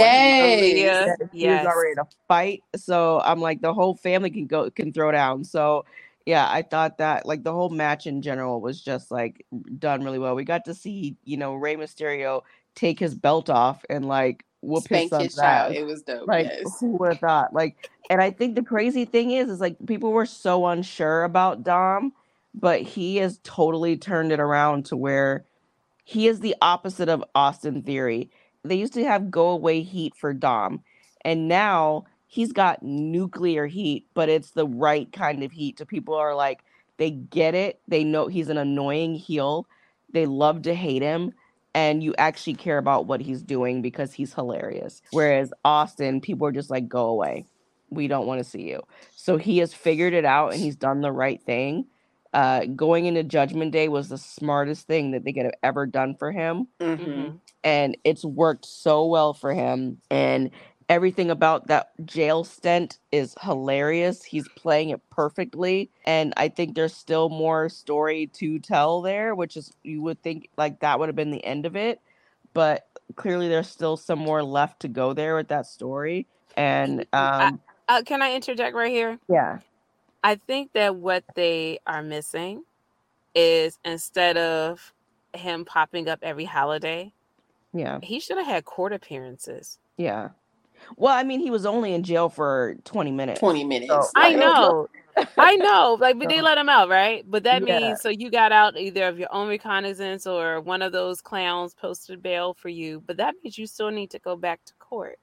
[0.60, 2.62] he- yeah, he was already to fight.
[2.76, 5.44] So I'm like, the whole family can go can throw down.
[5.44, 5.84] So
[6.26, 9.46] yeah, I thought that like the whole match in general was just like
[9.78, 10.34] done really well.
[10.34, 12.42] We got to see, you know, Rey Mysterio
[12.74, 15.74] take his belt off and like whoop his Spank his son's child.
[15.74, 16.28] It was dope.
[16.28, 16.78] Like yes.
[16.80, 17.52] who would have thought?
[17.52, 21.62] Like, and I think the crazy thing is, is like people were so unsure about
[21.62, 22.12] Dom,
[22.54, 25.44] but he has totally turned it around to where
[26.04, 28.30] he is the opposite of Austin Theory.
[28.64, 30.82] They used to have go away heat for Dom,
[31.24, 35.78] and now he's got nuclear heat, but it's the right kind of heat.
[35.78, 36.60] So people are like,
[36.96, 37.80] they get it.
[37.88, 39.66] They know he's an annoying heel.
[40.12, 41.32] They love to hate him,
[41.74, 45.00] and you actually care about what he's doing because he's hilarious.
[45.12, 47.46] Whereas Austin, people are just like, go away.
[47.90, 48.82] We don't want to see you.
[49.14, 51.86] So he has figured it out and he's done the right thing.
[52.32, 56.14] Uh, going into Judgment Day was the smartest thing that they could have ever done
[56.16, 56.98] for him Mhm.
[56.98, 57.40] Mhm.
[57.64, 60.50] and it's worked so well for him and
[60.88, 66.94] everything about that jail stint is hilarious he's playing it perfectly and i think there's
[66.94, 71.16] still more story to tell there which is you would think like that would have
[71.16, 72.00] been the end of it
[72.54, 76.26] but clearly there's still some more left to go there with that story
[76.56, 79.18] and um Uh, can I interject right here?
[79.28, 79.58] yeah
[80.22, 82.64] I think that what they are missing
[83.34, 84.92] is instead of
[85.34, 87.12] him popping up every holiday,
[87.72, 89.78] yeah he should have had court appearances.
[89.96, 90.30] yeah
[90.96, 93.92] well i mean he was only in jail for 20 minutes 20 minutes.
[93.92, 94.88] So- I Like, know.
[95.38, 97.24] I know, like, but they let him out, right?
[97.28, 97.78] But that Yeah.
[97.80, 101.74] means so you got out either of your own reconnaissance or one of those clowns
[101.74, 103.02] posted bail for you.
[103.06, 105.18] But that means you still need to go back to court.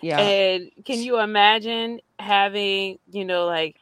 [0.00, 3.76] yeah And can you imagine having, you know, like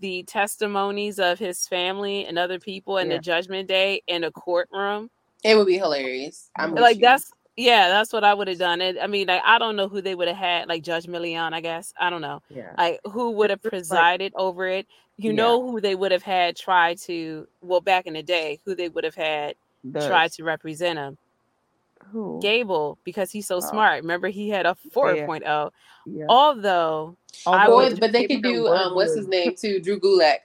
[0.00, 3.16] the testimonies of his family and other people in Yeah.
[3.16, 5.10] the judgment day in a courtroom?
[5.42, 6.50] It would be hilarious.
[6.56, 7.02] I'm with like you.
[7.02, 8.80] that's yeah, that's what I would have done.
[8.80, 11.54] And I mean, like I don't know who they would have had, like Judge Million,
[11.54, 11.92] I guess.
[12.00, 12.40] I don't know.
[12.48, 14.86] yeah Like who would have It's like- presided over it.
[15.16, 15.36] You Yeah.
[15.36, 18.88] know who they would have had try to well back in the day, who they
[18.88, 19.54] would have had
[19.84, 21.18] the try to represent him.
[22.10, 23.60] Who Gable, because he's so Oh.
[23.60, 24.02] smart.
[24.02, 25.70] Remember he had a 4.0.
[26.06, 27.16] yeah Although
[27.46, 29.80] I would- but they could do um what's his name too?
[29.80, 30.38] Drew Gulak.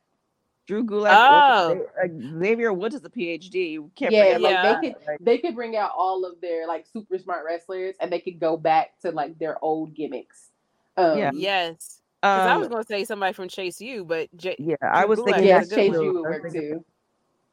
[0.67, 1.09] Drew Gulak.
[1.11, 1.71] Oh.
[1.71, 3.79] or Xa- uh, Xavier Woods is a PhD.
[3.95, 4.81] Can't Yeah, forget like Yeah.
[4.81, 4.95] they could
[5.25, 8.55] they could bring out all of their like super smart wrestlers and they could go
[8.57, 10.49] back to like their old gimmicks.
[10.97, 11.31] Um, Yeah.
[11.33, 12.01] yes.
[12.21, 15.19] Because I um, was gonna say somebody from Chase U, but J- yeah, I was
[15.19, 15.43] Gulak thinking.
[15.45, 16.03] is yeah, a that good Chase one.
[16.03, 16.85] U would work too.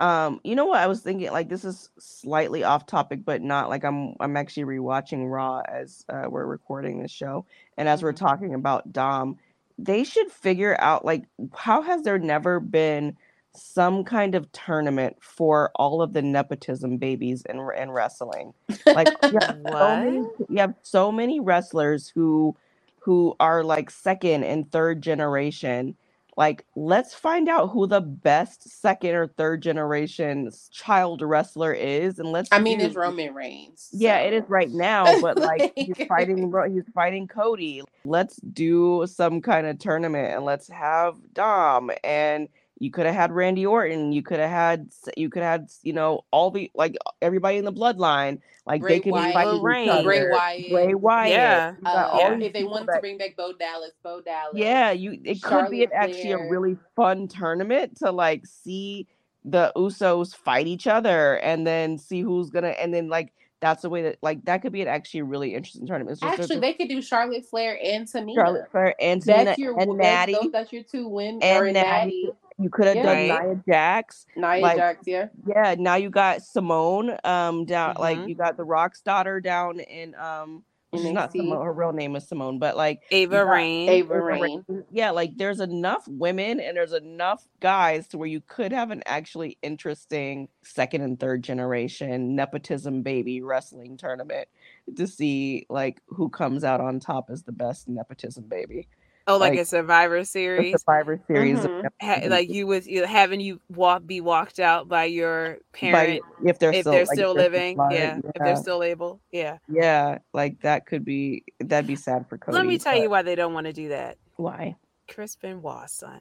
[0.00, 0.80] Um, you know what?
[0.80, 4.14] I was thinking like this is slightly off topic, but not like I'm.
[4.20, 7.46] I'm actually rewatching Raw as uh, we're recording this show,
[7.78, 8.18] and as we're Mhm.
[8.18, 9.38] talking about Dom,
[9.78, 11.24] they should figure out like
[11.54, 13.16] how has there never been
[13.54, 18.52] some kind of tournament for all of the nepotism babies in in wrestling?
[18.94, 19.50] Like you have
[19.80, 20.36] so many, What?
[20.50, 22.54] you have so many wrestlers who
[23.00, 25.96] who are like second and third generation
[26.36, 32.30] like let's find out who the best second or third generation child wrestler is and
[32.30, 33.88] let's I mean, it's Roman Reigns.
[33.92, 39.40] yeah it is right now but like he's fighting he's fighting cody let's do some
[39.40, 44.22] kind of tournament and let's have dom and you could have had randy orton you
[44.22, 47.72] could have had you could have had you know all the like everybody in the
[47.72, 50.04] bloodline like Bray they can Wyatt, be fighting Lorraine.
[50.04, 50.70] Bray Wyatt.
[50.70, 51.30] Bray Wyatt.
[51.30, 51.74] Yeah.
[51.84, 52.32] Uh, Yeah.
[52.32, 54.54] if they people wanted that- to bring back Bo Dallas, Bo Dallas.
[54.56, 59.06] yeah, you it could be an, Charlotte actually a really fun tournament to like see
[59.44, 63.90] the Usos fight each other and then see who's gonna and then like that's the
[63.90, 66.18] way that like that could be an actually really interesting tournament.
[66.22, 68.34] Actually, a- they could do Charlotte Flair and Tamina.
[68.34, 70.32] Charlotte Flair and Tamina that's your and that's, Natty.
[70.34, 72.22] those, that's your two win and or Natty.
[72.22, 73.02] Natty, You could have Yeah.
[73.02, 74.26] done Nia Jax.
[74.36, 75.06] Nia like- Jax.
[75.06, 78.28] Yeah, Yeah, now you got Simone um down like Mhm.
[78.28, 80.62] you got the Rock's daughter down in um
[80.94, 81.36] she's not NXT.
[81.36, 83.88] Simone, her real name is Simone, but like Ava Raine.
[83.88, 84.64] Ava Ava Raine.
[84.68, 84.84] Rain.
[84.90, 89.02] Yeah, like there's enough women and there's enough guys to where you could have an
[89.06, 94.48] actually interesting second and third generation nepotism baby wrestling tournament
[94.96, 98.88] to see like who comes out on top as the best nepotism baby.
[99.28, 100.80] Oh, like, like, a Survivor The Series.
[100.80, 101.88] Survivor series of Mhm.
[102.00, 106.20] Ha- like you with you having you walk be walked out by your by- parent
[106.44, 107.78] if they're if still they're like, still if they're living.
[107.78, 109.20] alive, yeah, if they're still able.
[109.32, 109.58] Yeah.
[109.68, 112.56] yeah, like that could be that'd be sad for Cody.
[112.56, 114.16] Let me tell but you why they don't want to do that.
[114.36, 114.76] why.
[115.08, 116.20] Chris Benoit's son.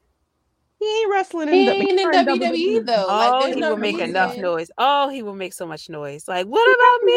[0.79, 3.05] He ain't wrestling in, He the, ain't in in WWE though.
[3.09, 4.69] Oh, there's he no will make enough noise.
[4.77, 6.27] Oh, he will make so much noise.
[6.27, 7.13] Like, what about me?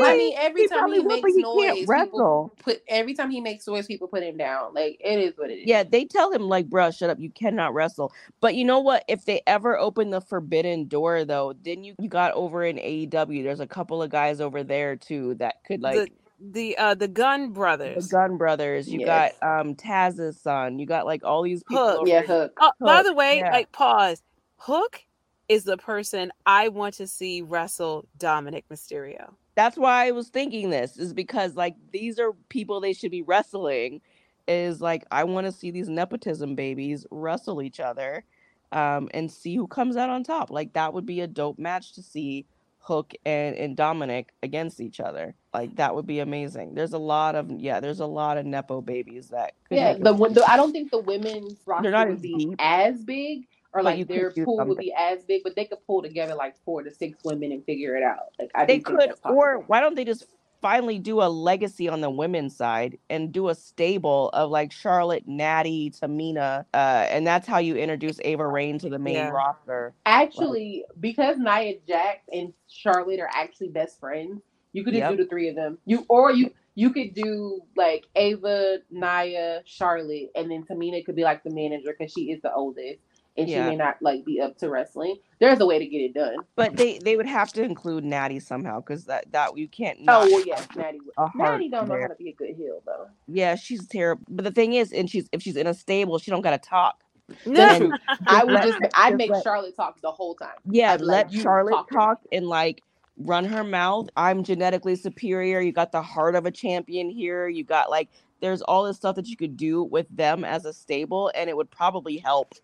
[0.00, 2.54] I mean, every He time he would, makes he noise, can't people wrestle.
[2.58, 4.74] put every time he makes noise, people put him down.
[4.74, 5.66] Like it is what it is.
[5.66, 7.18] Yeah, they tell him like, "Bruh, shut up.
[7.20, 9.04] You cannot wrestle." But you know what?
[9.08, 13.42] If they ever open the forbidden door, though, then you you got over in AEW.
[13.44, 16.08] There's a couple of guys over there too that could like the
[16.50, 18.08] the uh the Gunn Brothers.
[18.08, 18.88] the Gunn Brothers.
[18.88, 19.34] You Yes.
[19.40, 20.78] got um Taz's son.
[20.78, 21.98] You got like all these people.
[21.98, 22.08] Hook.
[22.08, 22.22] Yeah.
[22.22, 22.52] Hook.
[22.60, 23.52] Oh, by the way, yeah.
[23.52, 24.22] like pause.
[24.56, 25.00] Hook
[25.48, 29.34] is the person I want to see wrestle Dominic Mysterio.
[29.54, 33.22] That's why I was thinking this is because like these are people they should be
[33.22, 34.00] wrestling.
[34.48, 38.24] Is like I want to see these nepotism babies wrestle each other,
[38.72, 40.50] um, and see who comes out on top.
[40.50, 42.46] Like that would be a dope match to see
[42.82, 45.34] Hook and and Dominic against each other.
[45.54, 46.74] Like that would be amazing.
[46.74, 47.80] There's a lot of yeah.
[47.80, 50.72] There's a lot of nepo babies that could Yeah, make a- the, the I don't
[50.72, 54.58] think the women's roster not would be deep, as big, or like their do pool
[54.66, 57.64] would be as big, but they could pull together like four to six women and
[57.64, 58.32] figure it out.
[58.38, 60.26] Like I they think could or why don't they just
[60.62, 65.24] finally do a legacy on the women's side and do a stable of like Charlotte,
[65.26, 69.30] Natty, Tamina, uh, and that's how you introduce Ava Raine to the main Yeah.
[69.30, 69.94] roster.
[70.06, 74.40] Actually, because Nia Jax and Charlotte are actually best friends,
[74.72, 75.10] you could just Yep.
[75.10, 75.78] do the three of them.
[75.84, 81.24] You or you you could do like Ava, Nia, Charlotte, and then Tamina could be
[81.24, 82.98] like the manager because she is the oldest
[83.36, 83.64] and Yeah.
[83.64, 85.16] she may not like be up to wrestling.
[85.40, 86.36] There's a way to get it done.
[86.56, 89.98] But they they would have to include Natty somehow because that that you can't.
[90.08, 91.00] Oh well, yes, Natty.
[91.00, 91.14] would.
[91.18, 93.06] a heart Natty don't know how to be a good heel though.
[93.28, 94.24] Yeah, she's terrible.
[94.28, 97.02] But the thing is, and she's if she's in a stable, she don't gotta talk.
[97.46, 97.92] No.
[98.26, 100.50] I would just I'd make let- Charlotte talk the whole time.
[100.70, 102.82] Yeah, I'd be let Charlotte talk talk, and like
[103.18, 104.08] run her mouth.
[104.16, 105.60] I'm genetically superior.
[105.60, 107.48] You got the heart of a champion here.
[107.48, 108.08] You got like
[108.40, 111.56] there's all this stuff that you could do with them as a stable, and it
[111.56, 112.54] would probably help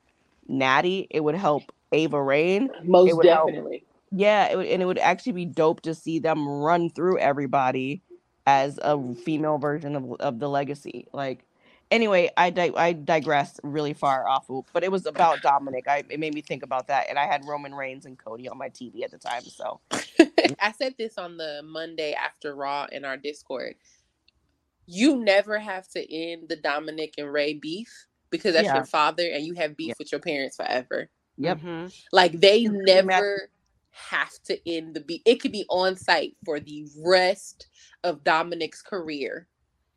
[0.49, 1.07] Natty.
[1.11, 2.71] It would help Ava Raine.
[2.85, 3.49] Most would help.
[3.49, 3.85] definitely.
[4.11, 8.03] Yeah, it would, and it would actually be dope to see them run through everybody
[8.47, 11.07] as a female version of, of the legacy.
[11.13, 11.45] Like,
[11.91, 15.87] anyway, I di- I digressed really far off, of, but it was about Dominic.
[15.87, 18.57] I it made me think about that, and I had Roman Reigns and Cody on
[18.57, 19.43] my TV at the time.
[19.43, 19.81] So
[20.61, 23.75] I said this on the Monday after Raw in our Discord.
[24.87, 28.77] You never have to end the Dominic and Rey beef because that's Yeah.
[28.77, 29.95] your father and you have beef Yeah.
[29.99, 31.09] with your parents forever.
[31.39, 31.59] Yep.
[31.61, 32.03] Mhm.
[32.13, 33.51] Like they It's pretty never
[33.91, 35.23] have to end the beef.
[35.25, 37.69] It could be on site for the rest
[38.05, 39.47] of Dominic's career.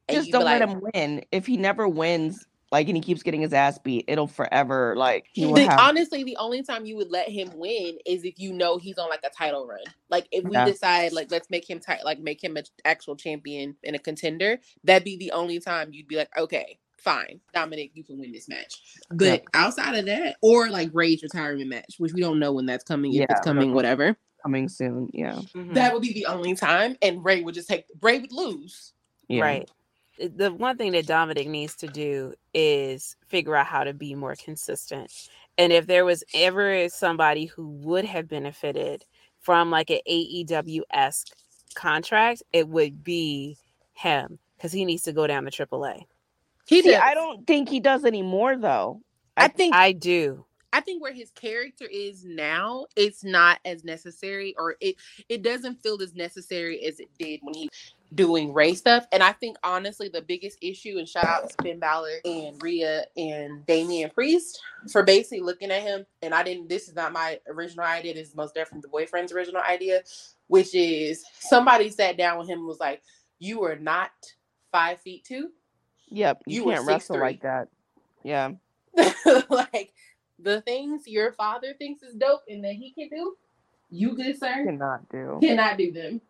[0.08, 1.26] And just you'd don't let like, him win.
[1.32, 5.26] If he never wins, like, and he keeps getting his ass beat, it'll forever like
[5.34, 5.80] he The- have.
[5.80, 9.10] honestly, the only time you would let him win is if you know he's on
[9.10, 9.80] like a title run.
[10.10, 10.66] Like if we Yeah.
[10.66, 14.60] decide like let's make him ti- like make him an actual champion and a contender,
[14.84, 18.48] that'd be the only time you'd be like, okay, fine, Dominic, you can win this
[18.48, 18.82] match.
[19.10, 19.48] But Yeah.
[19.54, 23.14] outside of that, or like Rey's retirement match, which we don't know when that's coming,
[23.14, 24.16] if it's coming, whatever.
[24.44, 25.08] coming soon.
[25.14, 25.36] Yeah.
[25.54, 25.76] Mhm.
[25.76, 28.94] That would be the only time, and Rey would just take Rey would lose.
[29.28, 29.44] Yeah.
[29.44, 29.72] Right.
[30.18, 34.36] The one thing that Dominic needs to do is figure out how to be more
[34.36, 35.12] consistent.
[35.58, 39.06] And if there was ever somebody who would have benefited
[39.40, 41.36] from like an AEW esque
[41.76, 43.58] contract, it would be
[43.94, 46.06] him because he needs to go down to AAA.
[46.72, 47.02] He See, does.
[47.04, 49.02] I don't think he does anymore though.
[49.36, 50.46] I think I do.
[50.72, 54.96] I think where his character is now, it's not as necessary, or it
[55.28, 57.70] it doesn't feel as necessary as it did when he
[58.16, 59.06] doing Rey stuff.
[59.12, 63.04] And I think honestly, the biggest issue, and shout out to Finn Balor and Rhea
[63.18, 66.06] and Damian Priest for basically looking at him.
[66.22, 66.70] And I didn't.
[66.70, 68.14] This is not my original idea.
[68.14, 70.04] This is most definitely the boyfriend's original idea,
[70.48, 73.02] which is somebody sat down with him and was like,
[73.40, 74.12] "You are not
[74.72, 75.50] five feet two.
[76.12, 76.44] Yep.
[76.46, 77.22] You, You can't wrestle 6'3".
[77.22, 77.68] like that.
[78.24, 78.52] Yeah.
[79.50, 79.94] like
[80.40, 83.36] the things your father thinks is dope and that he can do,
[83.90, 85.40] you good sir Cannot do.
[85.42, 86.22] cannot do them.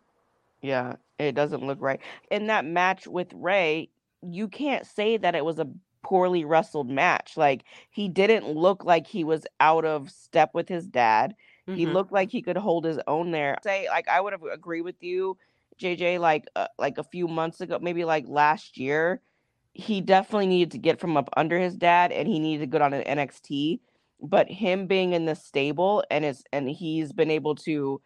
[0.62, 2.00] Yeah, it doesn't look right.
[2.30, 3.90] In that match with Rey,
[4.22, 5.68] you can't say that it was a
[6.04, 7.36] poorly wrestled match.
[7.36, 11.36] Like he didn't look like he was out of step with his dad.
[11.66, 11.94] He Mhm.
[11.94, 13.58] looked like he could hold his own there.
[13.64, 15.38] Say like I would have agree with you,
[15.80, 16.20] JJ.
[16.20, 19.22] Like uh, like a few months ago, maybe like last year,
[19.74, 22.80] he definitely needed to get from up under his dad, and he needed to go
[22.80, 23.80] down to NXT.
[24.24, 28.00] But him being in the stable and it's and he's been able to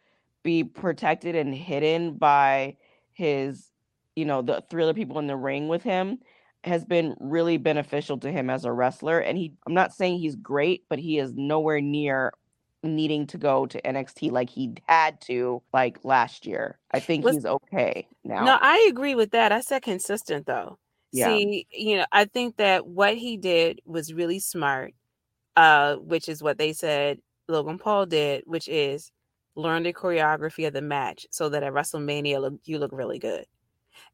[0.43, 2.77] be protected and hidden by
[3.11, 3.69] his,
[4.15, 6.19] you know, the three other people in the ring with him
[6.63, 9.19] has been really beneficial to him as a wrestler.
[9.19, 12.31] And he, I'm not saying he's great, but he is nowhere near
[12.83, 16.79] needing to go to NXT like he had to like last year.
[16.91, 18.45] I think Let's- he's okay now.
[18.45, 19.51] No, I agree with that.
[19.51, 20.77] I said consistent though.
[21.15, 21.39] Yeah.
[21.39, 24.93] See, you know, I think that what he did was really smart.
[25.57, 27.19] uh, which is what they said
[27.49, 29.11] Logan Paul did, which is
[29.55, 33.45] learn the choreography of the match so that at WrestleMania look, you look really good.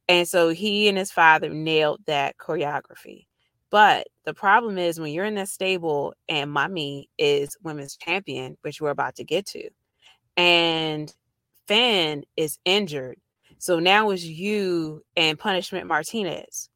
[0.10, 3.28] And so he and his father nailed that choreography.
[3.72, 8.82] But the problem is when you're in that stable and mommy is women's champion, which
[8.82, 9.70] we're about to get to,
[10.38, 11.14] and
[11.68, 13.20] Finn is injured.
[13.60, 16.71] So now it's you and Punishment Martinez.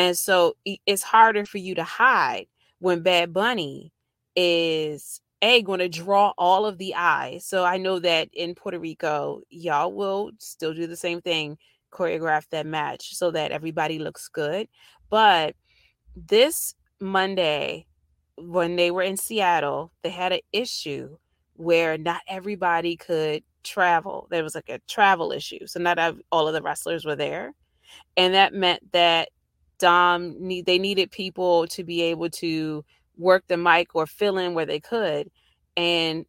[0.00, 2.46] And so it's harder for you to hide
[2.78, 3.92] when Bad Bunny
[4.34, 7.44] is a going to draw all of the eyes.
[7.44, 11.58] So I know that in Puerto Rico, y'all will still do the same thing,
[11.92, 14.68] choreograph that match so that everybody looks good.
[15.10, 15.54] But
[16.16, 17.84] this Monday,
[18.36, 21.18] when they were in Seattle, they had an issue
[21.56, 24.28] where not everybody could travel.
[24.30, 25.66] There was like a travel issue.
[25.66, 25.98] So not
[26.32, 27.52] all of the wrestlers were there.
[28.16, 29.28] And that meant that
[29.80, 32.84] Dom need they needed people to be able to
[33.16, 35.30] work the mic or fill in where they could.
[35.76, 36.24] And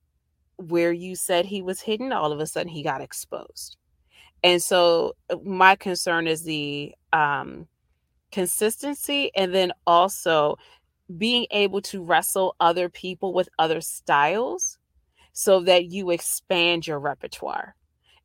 [0.57, 3.77] where you said he was hidden, all of a sudden he got exposed.
[4.43, 7.67] And so uh, my concern is the um,
[8.31, 10.57] consistency and then also
[11.17, 14.77] being able to wrestle other people with other styles
[15.33, 17.75] so that you expand your repertoire.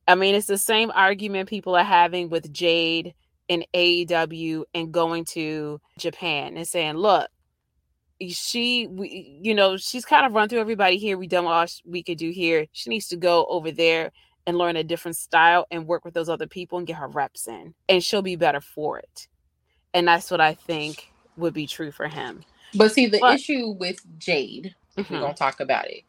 [0.08, 3.14] I mean, it's the same argument people are having with Jade
[3.48, 7.28] in AEW and going to Japan and saying, look,
[8.28, 11.18] she we, you know she's kind of run through everybody here.
[11.18, 12.66] We done all we could do here.
[12.72, 14.10] She needs to go over there
[14.46, 17.48] and learn a different style and work with those other people and get her reps
[17.48, 19.28] in and she'll be better for it.
[19.92, 22.42] And that's what i think would be true for him.
[22.74, 25.12] But see the but, issue with jade mm-hmm.
[25.12, 26.02] we're gonna talk about it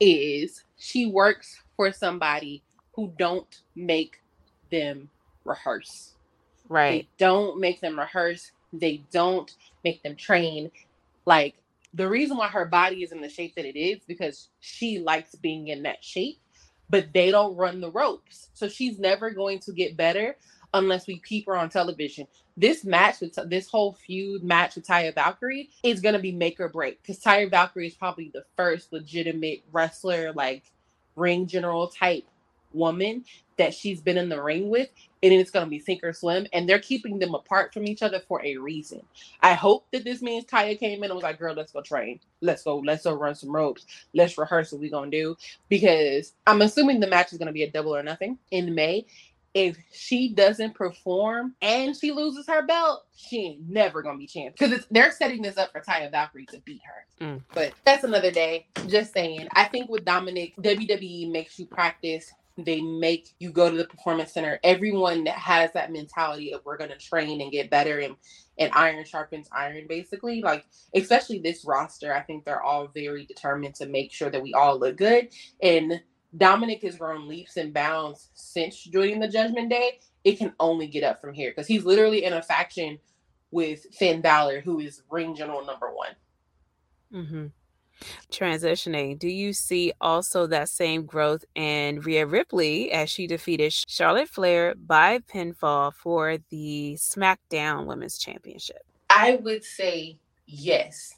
[0.00, 2.62] is she works for somebody
[2.92, 4.22] who don't make
[4.70, 5.08] them
[5.44, 6.13] rehearse
[6.68, 9.54] right they don't make them rehearse they don't
[9.84, 10.70] make them train
[11.26, 11.54] like
[11.94, 15.36] the reason why her body is in the shape that it is because she likes
[15.36, 16.40] being in that shape,
[16.90, 18.48] but they don't run the ropes.
[18.52, 20.36] So she's never going to get better
[20.74, 22.26] unless we keep her on television.
[22.56, 26.58] This match with this whole feud match with Taya Valkyrie is going to be make
[26.58, 30.64] or break because Taya Valkyrie is probably the first legitimate wrestler, like
[31.14, 32.24] ring general type
[32.72, 33.24] woman
[33.56, 34.88] that she's been in the ring with
[35.32, 38.02] and it's going to be sink or swim and they're keeping them apart from each
[38.02, 39.00] other for a reason
[39.40, 42.20] i hope that this means taya came in and was like girl let's go train
[42.40, 45.36] let's go let's go run some ropes let's rehearse what we're going to do
[45.68, 49.04] because i'm assuming the match is going to be a double or nothing in may
[49.54, 54.52] if she doesn't perform and she loses her belt, she ain't never gonna be champion.
[54.58, 57.24] Because they're setting this up for Taya Valkyrie to beat her.
[57.24, 57.42] Mm.
[57.54, 58.66] But that's another day.
[58.88, 59.46] Just saying.
[59.52, 64.32] I think with Dominic, WWE makes you practice they make you go to the performance
[64.32, 64.60] center.
[64.62, 68.16] Everyone that has that mentality of we're gonna train and get better and
[68.58, 70.40] and iron sharpens iron basically.
[70.40, 70.64] Like
[70.94, 74.78] especially this roster, I think they're all very determined to make sure that we all
[74.78, 75.28] look good.
[75.62, 76.00] And
[76.36, 80.00] Dominic has grown leaps and bounds since joining the Judgment Day.
[80.24, 82.98] It can only get up from here because he's literally in a faction
[83.50, 86.14] with Finn Balor, who is ring general number one.
[87.12, 87.46] Mm-hmm
[88.30, 94.28] transitioning, do you see also that same growth in Rhea Ripley as she defeated Charlotte
[94.28, 98.84] Flair by pinfall for the SmackDown Women's Championship?
[99.10, 101.14] I would say yes.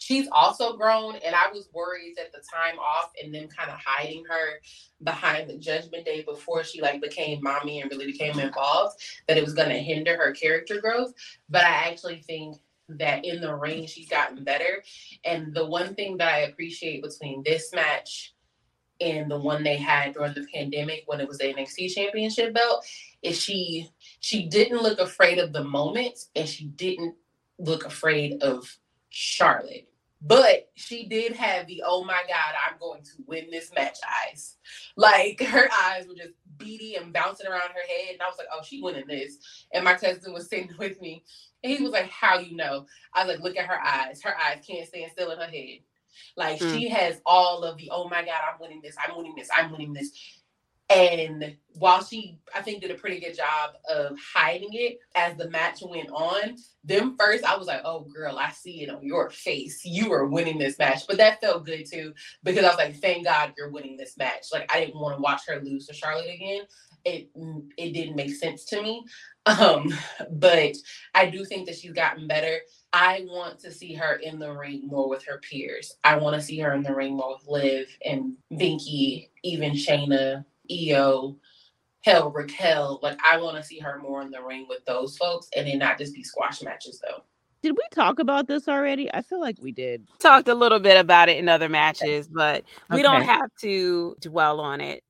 [0.00, 3.78] She's also grown, and I was worried at the time off and them kind of
[3.84, 4.60] hiding her
[5.02, 9.44] behind the Judgment Day before she like became mommy and really became involved that it
[9.44, 11.12] was going to hinder her character growth.
[11.50, 12.58] But I actually think
[12.88, 14.82] that in the ring she's gotten better.
[15.24, 18.34] And the one thing that I appreciate between this match
[19.00, 22.84] and the one they had during the pandemic when it was the NXT championship belt
[23.22, 23.88] is she
[24.20, 27.14] she didn't look afraid of the moment and she didn't
[27.58, 28.76] look afraid of
[29.10, 29.88] Charlotte.
[30.20, 34.56] But she did have the oh my god, I'm going to win this match eyes.
[34.96, 38.14] Like her eyes were just beady and bouncing around her head.
[38.14, 39.38] And I was like, oh, she winning this.
[39.72, 41.24] And my cousin was sitting with me
[41.62, 42.86] and he was like, How you know?
[43.14, 44.22] I was like, Look at her eyes.
[44.22, 45.80] Her eyes can't stand still in her head.
[46.36, 46.74] Like mm.
[46.74, 49.70] she has all of the, oh my God, I'm winning this, I'm winning this, I'm
[49.70, 50.10] winning this.
[50.90, 55.50] And while she, I think, did a pretty good job of hiding it as the
[55.50, 59.28] match went on, them first, I was like, oh, girl, I see it on your
[59.28, 59.84] face.
[59.84, 61.06] You are winning this match.
[61.06, 64.46] But that felt good too, because I was like, thank God you're winning this match.
[64.50, 66.62] Like, I didn't want to watch her lose to Charlotte again.
[67.04, 67.30] It,
[67.76, 69.04] it didn't make sense to me.
[69.46, 69.94] Um,
[70.30, 70.76] but
[71.14, 72.58] I do think that she's gotten better.
[72.92, 75.96] I want to see her in the ring more with her peers.
[76.04, 80.44] I want to see her in the ring more with Liv and Binky, even Shayna,
[80.70, 81.36] Io,
[82.02, 83.00] hell, Raquel.
[83.02, 85.78] Like I want to see her more in the ring with those folks, and then
[85.78, 87.22] not just be squash matches though.
[87.60, 89.12] Did we talk about this already?
[89.12, 90.06] I feel like we did.
[90.20, 94.60] Talked a little bit about it in other matches, but we don't have to dwell
[94.60, 95.02] on it.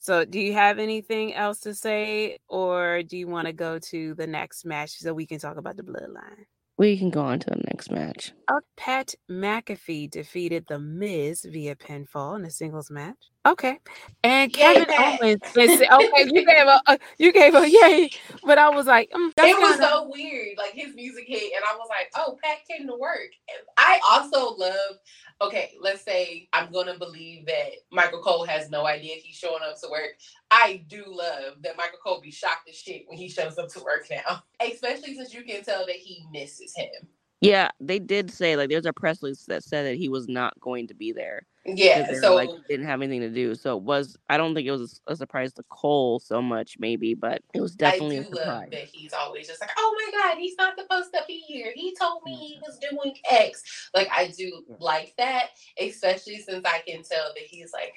[0.00, 4.14] So, do you have anything else to say, or do you want to go to
[4.14, 6.46] the next match so we can talk about the bloodline?
[6.78, 8.32] We can go on to the next match.
[8.76, 13.29] Pat McAfee defeated The Miz via pinfall in a singles match.
[13.46, 13.78] Okay,
[14.22, 15.18] and Kevin Pat.
[15.22, 15.40] Owens.
[15.56, 18.10] is- Okay, you gave a, a you gave a yay,
[18.44, 20.58] but I was like, mm, that's it was kinda- so weird.
[20.58, 23.98] Like his music hit, and I was like, "Oh, Pat came to work." And I
[24.10, 24.98] also love.
[25.40, 29.80] Okay, let's say I'm gonna believe that Michael Cole has no idea he's showing up
[29.80, 30.10] to work.
[30.50, 33.80] I do love that Michael Cole be shocked as shit when he shows up to
[33.82, 37.08] work now, especially since you can tell that he misses him.
[37.40, 40.60] Yeah, they did say like there's a press release that said that he was not
[40.60, 41.46] going to be there.
[41.92, 43.54] 'Cause Yeah, they were so like didn't have anything to do.
[43.54, 47.14] So it was I don't think it was a surprise to Cole so much maybe,
[47.14, 48.70] but it was definitely I a do love surprise.
[48.72, 51.72] that he's always just like, "Oh my god, he's not supposed to be here.
[51.74, 52.62] He told me he mm-hmm.
[52.66, 53.62] was doing X."
[53.94, 54.76] Like I do Yeah.
[54.78, 55.50] like that,
[55.80, 57.94] especially since I can tell that he's like,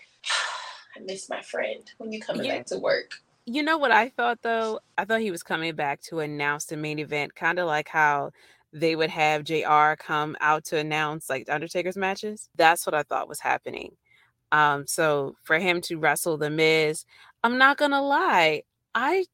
[0.96, 2.54] "I miss my friend when you coming Yeah.
[2.56, 3.12] back to work."
[3.46, 4.80] You know what I thought though?
[4.98, 8.32] I thought he was coming back to announce the main event, kind of like how
[8.74, 12.50] they would have JR come out to announce like the Undertaker's matches.
[12.56, 13.96] That's what I thought was happening.
[14.52, 17.06] Um, so for him to wrestle the Miz,
[17.44, 18.64] I'm not gonna lie,
[18.96, 19.26] I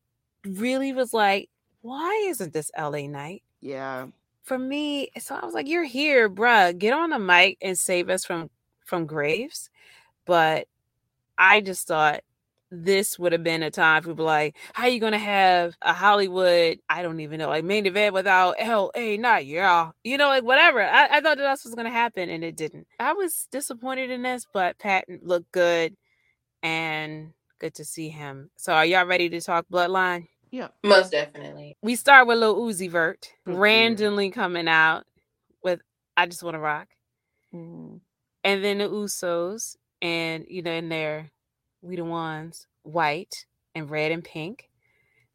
[0.46, 1.50] really was like,
[1.82, 3.44] why isn't this LA Knight?
[3.62, 4.08] Yeah.
[4.44, 6.78] For me, so I was like, You're here, bruh.
[6.78, 8.50] Get on the mic and save us from
[8.86, 9.70] from graves.
[10.26, 10.68] But
[11.38, 12.22] I just thought
[12.72, 16.80] this would have been a time for people like, how you gonna have a Hollywood,
[16.90, 19.92] I don't even know, like main event without LA Knight, yeah.
[20.04, 20.82] You know, like whatever.
[20.82, 22.88] I, I thought that that's was gonna happen and it didn't.
[23.00, 25.96] I was disappointed in this, but Patton looked good
[26.62, 28.50] and good to see him.
[28.58, 30.28] So are y'all ready to talk bloodline?
[30.52, 30.70] Yeah.
[30.84, 31.78] Most definitely.
[31.82, 33.56] We start with Lil Uzi Vert dear.
[33.56, 35.06] randomly coming out
[35.64, 35.82] with
[36.18, 36.88] I just wanna rock.
[37.54, 38.00] Mm.
[38.44, 41.32] and then the Usos, and you know, in there,
[41.82, 43.46] we the ones, white
[43.76, 44.70] and red and pink,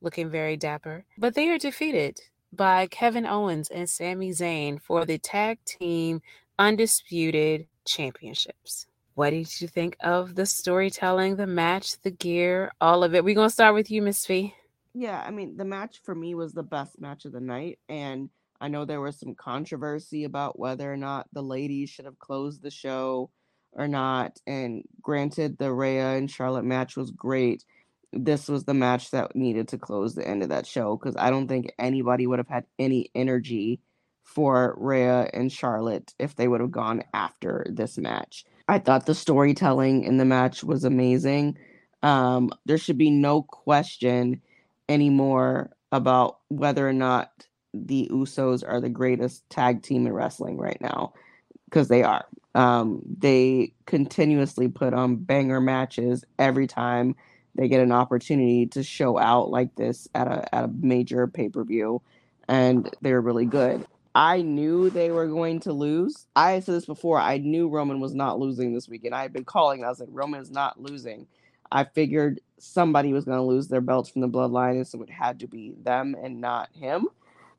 [0.01, 1.05] looking very dapper.
[1.19, 2.21] But they are defeated
[2.53, 6.21] by Kevin Owens and Sami Zayn for the tag team
[6.59, 8.87] undisputed championships.
[9.15, 13.25] What did you think of the storytelling, the match, the gear, all of it?
[13.25, 14.55] We're gonna start with you, Miss V.
[14.93, 17.79] Yeah, I mean, the match for me was the best match of the night.
[17.89, 18.31] And
[18.61, 22.63] I know there was some controversy about whether or not the ladies should have closed
[22.63, 23.31] the show
[23.75, 24.39] or not.
[24.47, 27.65] And granted, the Rhea and Charlotte match was great.
[28.13, 31.31] This was the match that needed to close the end of that show because I
[31.31, 33.81] don't think anybody would have had any energy
[34.23, 38.45] for Rhea and Charlotte if they would have gone after this match.
[38.69, 41.59] I thought the storytelling in the match was amazing.
[42.03, 44.41] Um, there should be no question
[44.89, 50.81] anymore about whether or not the Usos are the greatest tag team in wrestling right
[50.81, 51.13] now
[51.67, 52.25] because they are.
[52.55, 57.17] Um, they continuously put on banger matches every time
[57.55, 61.49] they get an opportunity to show out like this at a at a major pay
[61.49, 62.03] per view,
[62.49, 63.87] and they're really good.
[64.15, 66.27] I knew they were going to lose.
[66.37, 67.19] I said this before.
[67.19, 69.15] I knew Roman was not losing this weekend.
[69.15, 69.85] I had been calling.
[69.85, 71.27] I was like, Roman is not losing.
[71.73, 75.11] I figured somebody was going to lose their belts from the bloodline, and so it
[75.11, 77.09] had to be them and not him.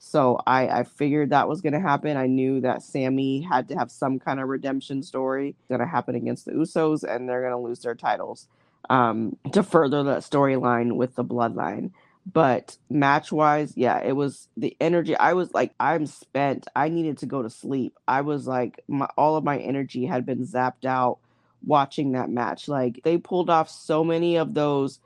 [0.07, 2.15] So I, I figured that was going to happen.
[2.15, 6.13] I knew that Sami had to have some kind of redemption story going to happen
[6.13, 8.47] against the Usos, and they're going to lose their titles
[8.87, 11.89] um, to further that storyline with the bloodline.
[12.31, 15.17] But match wise, yeah, it was the energy.
[15.17, 16.67] I was like, I'm spent.
[16.75, 17.97] I needed to go to sleep.
[18.07, 21.17] I was like, my, all of my energy had been zapped out
[21.65, 22.67] watching that match.
[22.67, 24.99] Like they pulled off so many of those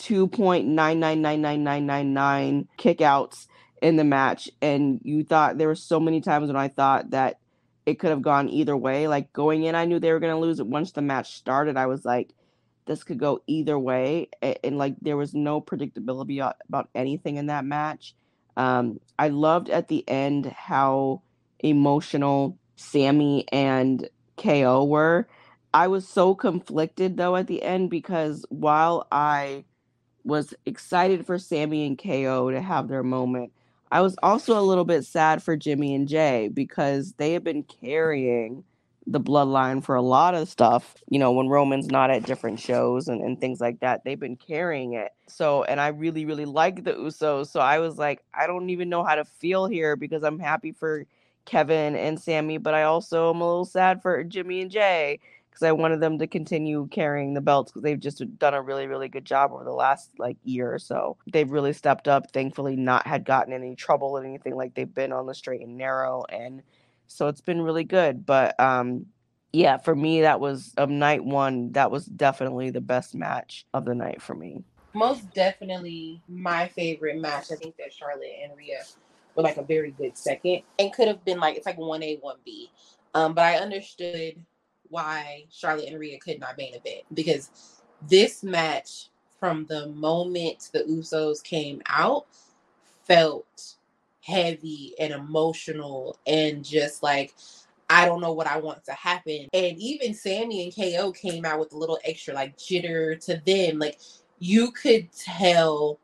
[0.00, 3.46] 2.9999999 kickouts
[3.84, 7.38] in the match and you thought there were so many times when I thought that
[7.84, 9.06] it could have gone either way.
[9.08, 11.76] Like going in I knew they were going to lose once the match started.
[11.76, 12.30] I was like
[12.86, 17.36] this could go either way and, and like there was no predictability about, about anything
[17.36, 18.14] in that match.
[18.56, 21.20] Um I loved at the end how
[21.58, 24.08] emotional Sami and
[24.38, 25.28] KO were.
[25.74, 29.66] I was so conflicted though at the end because while I
[30.24, 33.52] was excited for Sami and KO to have their moment,
[33.90, 37.62] I was also a little bit sad for Jimmy and Jay because they have been
[37.62, 38.64] carrying
[39.06, 40.96] the bloodline for a lot of stuff.
[41.08, 44.36] You know, when Roman's not at different shows and, and things like that, they've been
[44.36, 45.12] carrying it.
[45.28, 47.48] So, and I really, really like the Usos.
[47.48, 50.72] So I was like, I don't even know how to feel here because I'm happy
[50.72, 51.04] for
[51.44, 55.20] Kevin and Sami, but I also am a little sad for Jimmy and Jay
[55.54, 58.88] because I wanted them to continue carrying the belts because they've just done a really,
[58.88, 61.16] really good job over the last like year or so.
[61.32, 62.32] They've really stepped up.
[62.32, 65.78] Thankfully, not had gotten any trouble or anything like they've been on the straight and
[65.78, 66.62] narrow, and
[67.06, 68.26] so it's been really good.
[68.26, 69.06] But um,
[69.52, 71.70] yeah, for me, that was of night one.
[71.72, 74.64] That was definitely the best match of the night for me.
[74.92, 77.52] Most definitely my favorite match.
[77.52, 78.82] I think that Charlotte and Rhea
[79.36, 82.16] were like a very good second and could have been like it's like one A,
[82.16, 82.70] one B.
[83.14, 84.44] Um, but I understood
[84.94, 87.50] why Charlotte and Rhea could not main event because
[88.08, 89.08] this match,
[89.40, 92.26] from the moment the Usos came out,
[93.02, 93.74] felt
[94.20, 97.34] heavy and emotional and just like
[97.90, 99.48] I don't know what I want to happen.
[99.52, 103.80] And even Sami and KO came out with a little extra like jitter to them.
[103.80, 103.98] Like
[104.38, 105.98] you could tell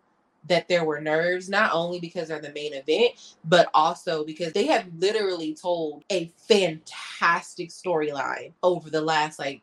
[0.49, 4.67] that there were nerves, not only because they're the main event, but also because they
[4.67, 9.61] have literally told a fantastic storyline over the last like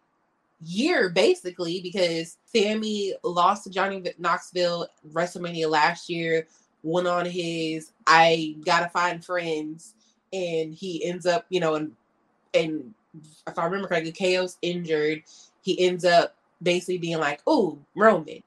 [0.62, 6.48] year, basically, because Sami lost to Johnny Knoxville WrestleMania last year,
[6.84, 9.96] went on his I gotta find friends,
[10.32, 11.92] and he ends up, you know, and
[12.54, 12.94] and
[13.48, 15.24] if I remember correctly, KO's injured.
[15.64, 18.42] He ends up basically being like, Oh, Roman,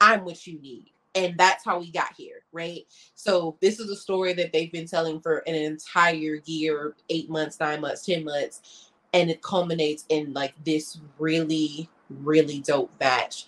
[0.00, 0.90] I'm what you need
[1.24, 2.86] and that's how we got here right?
[3.14, 7.60] So this is a story that they've been telling for an entire year eight months
[7.60, 13.46] nine months ten months and it culminates in like this really really dope match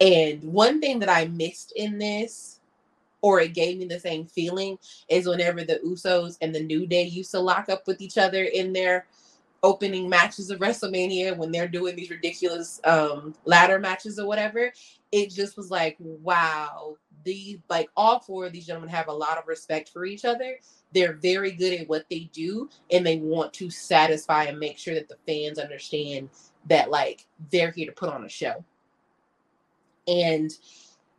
[0.00, 2.60] and one thing that i missed in this
[3.22, 4.78] or it gave me the same feeling
[5.08, 8.44] is whenever the usos and the new day used to lock up with each other
[8.44, 9.06] in their
[9.62, 14.72] opening matches of WrestleMania when they're doing these ridiculous um ladder matches or whatever,
[15.12, 19.38] it just was like, wow, these like all four of these gentlemen have a lot
[19.38, 20.58] of respect for each other.
[20.92, 24.94] They're very good at what they do and they want to satisfy and make sure
[24.94, 26.30] that the fans understand
[26.68, 28.64] that like they're here to put on a show.
[30.08, 30.50] And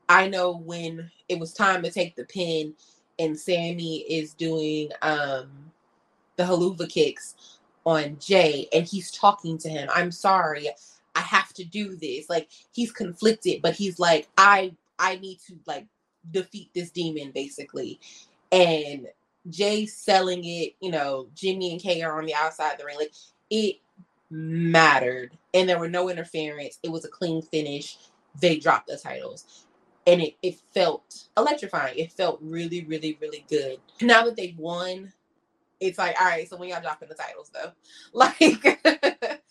[0.09, 2.73] I know when it was time to take the pin
[3.19, 5.71] and Sami is doing um
[6.37, 9.89] the Helluva kicks on Jay and he's talking to him.
[9.93, 10.69] I'm sorry.
[11.15, 12.29] I have to do this.
[12.29, 15.85] Like he's conflicted, but he's like, I I need to like
[16.31, 17.99] defeat this demon basically.
[18.51, 19.07] And
[19.49, 22.97] Jay selling it, you know, Jimmy and Kay are on the outside of the ring.
[22.97, 23.13] Like
[23.49, 23.77] it
[24.29, 25.37] mattered.
[25.53, 26.79] And there were no interference.
[26.83, 27.97] It was a clean finish.
[28.39, 29.65] They dropped the titles.
[30.07, 31.97] And it, it felt electrifying.
[31.97, 33.77] It felt really, really, really good.
[34.01, 35.13] Now that they've won,
[35.81, 37.73] it's like, all right, so when y'all dropping the titles though?
[38.13, 38.81] Like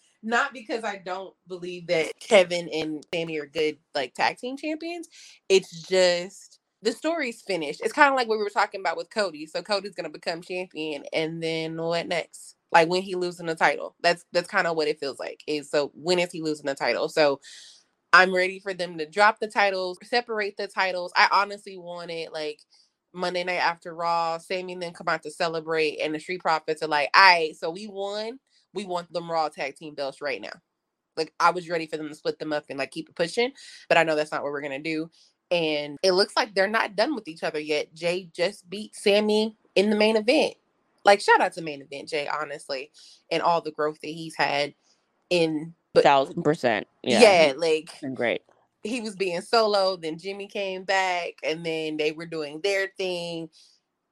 [0.25, 5.09] not because I don't believe that Kevin and Sami are good like tag team champions.
[5.51, 7.83] It's just the story's finished.
[7.85, 9.47] It's kind of like what we were talking about with Cody.
[9.47, 12.57] So Cody's gonna become champion, and then what next?
[12.73, 13.97] Like when he losing the title.
[14.03, 15.43] That's that's kind of what it feels like.
[15.49, 17.09] Is so when is he losing the title?
[17.11, 17.41] So
[18.13, 21.13] I'm ready for them to drop the titles, separate the titles.
[21.17, 22.61] I honestly wanted like
[23.13, 26.83] Monday night after Raw, Sami and then come out to celebrate, and the Street Profits
[26.83, 28.39] are like, all right, so we won.
[28.73, 30.53] We want them Raw tag team belts right now.
[31.17, 33.53] Like I was ready for them to split them up and like keep it pushing,
[33.89, 35.11] but I know that's not what we're gonna do.
[35.51, 37.93] And it looks like they're not done with each other yet.
[37.95, 40.55] Jay just beat Sami in the main event.
[41.05, 42.93] Like shout out to main event Jay, honestly,
[43.31, 44.75] and all the growth that he's had
[45.31, 46.87] in but, thousand percent.
[47.03, 48.43] Yeah, yeah like great
[48.83, 49.97] he was being solo.
[49.97, 53.49] Then Jimmy came back, and then they were doing their thing.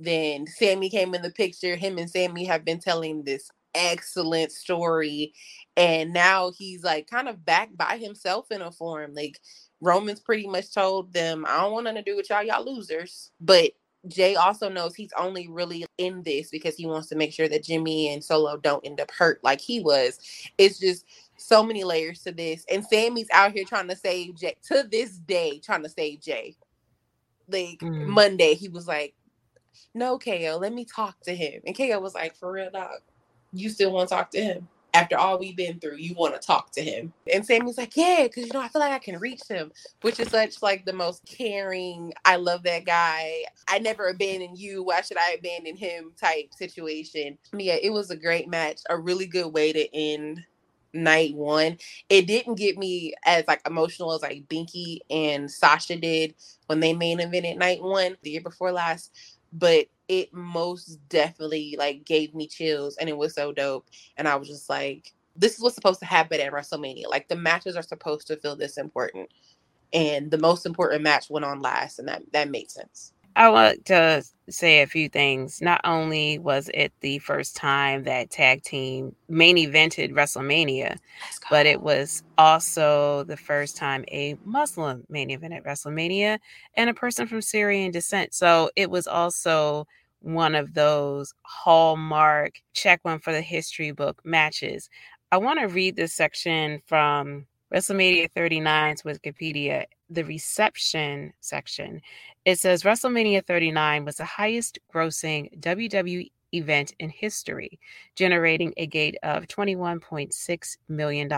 [0.01, 1.77] Then Sami came in the picture.
[1.77, 5.33] Him and Sami have been telling this excellent story,
[5.77, 9.15] and now he's like kind of back by himself in a form.
[9.15, 9.41] Like
[9.81, 13.31] Roman's pretty much told them, "I don't want nothing to do with y'all, y'all losers."
[13.41, 13.73] But
[14.07, 17.65] Jay also knows he's only really in this because he wants to make sure that
[17.65, 20.19] Jimmy and Solo don't end up hurt like he was.
[20.57, 21.05] It's just
[21.39, 22.65] so many layers to this.
[22.71, 26.57] And Sami's out here trying to save Jay to this day, trying to save Jay.
[27.49, 28.07] Like mm.
[28.07, 29.15] Monday, he was like,
[29.95, 31.63] No, KO, let me talk to him.
[31.67, 33.01] And KO was like, For real, dog,
[33.53, 34.69] you still want to talk to him?
[34.95, 37.13] After all we've been through, you want to talk to him.
[37.33, 39.71] And Sami's like, Yeah, because you know, I feel like I can reach him,
[40.03, 43.45] which is such like the most caring, I love that guy.
[43.69, 44.83] I never abandoned you.
[44.83, 47.39] Why should I abandon him type situation.
[47.57, 50.45] Yeah, it was a great match, a really good way to end
[50.93, 51.79] night one.
[52.09, 56.35] It didn't get me as like emotional as like Binky and Sasha did
[56.67, 59.13] when they main evented night one the year before last,
[59.53, 63.87] but it most definitely like gave me chills and it was so dope.
[64.17, 67.09] And I was just like, this is what's supposed to happen at WrestleMania.
[67.09, 69.31] Like the matches are supposed to feel this important.
[69.93, 73.13] And the most important match went on last, and that that made sense.
[73.39, 75.63] I want to say a few things.
[75.63, 80.99] Not only was it the first time that tag team main evented WrestleMania,
[81.49, 86.41] but it was also the first time a Muslim main evented WrestleMania
[86.75, 88.35] and a person from Syrian descent.
[88.35, 89.87] So it was also
[90.19, 94.91] one of those hallmark check one for the history book matches.
[95.31, 102.01] I want to read this section from WrestleMania 39's Wikipedia, the reception section.
[102.49, 107.79] It says WrestleMania 39 was the highest grossing WWE event in history,
[108.15, 111.29] generating a gate of $21.6 million.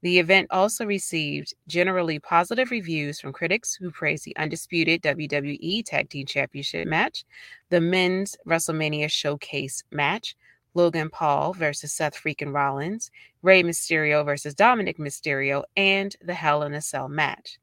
[0.00, 6.08] The event also received generally positive reviews from critics who praised the undisputed WWE Tag
[6.08, 7.26] Team Championship match,
[7.68, 10.34] the men's WrestleMania Showcase match,
[10.72, 13.10] Logan Paul versus Seth freaking Rollins,
[13.42, 17.58] Rey Mysterio versus Dominik Mysterio, and the Hell in a Cell match.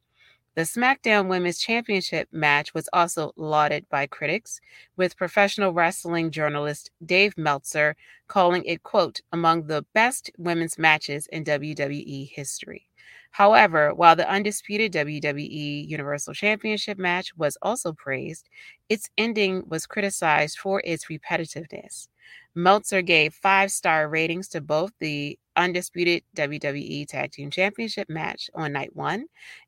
[0.55, 4.61] The SmackDown Women's Championship match was also lauded by critics,
[4.95, 7.95] with professional wrestling journalist Dave Meltzer
[8.27, 12.87] calling it, quote, among the best women's matches in WWE history.
[13.31, 18.47] However, while the undisputed WWE Universal Championship match was also praised,
[18.89, 22.09] its ending was criticized for its repetitiveness.
[22.53, 28.73] Meltzer gave five star ratings to both the undisputed WWE Tag Team Championship match on
[28.73, 29.25] night one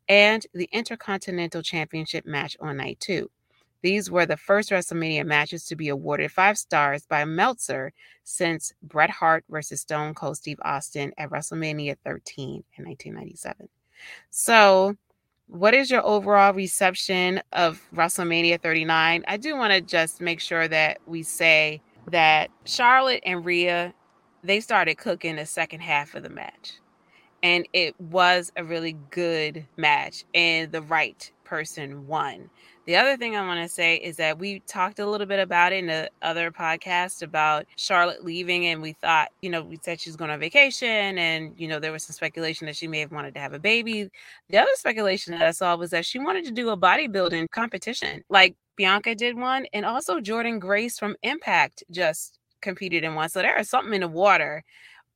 [0.07, 3.29] and the Intercontinental Championship match on night two.
[3.85, 7.93] These were the first WrestleMania matches to be awarded five stars by Meltzer
[8.23, 13.69] since Bret Hart versus Stone Cold Steve Austin at WrestleMania 13 in 1997.
[14.31, 14.95] So,
[15.47, 19.23] what is your overall reception of WrestleMania 39?
[19.27, 21.79] I do want to just make sure that we say
[22.09, 23.93] that Charlotte and Rhea
[24.45, 26.73] they started cooking the second half of the match.
[27.43, 32.49] And it was a really good match, and the right person won.
[32.85, 35.73] The other thing I want to say is that we talked a little bit about
[35.73, 39.99] it in the other podcast about Charlotte leaving, and we thought, you know, we said
[39.99, 43.11] she's going on vacation, and you know, there was some speculation that she may have
[43.11, 44.09] wanted to have a baby.
[44.49, 48.23] The other speculation that I saw was that she wanted to do a bodybuilding competition,
[48.29, 53.29] like Bianca did one, and also Jordynne Grace from Impact just competed in one.
[53.29, 54.63] So there is something in the water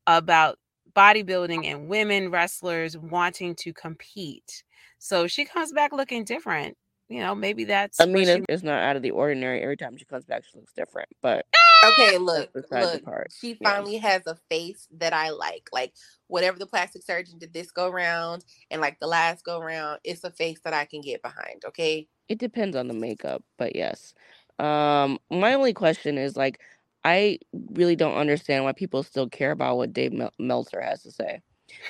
[0.08, 0.58] about
[0.96, 4.64] bodybuilding and women wrestlers wanting to compete.
[5.00, 6.78] So she comes back looking different.
[7.10, 8.00] You know, maybe that's.
[8.00, 8.46] I mean, she...
[8.48, 9.64] it's not out of the ordinary.
[9.64, 11.10] Every time she comes back, she looks different.
[11.24, 11.44] But
[11.84, 14.10] okay, look, look, she finally yeah.
[14.10, 15.70] has a face that I like.
[15.74, 15.94] Like
[16.28, 20.24] whatever the plastic surgeon did this go round, and like the last go round, it's
[20.24, 21.64] a face that I can get behind.
[21.66, 22.08] Okay.
[22.28, 24.14] It depends on the makeup, but yes.
[24.60, 26.60] Um, my only question is like,
[27.10, 27.40] I
[27.72, 31.42] really don't understand why people still care about what Dave Mel- Meltzer has to say.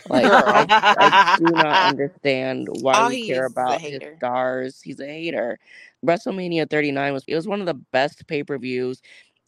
[0.07, 0.65] Like, I,
[0.97, 4.81] I, do not understand why All we care about his stars.
[4.81, 5.59] He's a hater.
[6.05, 9.01] WrestleMania 39 was it was one of the best pay per views.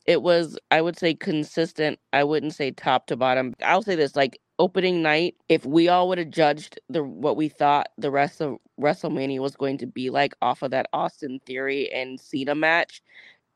[0.05, 1.99] It was, I would say, consistent.
[2.11, 3.53] I wouldn't say top to bottom.
[3.63, 7.47] I'll say this: like opening night, if we all would have judged the what we
[7.47, 11.89] thought the rest of WrestleMania was going to be like off of that Austin Theory
[11.93, 13.01] and Cena match,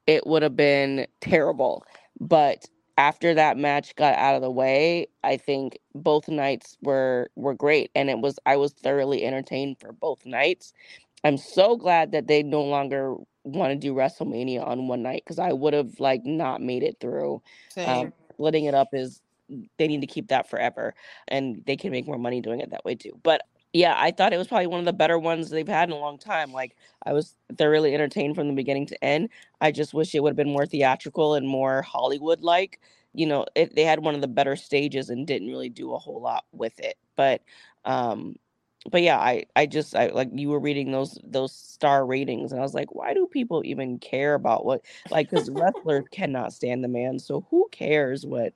[0.07, 1.83] it would have been terrible.
[2.19, 2.65] But
[2.97, 7.91] after that match got out of the way, I think both nights were were great
[7.95, 10.73] and it was I was thoroughly entertained for both nights.
[11.23, 15.39] I'm so glad that they no longer want to do WrestleMania on one night because
[15.39, 17.41] I would have like not made it through.
[17.85, 19.21] Um, splitting it up is
[19.77, 20.93] they need to keep that forever
[21.27, 23.19] and they can make more money doing it that way too.
[23.23, 23.41] But
[23.75, 25.99] yeah, I thought it was probably one of the better ones they've had in a
[25.99, 26.53] long time.
[26.53, 29.27] Like I was thoroughly entertained from the beginning to end.
[29.59, 32.79] I just wish it would have been more theatrical and more Hollywood like.
[33.13, 35.97] You know, it, they had one of the better stages and didn't really do a
[35.99, 36.95] whole lot with it.
[37.17, 37.41] But
[37.83, 38.37] um
[38.89, 42.61] but yeah, I I just I like you were reading those those star ratings and
[42.61, 46.81] I was like, why do people even care about what like cuz wrestler cannot stand
[46.81, 47.19] the man.
[47.19, 48.53] So who cares what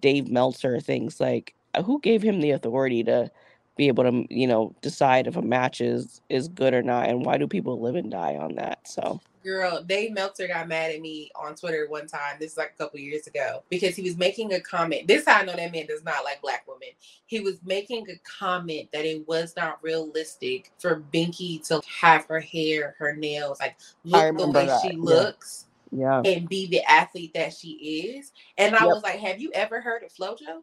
[0.00, 1.54] Dave Meltzer thinks like
[1.84, 3.30] who gave him the authority to
[3.76, 7.24] be able to you know decide if a match is is good or not and
[7.24, 11.00] why do people live and die on that so girl dave meltzer got mad at
[11.00, 14.16] me on twitter one time this is like a couple years ago because he was
[14.16, 16.88] making a comment this how i know that man does not like black women
[17.26, 22.40] he was making a comment that it was not realistic for binky to have her
[22.40, 24.80] hair her nails like look the way that.
[24.82, 26.22] she looks yeah.
[26.24, 28.94] and be the athlete that she is and i yep.
[28.94, 30.62] was like have you ever heard of flojo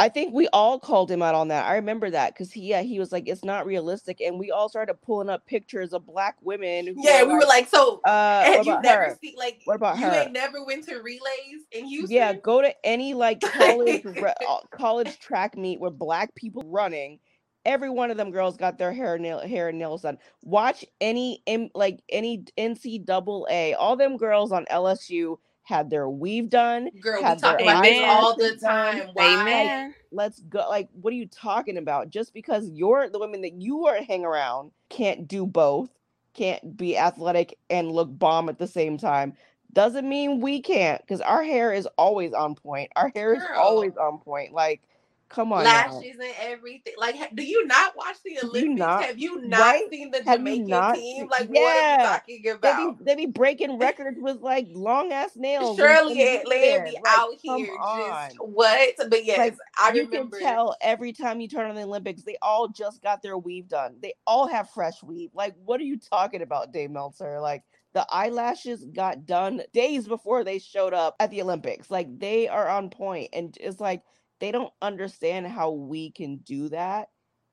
[0.00, 1.66] I think we all called him out on that.
[1.66, 4.70] I remember that because he, yeah, he was like, "It's not realistic," and we all
[4.70, 6.94] started pulling up pictures of black women.
[6.96, 9.18] yeah, we like, were like, "So, uh, had you never her?
[9.22, 10.12] seen like what about you her?
[10.12, 12.16] ain't never went to relays in Houston?
[12.16, 17.20] Yeah, go to any like college re- uh, college track meet with black people running.
[17.66, 20.16] every one of them girls got their hair nail hair and nails done.
[20.42, 25.36] Watch any M, like any NCAA, all them girls on LSU
[25.70, 26.90] had their weave done.
[27.00, 29.08] Girl, we talk their about this all the time.
[29.14, 29.40] Why?
[29.40, 29.94] Amen.
[30.12, 30.66] Let's go.
[30.68, 32.10] Like, what are you talking about?
[32.10, 35.88] Just because you're the women that you are hang around can't do both,
[36.34, 39.32] can't be athletic and look bomb at the same time,
[39.72, 41.00] doesn't mean we can't.
[41.00, 42.90] Because our hair is always on point.
[42.96, 44.52] Our hair is always on point.
[44.52, 44.82] Like,
[45.30, 45.64] come on.
[45.64, 45.94] now.
[45.94, 46.92] lashes and everything.
[46.98, 48.78] Like, do you not watch the you Olympics?
[48.78, 49.84] not- Have you not right?
[49.90, 51.28] seen the Jamaican team?
[51.30, 51.60] Like, Yeah.
[51.62, 52.98] what are we talking They about?
[52.98, 55.78] be, they be breaking records with like long ass nails.
[55.78, 56.84] and- Shirley and and Land hair.
[56.84, 58.28] be Like, out here on.
[58.28, 58.94] just what?
[59.08, 60.38] But yes, Like, I you remember.
[60.38, 63.68] can tell every time you turn on the Olympics, they all just got their weave
[63.68, 63.96] done.
[64.02, 65.30] They all have fresh weave.
[65.34, 67.40] Like, what are you talking about, Dave Meltzer?
[67.40, 67.62] Like,
[67.92, 71.90] the eyelashes got done days before they showed up at the Olympics.
[71.90, 74.02] Like, they are on point, and it's like
[74.40, 77.08] they don't understand how we can do that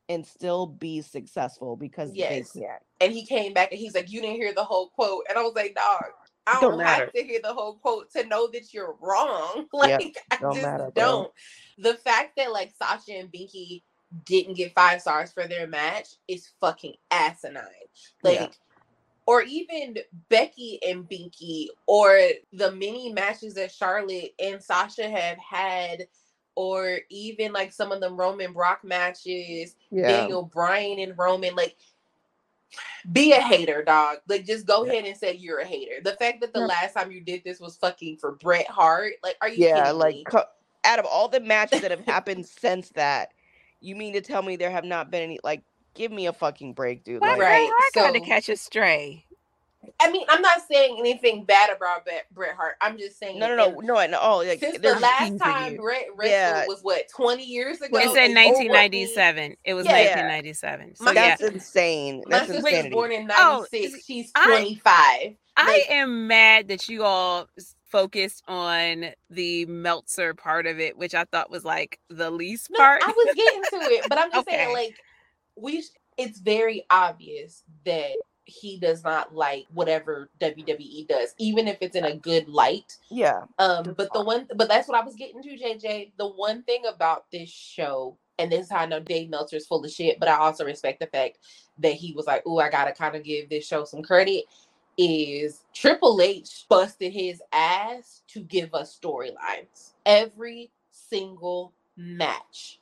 [0.10, 2.54] and still be successful because Yes.
[2.54, 2.82] they can't.
[3.00, 5.42] and he came back and he's like, "You didn't hear the whole quote," and I
[5.44, 6.06] was like, "Dog."
[6.48, 9.68] I Don't don't, have to hear the whole quote to know that you're wrong.
[9.74, 11.32] Like I don't just matter, don't.
[11.78, 13.84] The fact that like Sasha and Binky
[14.26, 17.66] didn't get five stars for their match is fucking asinine.
[18.24, 18.48] Like Yeah.
[19.26, 19.98] or even
[20.30, 22.18] Becky and Binky or
[22.54, 26.08] the many matches that Charlotte and Sasha have had
[26.58, 30.06] or even like some of the Roman Brock matches Yeah.
[30.06, 31.78] Daniel Bryan and Roman, like
[33.12, 34.20] be a hater, dog.
[34.30, 34.94] Like just go Yeah.
[34.94, 36.02] ahead and say you're a hater.
[36.04, 36.68] The fact that the Yeah.
[36.68, 40.00] last time you did this was fucking for Bret Hart, like are you yeah, kidding
[40.00, 40.30] like me?
[40.30, 40.46] co-
[40.86, 43.34] out of all the matches that have happened since that,
[43.82, 45.40] you mean to tell me there have not been any?
[45.44, 45.64] Like,
[45.96, 47.24] give me a fucking break, dude.
[47.24, 49.26] Why Like, Bret Right, Hart got to catch a stray?
[50.02, 52.76] I mean, I'm not saying anything bad about Bret, Bret Hart.
[52.82, 54.20] I'm just saying no, no, that no, no, no.
[54.22, 55.78] Oh, like Since the last time.
[55.78, 56.66] Bret wrestled Yeah.
[56.68, 57.86] was what 20 years ago.
[57.98, 59.56] It Well, said 1997.
[59.64, 59.94] It was Yeah.
[59.94, 60.95] 1997.
[60.95, 62.24] So My yeah, that's insane.
[62.28, 62.94] My That's sister was insanity.
[62.94, 64.06] born in Oh, 96.
[64.06, 64.94] She's 25.
[64.95, 65.36] I
[65.66, 67.48] like- am mad that you all
[67.86, 72.80] focused on the Meltzer part of it, which I thought was like the least No,
[72.80, 73.02] part.
[73.04, 74.58] I was getting to it, but I'm just Okay.
[74.58, 74.95] saying, like,
[75.56, 75.82] we.
[75.82, 78.12] sh- It's very obvious that
[78.48, 82.98] he does not like whatever WWE does, even if it's in a good light.
[83.11, 86.14] Yeah, Um, but the one, but that's what I was getting to, JJ.
[86.18, 89.86] The one thing about this show, and this is how I know Dave Meltzer's full
[89.86, 91.40] of shit, but I also respect the fact
[91.80, 94.45] that he was like, "Oh, I gotta kind of give this show some credit."
[94.98, 102.80] Is Triple H busted his ass to give us storylines every single match,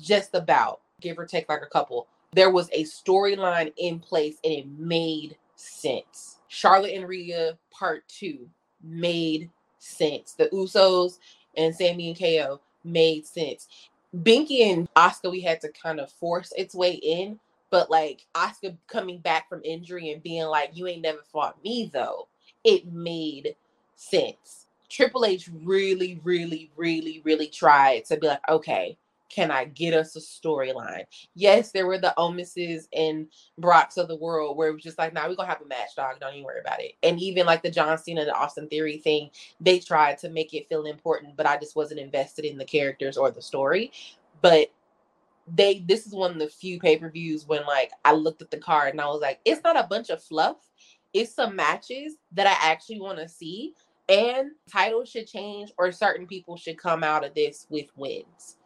[0.00, 2.08] just about give or take like a couple.
[2.32, 6.38] There was a storyline in place and it made sense.
[6.48, 8.48] Charlotte and Rhea part two
[8.82, 10.34] made sense.
[10.34, 11.18] The Usos
[11.56, 13.68] and Sami and KO made sense.
[14.16, 17.38] Binky and Asuka, we had to kind of force its way in,
[17.70, 21.90] but like Asuka coming back from injury and being like, "You ain't never fought me,"
[21.92, 22.28] though,
[22.64, 23.56] it made
[23.96, 24.66] sense.
[24.88, 28.96] Triple H really, really, really, really tried to be like, okay,
[29.28, 31.04] can I get us a storyline?
[31.34, 33.26] Yes, there were the Omoses and
[33.58, 35.96] Brocks of the world where it was just like, nah, we're gonna have a match,
[35.96, 36.20] dog.
[36.20, 36.92] Don't even worry about it.
[37.02, 39.30] And even like the John Cena and the Austin Theory thing,
[39.60, 43.16] they tried to make it feel important, but I just wasn't invested in the characters
[43.16, 43.92] or the story.
[44.40, 44.70] But
[45.54, 48.92] they this is one of the few pay-per-views when like I looked at the card
[48.92, 50.56] and I was like, it's not a bunch of fluff,
[51.12, 53.74] it's some matches that I actually want to see.
[54.10, 58.57] And titles should change, or certain people should come out of this with wins.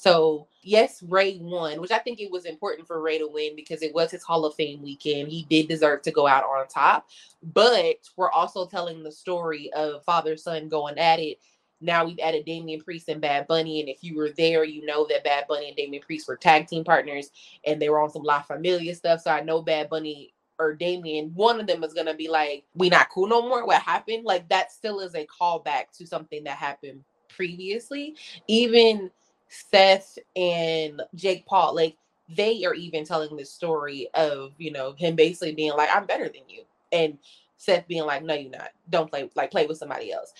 [0.00, 3.82] So yes, Rey won, which I think it was important for Rey to win because
[3.82, 5.28] it was his Hall of Fame weekend.
[5.28, 7.10] He did deserve to go out on top.
[7.42, 11.38] But we're also telling the story of father son going at it.
[11.82, 15.06] Now we've added Damian Priest and Bad Bunny, and if you were there, you know
[15.10, 17.30] that Bad Bunny and Damian Priest were tag team partners,
[17.66, 19.20] and they were on some La Familia stuff.
[19.20, 22.88] So I know Bad Bunny or Damian, one of them is gonna be like, "We
[22.88, 24.24] not cool no more." What happened?
[24.24, 28.16] Like that still is a callback to something that happened previously.
[28.48, 29.10] Even
[29.50, 31.96] Seth and Jake Paul, like
[32.36, 36.26] they are even telling this story of you know him basically being like, "I'm better
[36.28, 37.18] than you," and
[37.58, 38.70] Seth being like, "No, you're not.
[38.90, 40.32] Don't play like play with somebody else."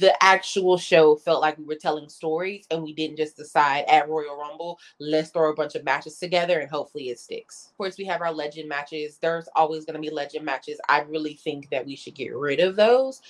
[0.00, 4.08] The actual show felt like we were telling stories, and we didn't just decide at
[4.08, 7.68] Royal Rumble, let's throw a bunch of matches together and hopefully it sticks.
[7.70, 9.18] Of course, we have our legend matches.
[9.18, 10.80] There's always going to be legend matches.
[10.88, 13.22] I really think that we should get rid of those,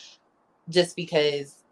[0.71, 1.65] just because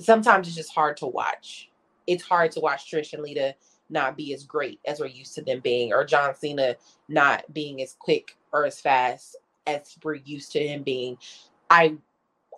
[0.00, 1.70] sometimes it's just hard to watch.
[2.06, 3.54] It's hard to watch Trish and Lita
[3.90, 6.76] not be as great as we're used to them being, or John Cena
[7.08, 9.36] not being as quick or as fast
[9.66, 11.18] as we're used to him being.
[11.70, 11.96] I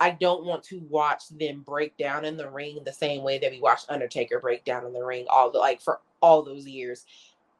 [0.01, 3.51] I don't want to watch them break down in the ring the same way that
[3.51, 7.07] we watched Undertaker break down in the ring all the like for all those years.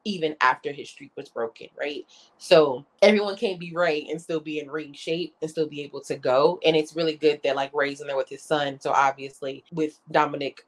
[0.05, 2.05] even after his streak was broken, right?
[2.37, 6.01] So everyone can be Rey and still be in ring shape and still be able
[6.01, 6.59] to go.
[6.65, 8.79] And it's really good that like Rey's in there with his son.
[8.79, 10.59] So obviously with Dominik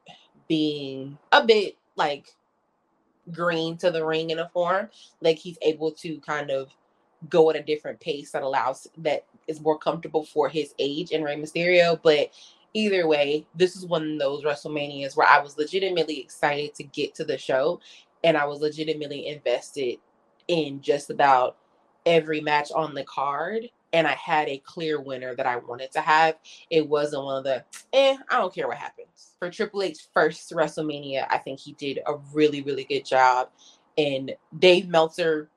[0.50, 2.36] being a bit like
[3.32, 4.90] green to the ring in a form,
[5.22, 6.70] like he's able to kind of
[7.30, 11.24] go at a different pace that allows that is more comfortable for his age and
[11.24, 12.00] Rey Mysterio.
[12.02, 12.32] But
[12.74, 17.16] either way, this is one of those WrestleManias where I was legitimately excited to get
[17.16, 17.80] to the show
[18.24, 19.98] and I was legitimately invested
[20.48, 21.58] in just about
[22.06, 23.70] every match on the card.
[23.92, 26.36] And I had a clear winner that I wanted to have.
[26.70, 27.64] It wasn't one of the,
[27.94, 29.36] eh, I don't care what happens.
[29.40, 33.50] For Triple H's first WrestleMania, I think he did a really, really good job.
[33.98, 35.50] And Dave Meltzer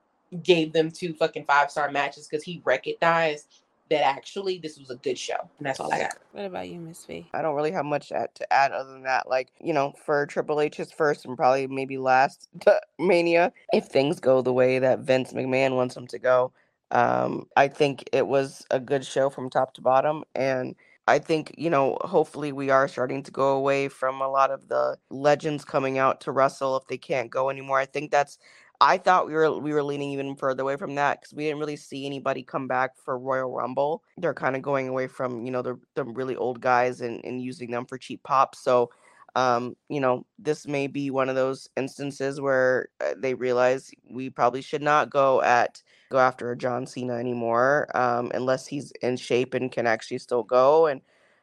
[0.43, 3.47] gave them two fucking five star matches because he recognized
[3.93, 5.37] that actually this was a good show.
[5.59, 6.15] And that's all I got.
[6.33, 7.27] What about you, Miss V?
[7.35, 9.29] I don't really have much to add other than that.
[9.29, 12.49] Like, you know, for Triple H's first and probably maybe last
[12.99, 16.53] Mania, if things go the way that Vince McMahon wants them to go,
[16.93, 20.25] um, I think it was a good show from top to bottom.
[20.35, 20.77] And
[21.09, 24.69] I think, you know, hopefully we are starting to go away from a lot of
[24.69, 27.79] the legends coming out to wrestle if they can't go anymore.
[27.79, 28.39] I think that's
[28.81, 31.61] I thought we were we were leaning even further away from that because we didn't
[31.61, 34.03] really see anybody come back for Royal Rumble.
[34.17, 37.41] They're kind of going away from you know the the really old guys and, and
[37.41, 38.59] using them for cheap pops.
[38.59, 38.91] So,
[39.35, 44.31] um, you know, this may be one of those instances where uh, they realize we
[44.31, 49.55] probably should not go at go after John Cena anymore, um, unless he's in shape
[49.55, 51.01] and can actually still go and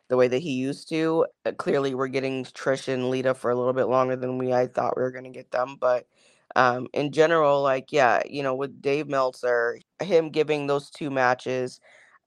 [0.09, 1.25] the way that he used to.
[1.45, 4.67] Uh, clearly, we're getting Trish and Lita for a little bit longer than we I
[4.67, 6.05] thought we were going to get them, but
[6.55, 11.79] um, in general, like, yeah, you know, with Dave Meltzer, him giving those two matches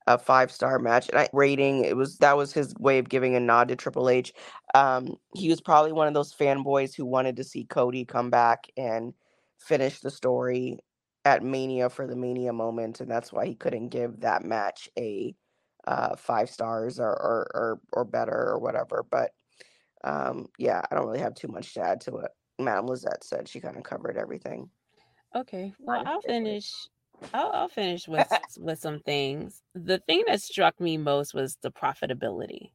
[0.06, 3.34] a five star match and I rating it was that was his way of giving
[3.34, 4.32] a nod to Triple H.
[4.74, 8.66] Um, he was probably one of those fanboys who wanted to see Cody come back
[8.76, 9.14] and
[9.58, 10.78] finish the story
[11.24, 15.34] at Mania for the Mania moment, and that's why he couldn't give that match a
[15.86, 19.04] uh, five stars or, or or or better or whatever.
[19.08, 19.32] But
[20.04, 22.30] um, yeah, I don't really have too much to add to it.
[22.58, 24.68] Madam Lizette said she kind of covered everything.
[25.34, 26.72] Okay, well, I'll finish.
[27.34, 28.28] I'll, I'll finish with
[28.58, 29.62] with some things.
[29.74, 32.70] The thing that struck me most was the profitability,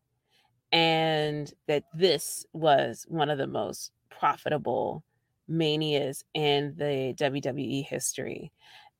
[0.72, 5.03] and that this was one of the most profitable
[5.48, 8.52] manias in the WWE history.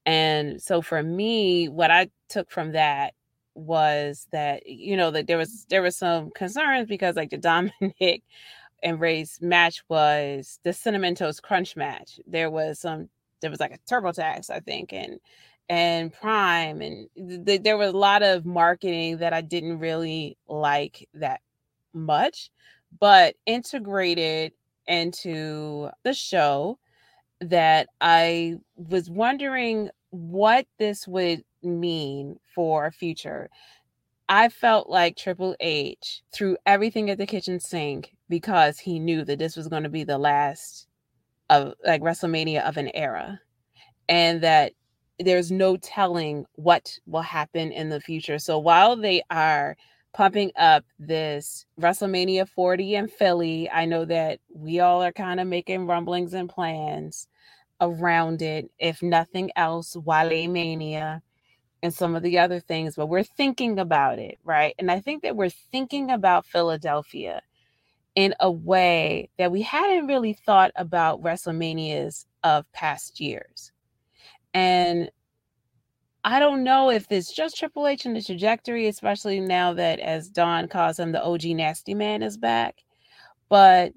[0.06, 3.14] And so for me, what I took from that
[3.56, 8.22] was that you know that there was there was some concerns because like the Dominik
[8.84, 12.20] and Rey's match was the Cinnamon Toast Crunch match.
[12.28, 13.10] There was some,
[13.42, 15.20] there was like a TurboTax, I think, and
[15.70, 21.08] and Prime, and th- there was a lot of marketing that I didn't really like
[21.16, 21.42] that
[21.94, 22.52] much,
[23.00, 24.54] but integrated
[24.88, 26.80] into the show
[27.42, 33.50] that I was wondering what this would mean for future.
[34.30, 39.40] I felt like Triple H threw everything at the kitchen sink because he knew that
[39.40, 40.88] this was going to be the last
[41.50, 43.40] of like WrestleMania of an era
[44.10, 44.74] and that
[45.20, 48.40] there's no telling what will happen in the future.
[48.40, 49.76] So while they are
[50.14, 55.48] pumping up this WrestleMania 40 in Philly, I know that we all are kind of
[55.48, 57.28] making rumblings and plans
[57.82, 58.70] around it.
[58.80, 61.22] If nothing else, Wale Mania
[61.84, 64.74] and some of the other things, but we're thinking about it, right?
[64.80, 67.42] And I think that we're thinking about Philadelphia
[68.18, 73.72] in a way that we hadn't really thought about WrestleManias of past years.
[74.56, 75.12] And
[76.24, 80.30] I don't know if it's just Triple H and the trajectory, especially now that, as
[80.30, 82.84] Don calls him, the OG Nasty Man is back.
[83.50, 83.94] But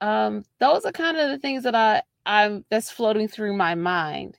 [0.00, 4.38] um, those are kind of the things that I I'm that's floating through my mind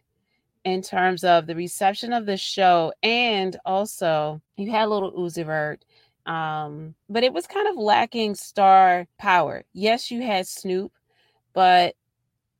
[0.66, 5.46] in terms of the reception of the show, and also you had a Lil Uzi
[5.46, 5.86] Vert
[6.26, 9.64] um, but it was kind of lacking star power.
[9.74, 10.92] Yes, you had Snoop,
[11.54, 11.96] but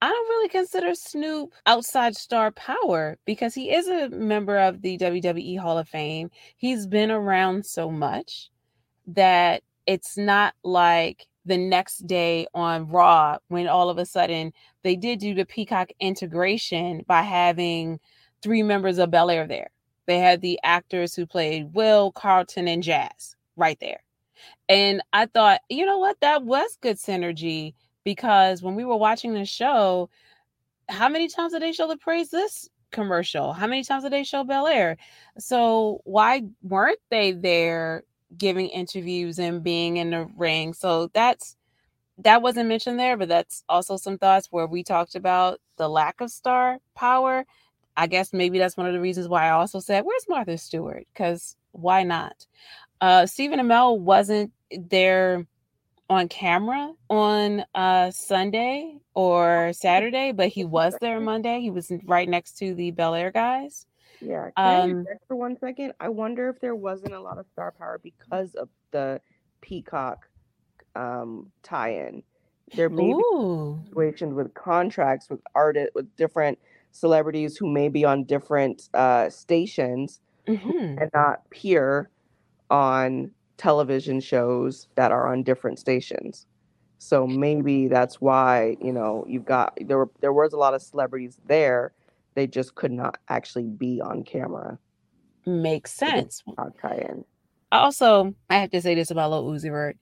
[0.02, 4.98] I don't really consider Snoop outside star power because he is a member of the
[4.98, 6.32] WWE Hall of Fame.
[6.56, 8.50] He's been around so much
[9.08, 14.54] that it's not like the next day on Raw when all of a sudden
[14.84, 18.00] they did do the Peacock integration by having
[18.42, 19.70] three members of Bel Air there.
[20.06, 24.02] They had the actors who played Will, Carlton, and Jazz right there.
[24.68, 27.74] And I thought, you know what, that was good synergy
[28.04, 30.10] because when we were watching the show,
[30.88, 33.54] how many times did they show the praise this commercial?
[33.54, 34.98] How many times did they show Bel Air?
[35.38, 38.04] So why weren't they there
[38.38, 40.74] giving interviews and being in the ring?
[40.74, 41.56] So that's
[42.20, 46.20] that wasn't mentioned there, but that's also some thoughts where we talked about the lack
[46.22, 47.46] of star power.
[47.96, 51.06] I guess maybe that's one of the reasons why I also said, "Where's Martha Stewart?"
[51.14, 52.46] Because why not?
[53.02, 55.46] Uh, Stephen Amell wasn't there
[56.10, 61.62] on camera on uh, Sunday or Saturday, but he was there Monday.
[61.62, 63.86] He was right next to the Bel Air guys.
[64.22, 64.50] Yeah.
[64.58, 65.94] Can um, for one second?
[66.00, 69.22] I wonder if there wasn't a lot of star power because of the
[69.62, 70.28] Peacock
[70.96, 72.24] um, tie-in.
[72.76, 73.80] There may Ooh.
[73.82, 76.60] be situations with contracts with artists with different
[76.92, 81.00] celebrities who may be on different uh, stations mm-hmm.
[81.00, 82.10] and not appear
[82.70, 86.46] on television shows that are on different stations.
[86.98, 90.82] So maybe that's why you know you've got there were there was a lot of
[90.82, 91.94] celebrities there.
[92.36, 94.78] They just could not actually be on camera.
[95.46, 96.44] Makes sense.
[96.82, 97.26] tie-in.
[97.72, 99.98] Also, I have to say this about Lil Uzi Vert.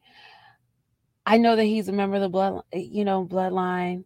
[1.25, 4.05] I know that he's a member of the blood, you know, bloodline.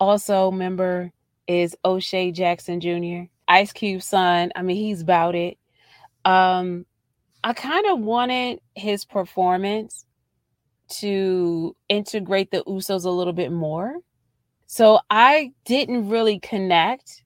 [0.00, 1.12] Also, member
[1.46, 4.50] is O'Shea Jackson Jr., Ice Cube's son.
[4.56, 5.58] I mean, he's about it.
[6.24, 6.84] Um,
[7.46, 10.04] I kind of wanted his performance
[10.98, 13.98] to integrate the Usos a little bit more.
[14.66, 17.22] So I didn't really connect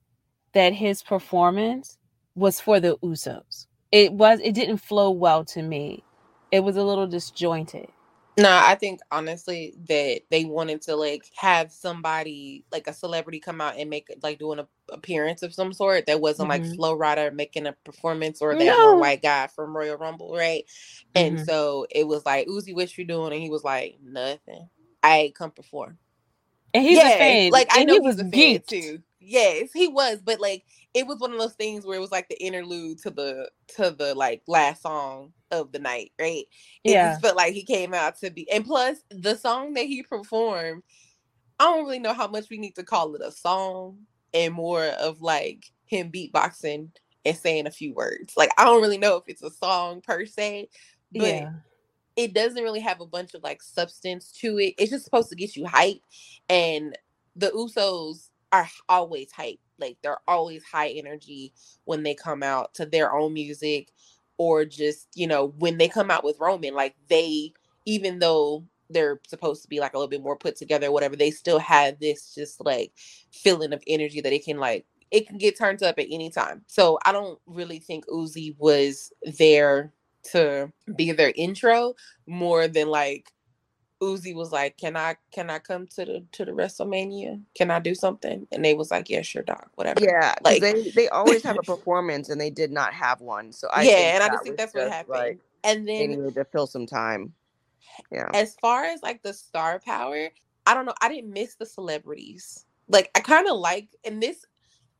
[0.52, 1.96] that his performance
[2.34, 3.66] was for the Usos.
[3.92, 6.04] It was it didn't flow well to me.
[6.52, 7.88] It was a little disjointed.
[8.40, 13.60] No, I think honestly that they wanted to like have somebody like a celebrity come
[13.60, 16.64] out and make like do an appearance of some sort that wasn't mm-hmm.
[16.64, 18.96] like Flo Rida making a performance or that no.
[18.96, 20.64] white guy from Royal Rumble, right?
[21.14, 21.36] Mm-hmm.
[21.36, 23.32] And so it was like Uzi, what you doing?
[23.32, 24.68] And he was like, nothing.
[25.02, 25.98] I ain't come perform.
[26.72, 27.50] And he's a fan.
[27.50, 29.02] Like I know he was a fan too.
[29.18, 30.64] Yes, he was, but like
[30.94, 33.90] it was one of those things where it was like the interlude to the to
[33.90, 36.44] the like last song of the night, right?
[36.84, 37.10] It yeah.
[37.10, 40.82] just felt like he came out to be and plus the song that he performed,
[41.58, 43.98] I don't really know how much we need to call it a song
[44.32, 46.88] and more of like him beatboxing
[47.24, 48.34] and saying a few words.
[48.36, 50.68] Like I don't really know if it's a song per se,
[51.12, 51.52] but yeah.
[52.16, 54.74] it doesn't really have a bunch of like substance to it.
[54.78, 56.00] It's just supposed to get you hype
[56.48, 56.96] and
[57.36, 59.60] the Usos are always hype.
[59.78, 61.52] Like they're always high energy
[61.84, 63.90] when they come out to their own music
[64.40, 67.52] or just, you know, when they come out with Roman, like they,
[67.84, 71.30] even though they're supposed to be like a little bit more put together, whatever, they
[71.30, 72.90] still have this just like
[73.30, 76.62] feeling of energy that it can like it can get turned up at any time.
[76.68, 79.92] So I don't really think Uzi was there
[80.32, 81.92] to be their intro
[82.26, 83.30] more than like
[84.00, 87.40] Uzi was like, "Can I can I come to the to the WrestleMania?
[87.54, 90.90] Can I do something?" And they was like, "Yeah, sure, doc, whatever." Yeah, like they
[90.90, 93.52] they always have a performance, and they did not have one.
[93.52, 95.18] So I yeah, and I just think that's just what happened.
[95.18, 97.34] Like, and then they needed to fill some time.
[98.10, 98.30] Yeah.
[98.32, 100.30] As far as like the star power,
[100.66, 100.94] I don't know.
[101.00, 102.64] I didn't miss the celebrities.
[102.88, 104.44] Like I kind of like, and this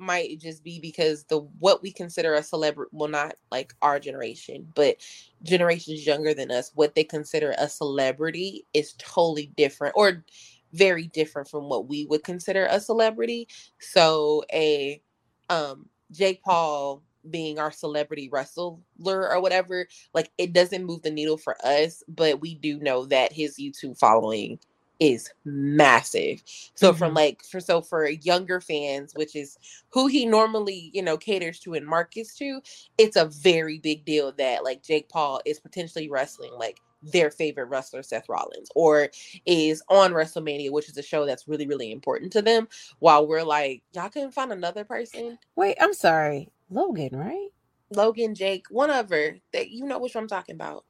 [0.00, 4.66] might just be because the what we consider a celebrity well not like our generation
[4.74, 4.96] but
[5.42, 10.24] generations younger than us what they consider a celebrity is totally different or
[10.72, 13.48] very different from what we would consider a celebrity.
[13.80, 15.02] So a
[15.48, 21.36] um jake paul being our celebrity wrestler or whatever like it doesn't move the needle
[21.36, 24.58] for us but we do know that his youtube following
[25.00, 26.42] is massive.
[26.74, 26.98] So mm-hmm.
[26.98, 29.58] from like for so for younger fans, which is
[29.88, 32.60] who he normally, you know, caters to and markets to,
[32.98, 37.70] it's a very big deal that like Jake Paul is potentially wrestling like their favorite
[37.70, 39.08] wrestler Seth Rollins or
[39.46, 42.68] is on WrestleMania, which is a show that's really really important to them.
[42.98, 45.38] While we're like, y'all couldn't find another person.
[45.56, 47.48] Wait, I'm sorry, Logan, right?
[47.92, 50.84] Logan, Jake, one of her that you know which I'm talking about.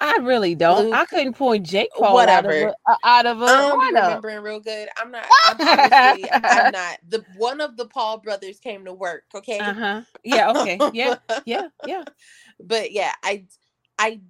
[0.00, 0.86] I really don't.
[0.86, 3.86] Luke, I couldn't point Jake Paul whatever out of a, out of a don't be
[4.00, 4.88] remembering real good.
[4.96, 5.26] I'm not.
[5.44, 6.98] I'm, I'm not.
[7.06, 9.24] The one of the Paul brothers came to work.
[9.34, 9.58] Okay.
[9.58, 10.02] Uh huh.
[10.24, 10.50] Yeah.
[10.52, 10.78] Okay.
[10.92, 11.16] Yeah.
[11.44, 11.68] Yeah.
[11.86, 12.04] Yeah.
[12.62, 13.44] but yeah, I,
[13.98, 14.20] I,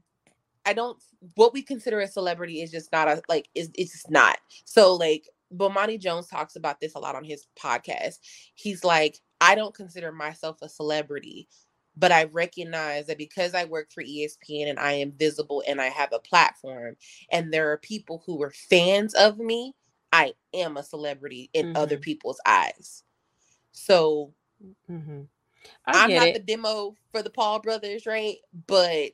[0.66, 1.00] I don't.
[1.34, 3.48] What we consider a celebrity is just not a like.
[3.54, 4.38] Is it's just not.
[4.64, 8.16] So like, Bomani Jones talks about this a lot on his podcast.
[8.54, 11.48] He's like, I don't consider myself a celebrity
[11.96, 15.88] but I recognize that because I work for ESPN and I am visible and I
[15.88, 16.96] have a platform,
[17.30, 19.74] and there are people who are fans of me,
[20.12, 21.76] I am a celebrity in mm-hmm.
[21.76, 23.04] other people's eyes.
[23.72, 24.32] So
[24.90, 25.22] mm-hmm.
[25.86, 26.34] I'm not it.
[26.34, 28.36] the demo for the Paul brothers, right?
[28.66, 29.12] But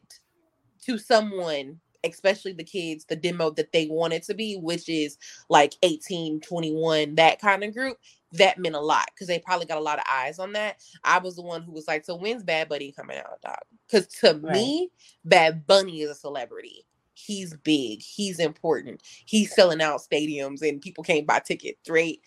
[0.84, 5.74] to someone, especially the kids, the demo that they wanted to be, which is like
[5.82, 7.98] 18, 21, that kind of group,
[8.38, 10.82] that meant a lot because they probably got a lot of eyes on that.
[11.04, 13.58] I was the one who was like, "So when's Bad Bunny coming out, dog?"
[13.88, 14.52] Because to right.
[14.52, 14.90] me,
[15.24, 16.86] Bad Bunny is a celebrity.
[17.14, 22.18] he's big, he's important, he's selling out stadiums, and people can't buy tickets, right?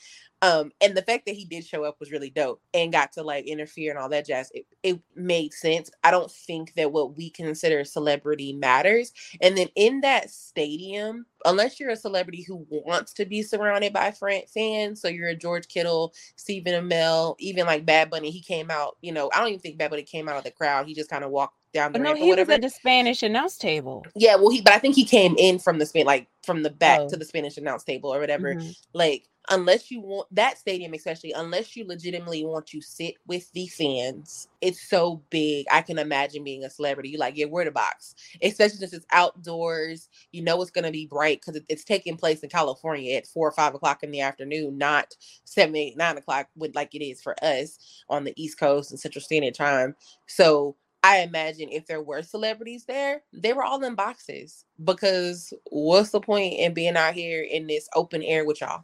[0.42, 3.24] Um, and the fact that he did show up was really dope and got to
[3.24, 4.50] like interfere and all that jazz.
[4.54, 5.92] It, it made sense.
[6.04, 9.12] I don't think that what we consider celebrity matters.
[9.42, 14.12] And then in that stadium, unless you're a celebrity who wants to be surrounded by
[14.12, 18.98] fans, so you're a George Kittle, Stephen Amell, even like Bad Bunny, he came out.
[19.02, 20.88] You know, I don't even think Bad Bunny came out of the crowd.
[20.88, 22.52] He just kind of walked down the But no, ramp or he was whatever.
[22.54, 24.06] at the Spanish announce table.
[24.16, 26.70] yeah, well, he but I think he came in from the Spain, like from the
[26.70, 27.10] back Oh.
[27.10, 28.76] to the Spanish announce table or whatever Mhm.
[28.94, 33.66] like unless you want that stadium especially unless you legitimately want to sit with the
[33.68, 37.72] fans it's so big i can imagine being a celebrity you like yeah we're the
[37.72, 38.14] box
[38.44, 42.42] especially since it's outdoors you know it's going to be bright because it's taking place
[42.42, 45.16] in california at four or five o'clock in the afternoon not
[45.46, 47.80] seven eight nine o'clock with like it is for us
[48.10, 49.96] on the east coast and central standard time
[50.28, 56.12] so I imagine if there were celebrities there, they were all in boxes because what's
[56.12, 58.84] the point in being out here in this open air with y'all?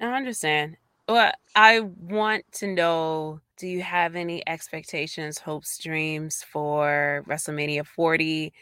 [0.00, 0.76] I understand.
[1.08, 8.52] Well, I want to know do you have any expectations, hopes, dreams for WrestleMania 40?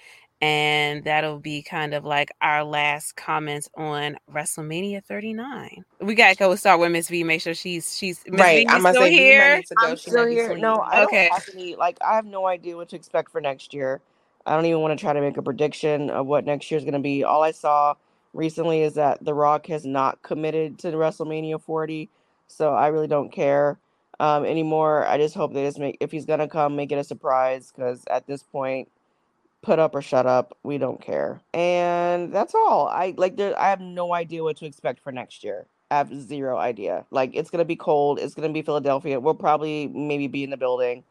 [0.40, 5.84] And that'll be kind of like our last comments on WrestleMania 39.
[6.00, 7.24] We gotta go start with Miss V.
[7.24, 8.52] Make sure she's she's Miss right.
[8.52, 9.50] V, you I'm gonna still say here.
[9.50, 9.88] need to go.
[9.88, 10.54] I'm She still here.
[10.54, 10.80] No.
[10.80, 11.28] I Okay.
[11.28, 11.76] don't have any.
[11.76, 14.00] Like, I have no idea what to expect for next year.
[14.46, 16.94] I don't even want to try to make a prediction of what next year's going
[16.94, 17.24] to be.
[17.24, 17.94] All I saw
[18.34, 22.10] recently is that The Rock has not committed to the WrestleMania 40,
[22.48, 23.78] so I really don't care
[24.20, 25.06] um, anymore.
[25.06, 27.72] I just hope they just make if he's going to come, make it a surprise
[27.74, 28.88] because at this point,
[29.66, 30.56] put up or shut up.
[30.62, 32.86] We don't care, and that's all.
[32.88, 33.36] I like.
[33.36, 35.66] There, I have no idea what to expect for next year.
[35.90, 37.04] I have zero idea.
[37.10, 38.18] Like it's gonna be cold.
[38.18, 39.20] It's gonna be Philadelphia.
[39.20, 41.02] We'll probably maybe be in the building,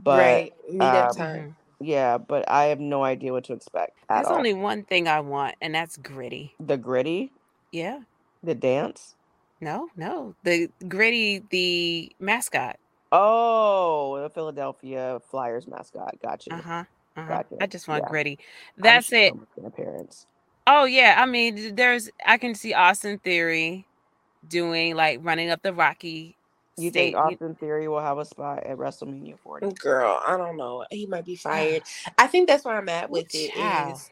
[0.00, 0.52] but right.
[0.80, 1.56] Up um, time.
[1.80, 2.18] Yeah.
[2.18, 4.36] But I have no idea what to expect There's all.
[4.36, 6.54] only one thing I want, and that's gritty.
[6.60, 7.32] the gritty,
[7.72, 8.00] Yeah.
[8.44, 9.16] the dance.
[9.60, 10.34] No, no.
[10.44, 12.76] The gritty, the mascot.
[13.12, 16.16] Oh, the Philadelphia Flyers mascot.
[16.22, 16.54] Gotcha.
[16.54, 16.84] Uh-huh.
[17.16, 17.38] Uh-huh.
[17.38, 17.56] Gotcha.
[17.60, 18.06] I just want Yeah.
[18.06, 18.38] gritty.
[18.82, 19.36] I'm That's sure it.
[19.58, 20.26] an appearance.
[20.66, 23.88] Oh yeah, I mean, there's I can see Austin Theory
[24.46, 26.38] doing like running up the Rocky
[26.78, 27.14] You state.
[27.16, 29.78] think Austin Theory will have a spot at WrestleMania 40?
[29.80, 30.84] Girl, I don't know.
[30.90, 31.82] He might be fired.
[32.18, 33.52] I think that's where I'm at Ooh, with it.
[33.54, 34.00] child.
[34.00, 34.10] Is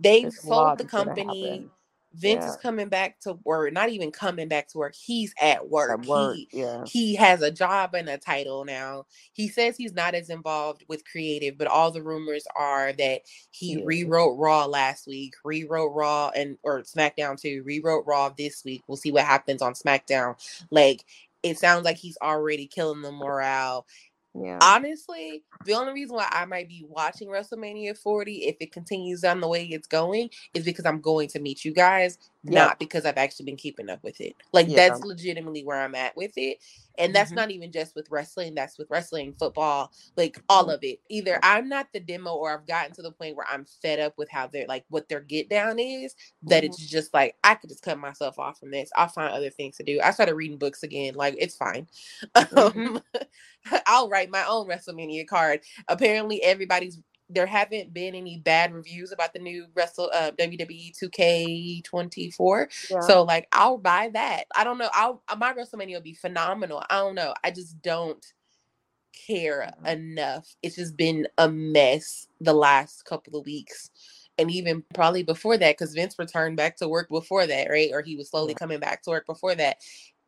[0.00, 1.70] they've There's sold the that's gonna company.
[2.14, 2.50] Vince Yeah.
[2.50, 3.72] is coming back to work.
[3.72, 4.94] Not even coming back to work.
[4.94, 5.90] He's at work.
[6.00, 6.84] At work, He yeah.
[6.86, 9.06] he has a job and a title now.
[9.32, 13.74] He says he's not as involved with creative, but all the rumors are that he
[13.78, 13.84] Yeah.
[13.84, 18.82] rewrote Raw last week, rewrote Raw and or SmackDown too, rewrote Raw this week.
[18.86, 20.36] We'll see what happens on SmackDown.
[20.70, 21.04] Like
[21.42, 23.86] it sounds like he's already killing the morale.
[24.34, 24.58] Yeah.
[24.62, 29.40] Honestly, the only reason why I might be watching WrestleMania 40 if it continues down
[29.40, 33.18] the way it's going is because I'm going to meet you guys, not because I've
[33.18, 34.36] actually been keeping up with it.
[34.52, 34.76] Like Yeah.
[34.76, 36.58] that's legitimately where I'm at with it.
[36.98, 37.36] And that's Mhm.
[37.36, 41.00] not even just with wrestling, that's with wrestling, football, like all of it.
[41.08, 44.14] Either I'm not the demo or I've gotten to the point where I'm fed up
[44.18, 46.14] with how they're like what their get down is,
[46.44, 46.66] that Mhm.
[46.66, 48.90] it's just like I could just cut myself off from this.
[48.96, 50.00] I'll find other things to do.
[50.02, 51.88] I started reading books again, like it's fine.
[52.52, 52.96] Mhm.
[52.96, 53.02] Um,
[53.86, 55.60] I'll write my own WrestleMania card.
[55.88, 56.98] Apparently, everybody's
[57.34, 62.68] there haven't been any bad reviews about the new Wrestle uh, WWE 2K24.
[62.90, 63.00] Yeah.
[63.00, 64.44] So like I'll buy that.
[64.56, 64.90] I don't know.
[64.94, 66.82] I'll uh, my WrestleMania will be phenomenal.
[66.90, 67.34] I don't know.
[67.44, 68.24] I just don't
[69.26, 69.88] care Mhm.
[69.92, 70.56] enough.
[70.62, 73.90] It's just been a mess the last couple of weeks.
[74.38, 77.90] And even probably before that, because Vince returned back to work before that, right?
[77.92, 78.58] Or he was slowly Yeah.
[78.58, 79.78] coming back to work before that.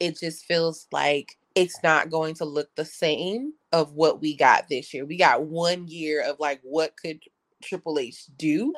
[0.01, 4.69] It just feels like it's not going to look the same of what we got
[4.69, 5.05] this year.
[5.05, 7.19] We got one year of like what could
[7.61, 8.73] Triple H do,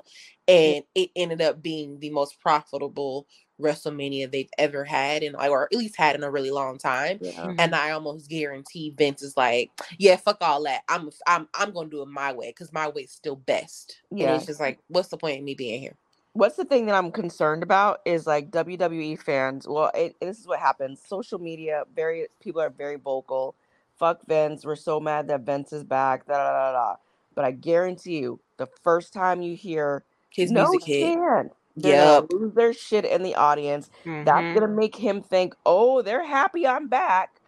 [0.48, 3.27] and it ended up being the most profitable
[3.60, 7.18] WrestleMania they've ever had, and like, or at least had in a really long time.
[7.20, 7.43] yeah.
[7.44, 7.74] And mm-hmm.
[7.74, 10.82] I almost guarantee Vince is like, yeah, fuck all that.
[10.89, 14.01] I'm I'm I'm gonna do it my way because my way's still best.
[14.10, 14.36] And Yeah.
[14.36, 15.97] it's just like, what's the point of me being here?
[16.32, 19.66] What's the thing that I'm concerned about is like WWE fans.
[19.68, 21.02] Well, it, this is what happens.
[21.06, 23.56] Social media, very people are very vocal.
[23.98, 24.64] Fuck Vince.
[24.64, 26.27] We're so mad that Vince is back.
[26.27, 26.97] Da da da da.
[27.35, 31.14] But I guarantee you, the first time you hear His no music hit.
[31.23, 32.23] stand, they're Yep.
[32.23, 33.90] gonna lose their shit in the audience.
[34.24, 34.55] That's Mhm.
[34.55, 37.40] gonna make him think, oh, they're happy I'm back.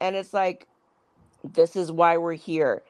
[0.00, 0.68] And it's like,
[1.44, 2.84] this is why we're here.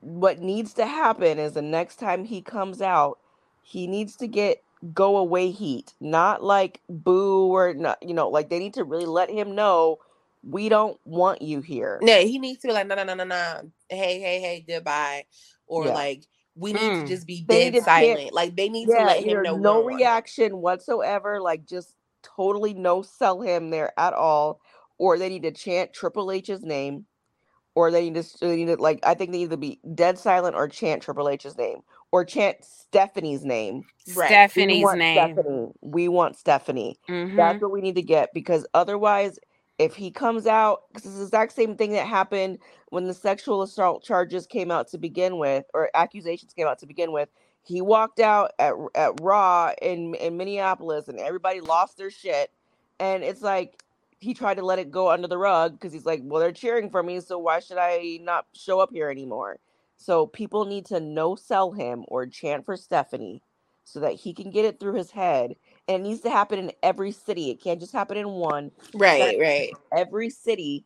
[0.00, 3.18] What needs to happen is the next time he comes out,
[3.62, 4.58] he needs to get
[4.94, 9.06] go away heat, not like boo or not, you know, like they need to really
[9.06, 9.98] let him know
[10.42, 11.98] we don't want you here.
[12.02, 13.70] No, he needs to be like, no, no, no, no, no.
[13.88, 15.24] Hey, hey, hey, goodbye.
[15.66, 15.94] Or Yeah.
[15.94, 16.24] like
[16.56, 17.02] we need Mm.
[17.02, 18.32] to just be They dead to hit- silent.
[18.32, 19.96] Like they need to let him know no we're on.
[19.98, 24.60] reaction whatsoever, like just totally no sell him there at all,
[24.98, 27.06] or they need to chant Triple H's name,
[27.76, 30.18] or they need to, they need to like I think they need to be dead
[30.18, 33.84] silent or chant Triple H's name, or chant Stephanie's name.
[34.16, 34.28] Right.
[34.30, 35.34] We Stephanie's want name.
[35.34, 35.68] Stephanie.
[35.82, 36.98] We want Stephanie.
[37.08, 37.36] Mhm.
[37.36, 39.38] That's what we need to get because otherwise,
[39.78, 42.60] if he comes out, because it's the exact same thing that happened
[42.90, 46.86] when the sexual assault charges came out to begin with, or accusations came out to
[46.86, 47.30] begin with.
[47.64, 52.52] He walked out at at Raw in in Minneapolis, and everybody lost their shit.
[53.00, 53.82] And it's like
[54.20, 56.90] he tried to let it go under the rug because he's like, "Well, they're cheering
[56.90, 59.58] for me, so why should I not show up here anymore?"
[59.98, 63.42] So people need to no sell him or chant for Stephanie
[63.84, 65.56] so that he can get it through his head.
[65.88, 67.50] And it needs to happen in every city.
[67.50, 68.70] It can't just happen in one.
[68.94, 69.72] Right, right.
[69.96, 70.84] Every city,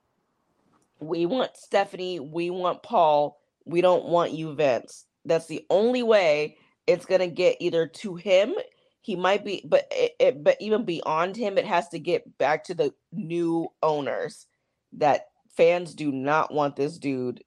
[1.01, 5.07] we want Stephanie, we want Paul, we don't want you, Vince.
[5.25, 6.57] That's the only way
[6.87, 8.55] it's gonna get either to him.
[9.01, 12.65] He might be, but it, it but even beyond him, it has to get back
[12.65, 14.47] to the new owners
[14.95, 15.27] that
[15.57, 17.43] fans do not want this dude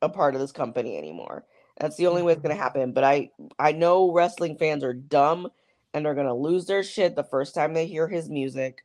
[0.00, 1.44] a part of this company anymore.
[1.78, 2.62] That's the only way it's gonna mm-hmm.
[2.62, 2.92] happen.
[2.92, 5.48] But I I know wrestling fans are dumb
[5.98, 8.84] and they're gonna lose their shit the first time they hear his music,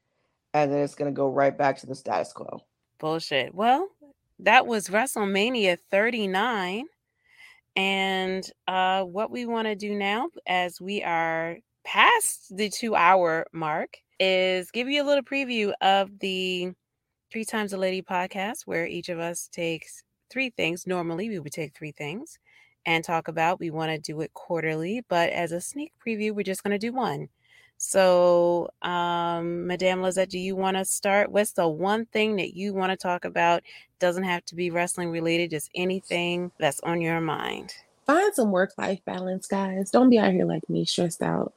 [0.53, 2.59] and then it's gonna go right back to the status quo.
[2.97, 3.53] Bullshit.
[3.53, 3.87] Well,
[4.39, 6.85] that was WrestleMania 39.
[7.75, 13.45] And uh, what we want to do now, as we are past the two hour
[13.53, 16.71] mark, is give you a little preview of the
[17.31, 20.87] Three Times a Lady podcast, where each of us takes three things.
[20.87, 22.39] Normally, we would take three things
[22.85, 23.59] and talk about.
[23.59, 26.79] We want to do it quarterly, but as a sneak preview, we're just going to
[26.79, 27.29] do one.
[27.77, 31.31] So, um, Madame Lizette, do you want to start?
[31.31, 33.63] What's the one thing that you want to talk about?
[33.99, 37.73] Doesn't have to be wrestling related, just anything that's on your mind.
[38.05, 39.91] Find some work life balance, guys.
[39.91, 41.53] Don't be out here like me, stressed out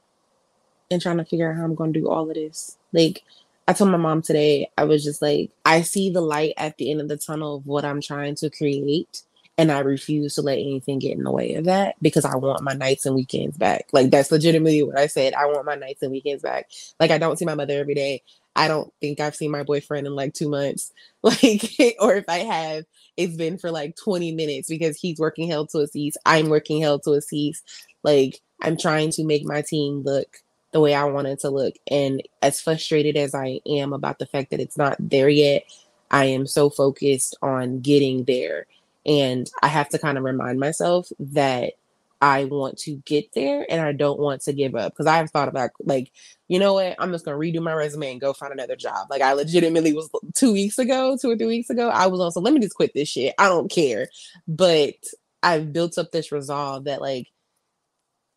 [0.89, 2.77] and trying to figure out how I'm going to do all of this.
[2.93, 3.23] Like,
[3.67, 6.89] I told my mom today, I was just like, I see the light at the
[6.89, 9.23] end of the tunnel of what I'm trying to create.
[9.57, 12.61] And I refuse to let anything get in the way of that because I want
[12.61, 13.87] my nights and weekends back.
[13.91, 15.33] Like, that's legitimately what I said.
[15.33, 16.69] I want my nights and weekends back.
[16.99, 18.21] Like, I don't see my mother every day.
[18.55, 20.91] I don't think I've seen my boyfriend in like two months.
[21.23, 22.85] Like, or if I have,
[23.17, 26.15] it's been for like 20 minutes because he's working hell to a cease.
[26.25, 27.63] I'm working hell to a cease.
[28.03, 30.37] Like, I'm trying to make my team look
[30.71, 31.75] the way I want it to look.
[31.91, 35.63] And as frustrated as I am about the fact that it's not there yet,
[36.11, 38.67] I am so focused on getting there.
[39.07, 41.73] And I have to kind of remind myself that
[42.21, 45.49] I want to get there and I don't want to give up because I've thought
[45.49, 46.11] about like,
[46.47, 49.07] you know what, I'm just gonna redo my resume and go find another job.
[49.09, 52.41] Like I legitimately was two weeks ago, two or three weeks ago, I was also
[52.41, 53.35] let me just quit this shit.
[53.37, 54.07] I don't care.
[54.47, 54.95] But
[55.43, 57.27] I've built up this resolve that like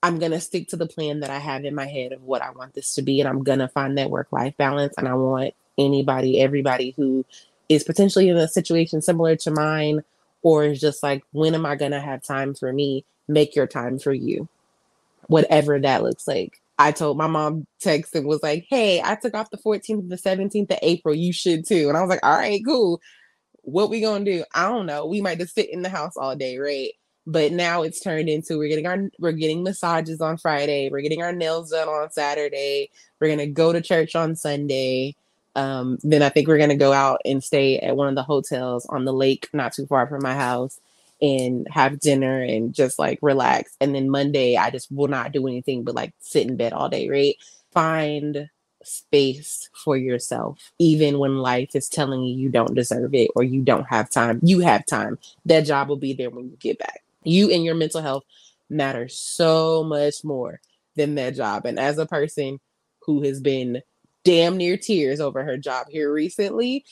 [0.03, 2.51] I'm gonna stick to the plan that I have in my head of what I
[2.51, 4.95] want this to be, and I'm gonna find that work life balance.
[4.99, 7.25] And I want anybody, everybody who
[7.69, 10.03] is potentially in a situation similar to mine,
[10.43, 13.05] or is just like, when am I gonna have time for me?
[13.29, 14.49] Make your time for you,
[15.29, 16.61] whatever that looks like.
[16.79, 20.09] I told my mom text and was like, "Hey, I took off the 14th to
[20.09, 21.15] the 17th of April.
[21.15, 23.01] You should too." And I was like, "All right, cool.
[23.63, 24.45] What we gonna do?
[24.55, 25.07] I don't know.
[25.07, 26.93] We might just sit in the house all day, right?"
[27.27, 31.23] but now it's turned into we're getting our we're getting massages on Friday, we're getting
[31.23, 32.91] our nails done on Saturday,
[33.21, 35.15] we're gonna go to church on Sunday.
[35.57, 38.87] Um, then I think we're gonna go out and stay at one of the hotels
[38.87, 40.81] on the lake, not too far from my house,
[41.21, 43.77] and have dinner and just like relax.
[43.81, 46.89] And then Monday, I just will not do anything but like sit in bed all
[46.89, 47.37] day, right?
[47.73, 48.49] Find
[48.83, 53.61] space for yourself, even when life is telling you you don't deserve it or you
[53.63, 54.41] don't have time.
[54.43, 55.19] You have time.
[55.45, 58.25] That job will be there when you get back you and your mental health
[58.69, 60.61] matter so much more
[60.97, 61.67] than that job.
[61.67, 62.61] And as a person
[63.01, 63.83] who has been
[64.25, 66.85] damn near tears over her job here recently,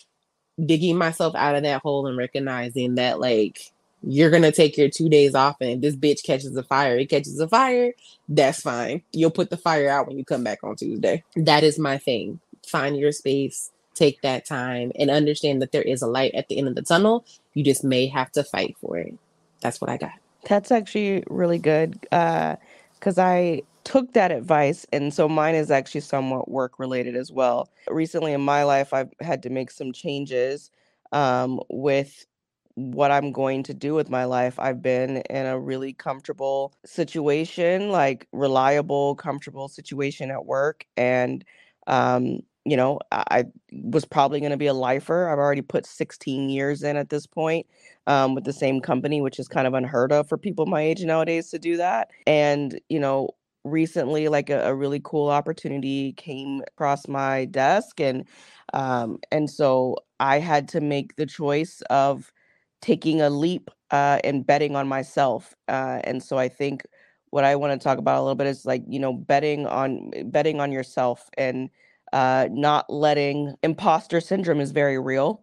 [0.64, 3.72] digging myself out of that hole and recognizing that, like,
[4.02, 7.38] you're gonna take your two days off and this bitch catches a fire, it catches
[7.40, 7.92] a fire,
[8.28, 9.02] that's fine.
[9.12, 11.24] You'll put the fire out when you come back on Tuesday.
[11.36, 12.40] That is my thing.
[12.66, 16.58] Find your space, take that time, and understand that there is a light at the
[16.58, 17.24] end of the tunnel.
[17.54, 19.14] You just may have to fight for it
[19.60, 20.12] that's what I got.
[20.48, 22.56] That's actually really good Uh,
[22.94, 24.84] because I took that advice.
[24.92, 27.70] And so mine is actually somewhat work related as well.
[27.88, 30.70] Recently in my life, I've had to make some changes
[31.12, 32.26] um, with
[32.74, 34.58] what I'm going to do with my life.
[34.58, 40.84] I've been in a really comfortable situation, like reliable, comfortable situation at work.
[40.98, 41.42] And
[41.86, 45.28] um, you know, I was probably going to be a lifer.
[45.30, 47.66] I've already put 16 years in at this point
[48.06, 51.02] um, with the same company, which is kind of unheard of for people my age
[51.02, 52.10] nowadays to do that.
[52.26, 53.30] And, you know,
[53.64, 58.00] recently, like a, a really cool opportunity came across my desk.
[58.00, 58.26] And,
[58.72, 62.32] um, and so I had to make the choice of
[62.80, 65.54] taking a leap uh, and betting on myself.
[65.68, 66.84] Uh, and so I think
[67.30, 70.10] what I want to talk about a little bit is like, you know, betting on
[70.26, 71.68] betting on yourself and
[72.12, 75.42] uh, not letting imposter syndrome is very real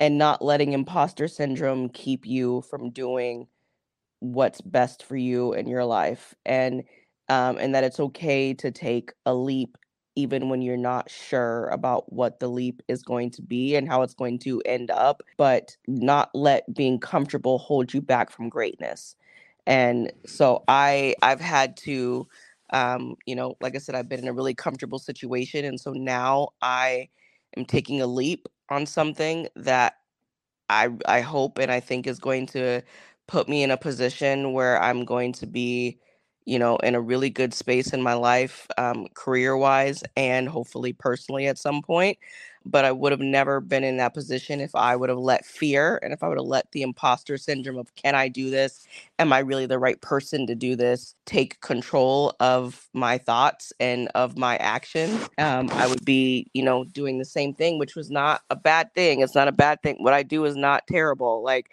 [0.00, 3.46] and not letting imposter syndrome keep you from doing
[4.20, 6.82] what's best for you in your life and
[7.28, 9.76] um, and that it's okay to take a leap
[10.16, 14.02] even when you're not sure about what the leap is going to be and how
[14.02, 19.16] it's going to end up but not let being comfortable hold you back from greatness
[19.66, 22.26] and so i i've had to
[22.70, 25.64] um, you know, like I said, I've been in a really comfortable situation.
[25.64, 27.08] And so now I
[27.56, 29.94] am taking a leap on something that
[30.70, 32.82] I I hope and I think is going to
[33.28, 35.98] put me in a position where I'm going to be,
[36.44, 40.92] you know, in a really good space in my life, um, career wise and hopefully
[40.92, 42.18] personally at some point
[42.66, 45.98] but I would have never been in that position if I would have let fear
[46.02, 48.86] and if I would have let the imposter syndrome of can I do this?
[49.18, 51.14] Am I really the right person to do this?
[51.26, 55.28] Take control of my thoughts and of my actions.
[55.38, 58.94] Um, I would be, you know, doing the same thing, which was not a bad
[58.94, 59.20] thing.
[59.20, 59.96] It's not a bad thing.
[59.98, 61.42] What I do is not terrible.
[61.42, 61.70] Like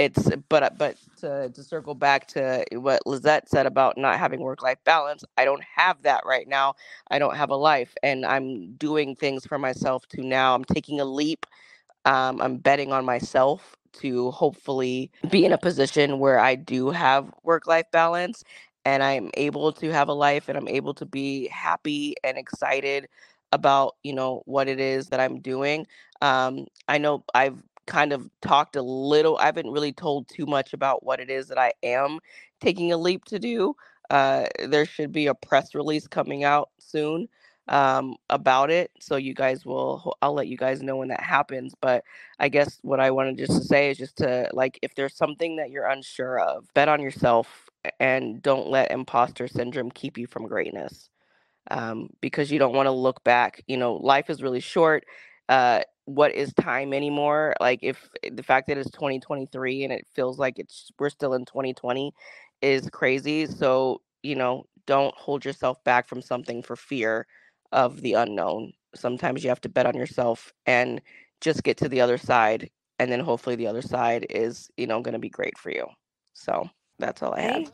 [0.00, 4.62] it's but but to, to circle back to what Lizette said about not having work
[4.64, 6.74] life balance, I don't have that right now.
[7.10, 10.56] I don't have a life, and I'm doing things for myself to now.
[10.56, 11.46] I'm taking a leap.
[12.04, 17.32] Um, I'm betting on myself to hopefully be in a position where I do have
[17.44, 18.42] work life balance
[18.84, 23.08] and I'm able to have a life and I'm able to be happy and excited
[23.52, 25.86] about you know what it is that I'm doing.
[26.22, 29.36] Um, I know I've kind of talked a little.
[29.36, 32.20] I haven't really told too much about what it is that I am
[32.60, 33.74] taking a leap to do.
[34.08, 37.28] Uh, there should be a press release coming out soon
[37.66, 38.92] um, about it.
[39.00, 41.74] So you guys will, I'll let you guys know when that happens.
[41.80, 42.04] But
[42.38, 45.56] I guess what I wanted just to say is just to like, if there's something
[45.56, 47.68] that you're unsure of, bet on yourself
[47.98, 51.10] and don't let imposter syndrome keep you from greatness.
[51.72, 53.62] Um, because you don't want to look back.
[53.66, 55.04] You know, life is really short.
[55.48, 55.82] Uh,
[56.14, 60.38] what is time anymore like if eh, the fact that it's 2023 and it feels
[60.38, 62.12] like it's we're still in 2020
[62.62, 67.26] is crazy so you know don't hold yourself back from something for fear
[67.72, 68.72] of the unknown.
[68.94, 71.02] Sometimes you have to bet on yourself and
[71.40, 72.70] just get to the other side
[73.00, 75.86] and then hopefully the other side is you know going to be great for you.
[76.34, 76.68] So
[77.00, 77.64] that's all i have.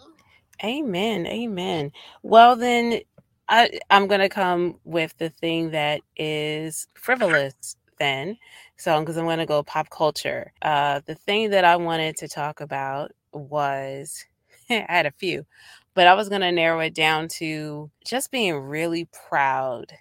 [0.65, 1.93] Amen amen.
[2.23, 3.01] Well then
[3.49, 8.39] I, i'm going to come with the thing that is frivolous then.
[8.77, 10.53] So, because I'm going to go pop culture.
[10.63, 14.25] Uh, the thing that I wanted to talk about was
[14.71, 15.47] I had a few,
[15.95, 19.93] but I was going to narrow it down to just being really proud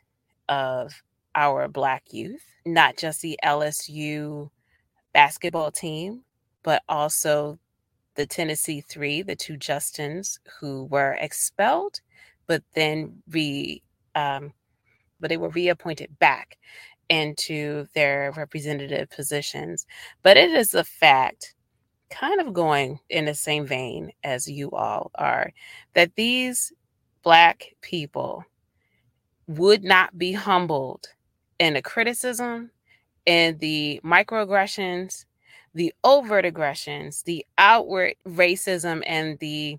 [0.49, 1.03] of
[1.35, 4.49] our Black youth, not just the LSU
[5.13, 6.21] basketball team,
[6.63, 7.59] but also
[8.15, 12.01] the Tennessee Three, the two Justins who were expelled,
[12.47, 13.81] but then re,
[14.15, 14.53] um,
[15.19, 16.57] but they were reappointed back
[17.09, 19.85] into their representative positions.
[20.23, 21.53] But it is a fact,
[22.09, 25.51] kind of going in the same vein as you all are,
[25.93, 26.71] that these
[27.23, 28.45] Black people
[29.47, 31.07] would not be humbled
[31.59, 32.71] in the criticism
[33.27, 35.25] and the microaggressions,
[35.73, 39.77] the overt aggressions, the outward racism, and the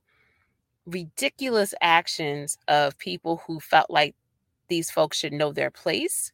[0.87, 4.15] ridiculous actions of people who felt like
[4.69, 6.33] these folks should know their place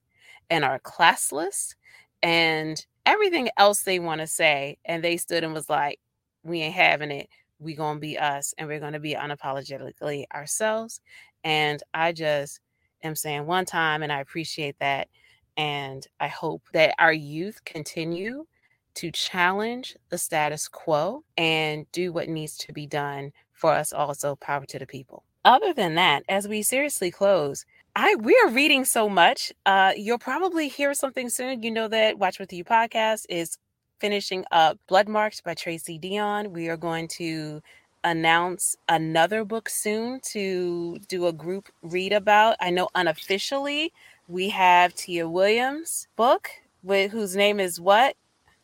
[0.50, 1.74] and are classless
[2.22, 4.78] and everything else they want to say.
[4.84, 5.98] And they stood and was like,
[6.44, 7.28] we ain't having it.
[7.58, 11.00] We gonna be us and we're gonna be unapologetically ourselves.
[11.44, 12.60] And I just
[13.02, 15.08] am saying one time and I appreciate that.
[15.56, 18.46] And I hope that our youth continue
[18.94, 24.36] to challenge the status quo and do what needs to be done for us also.
[24.36, 25.24] Power to the people.
[25.44, 27.64] Other than that, as we seriously close,
[27.94, 29.52] I we are reading so much.
[29.66, 31.62] Uh, you'll probably hear something soon.
[31.62, 33.58] You know that Watch With You podcast is
[34.00, 36.52] finishing up Blood Marks by Tracy Deonn.
[36.52, 37.62] We are going to
[38.02, 42.56] announce another book soon to do a group read about.
[42.60, 43.92] I know unofficially
[44.26, 46.48] we have Tia Williams' book
[46.82, 48.16] with whose name is what?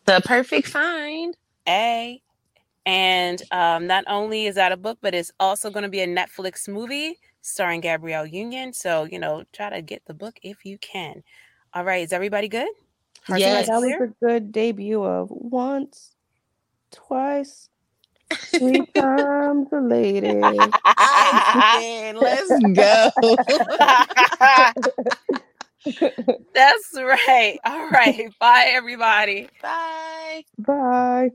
[0.07, 1.37] The Perfect Find.
[1.69, 2.23] A.
[2.87, 6.07] And um, not only is that a book, but it's also going to be a
[6.07, 7.19] Netflix movie
[7.49, 8.73] starring Gabrielle Union.
[8.73, 11.23] So, you know, try to get the book if you can.
[11.75, 12.69] All right, is everybody good?
[13.23, 13.67] Hearts yes.
[13.67, 16.15] That was a good debut of once,
[16.93, 17.69] twice,
[18.59, 20.75] three times a lady.
[22.19, 23.11] Let's go.
[26.55, 27.59] That's right.
[27.65, 28.33] All right.
[28.41, 29.49] Bye, everybody.
[29.63, 30.45] Bye.
[30.59, 31.27] Bye.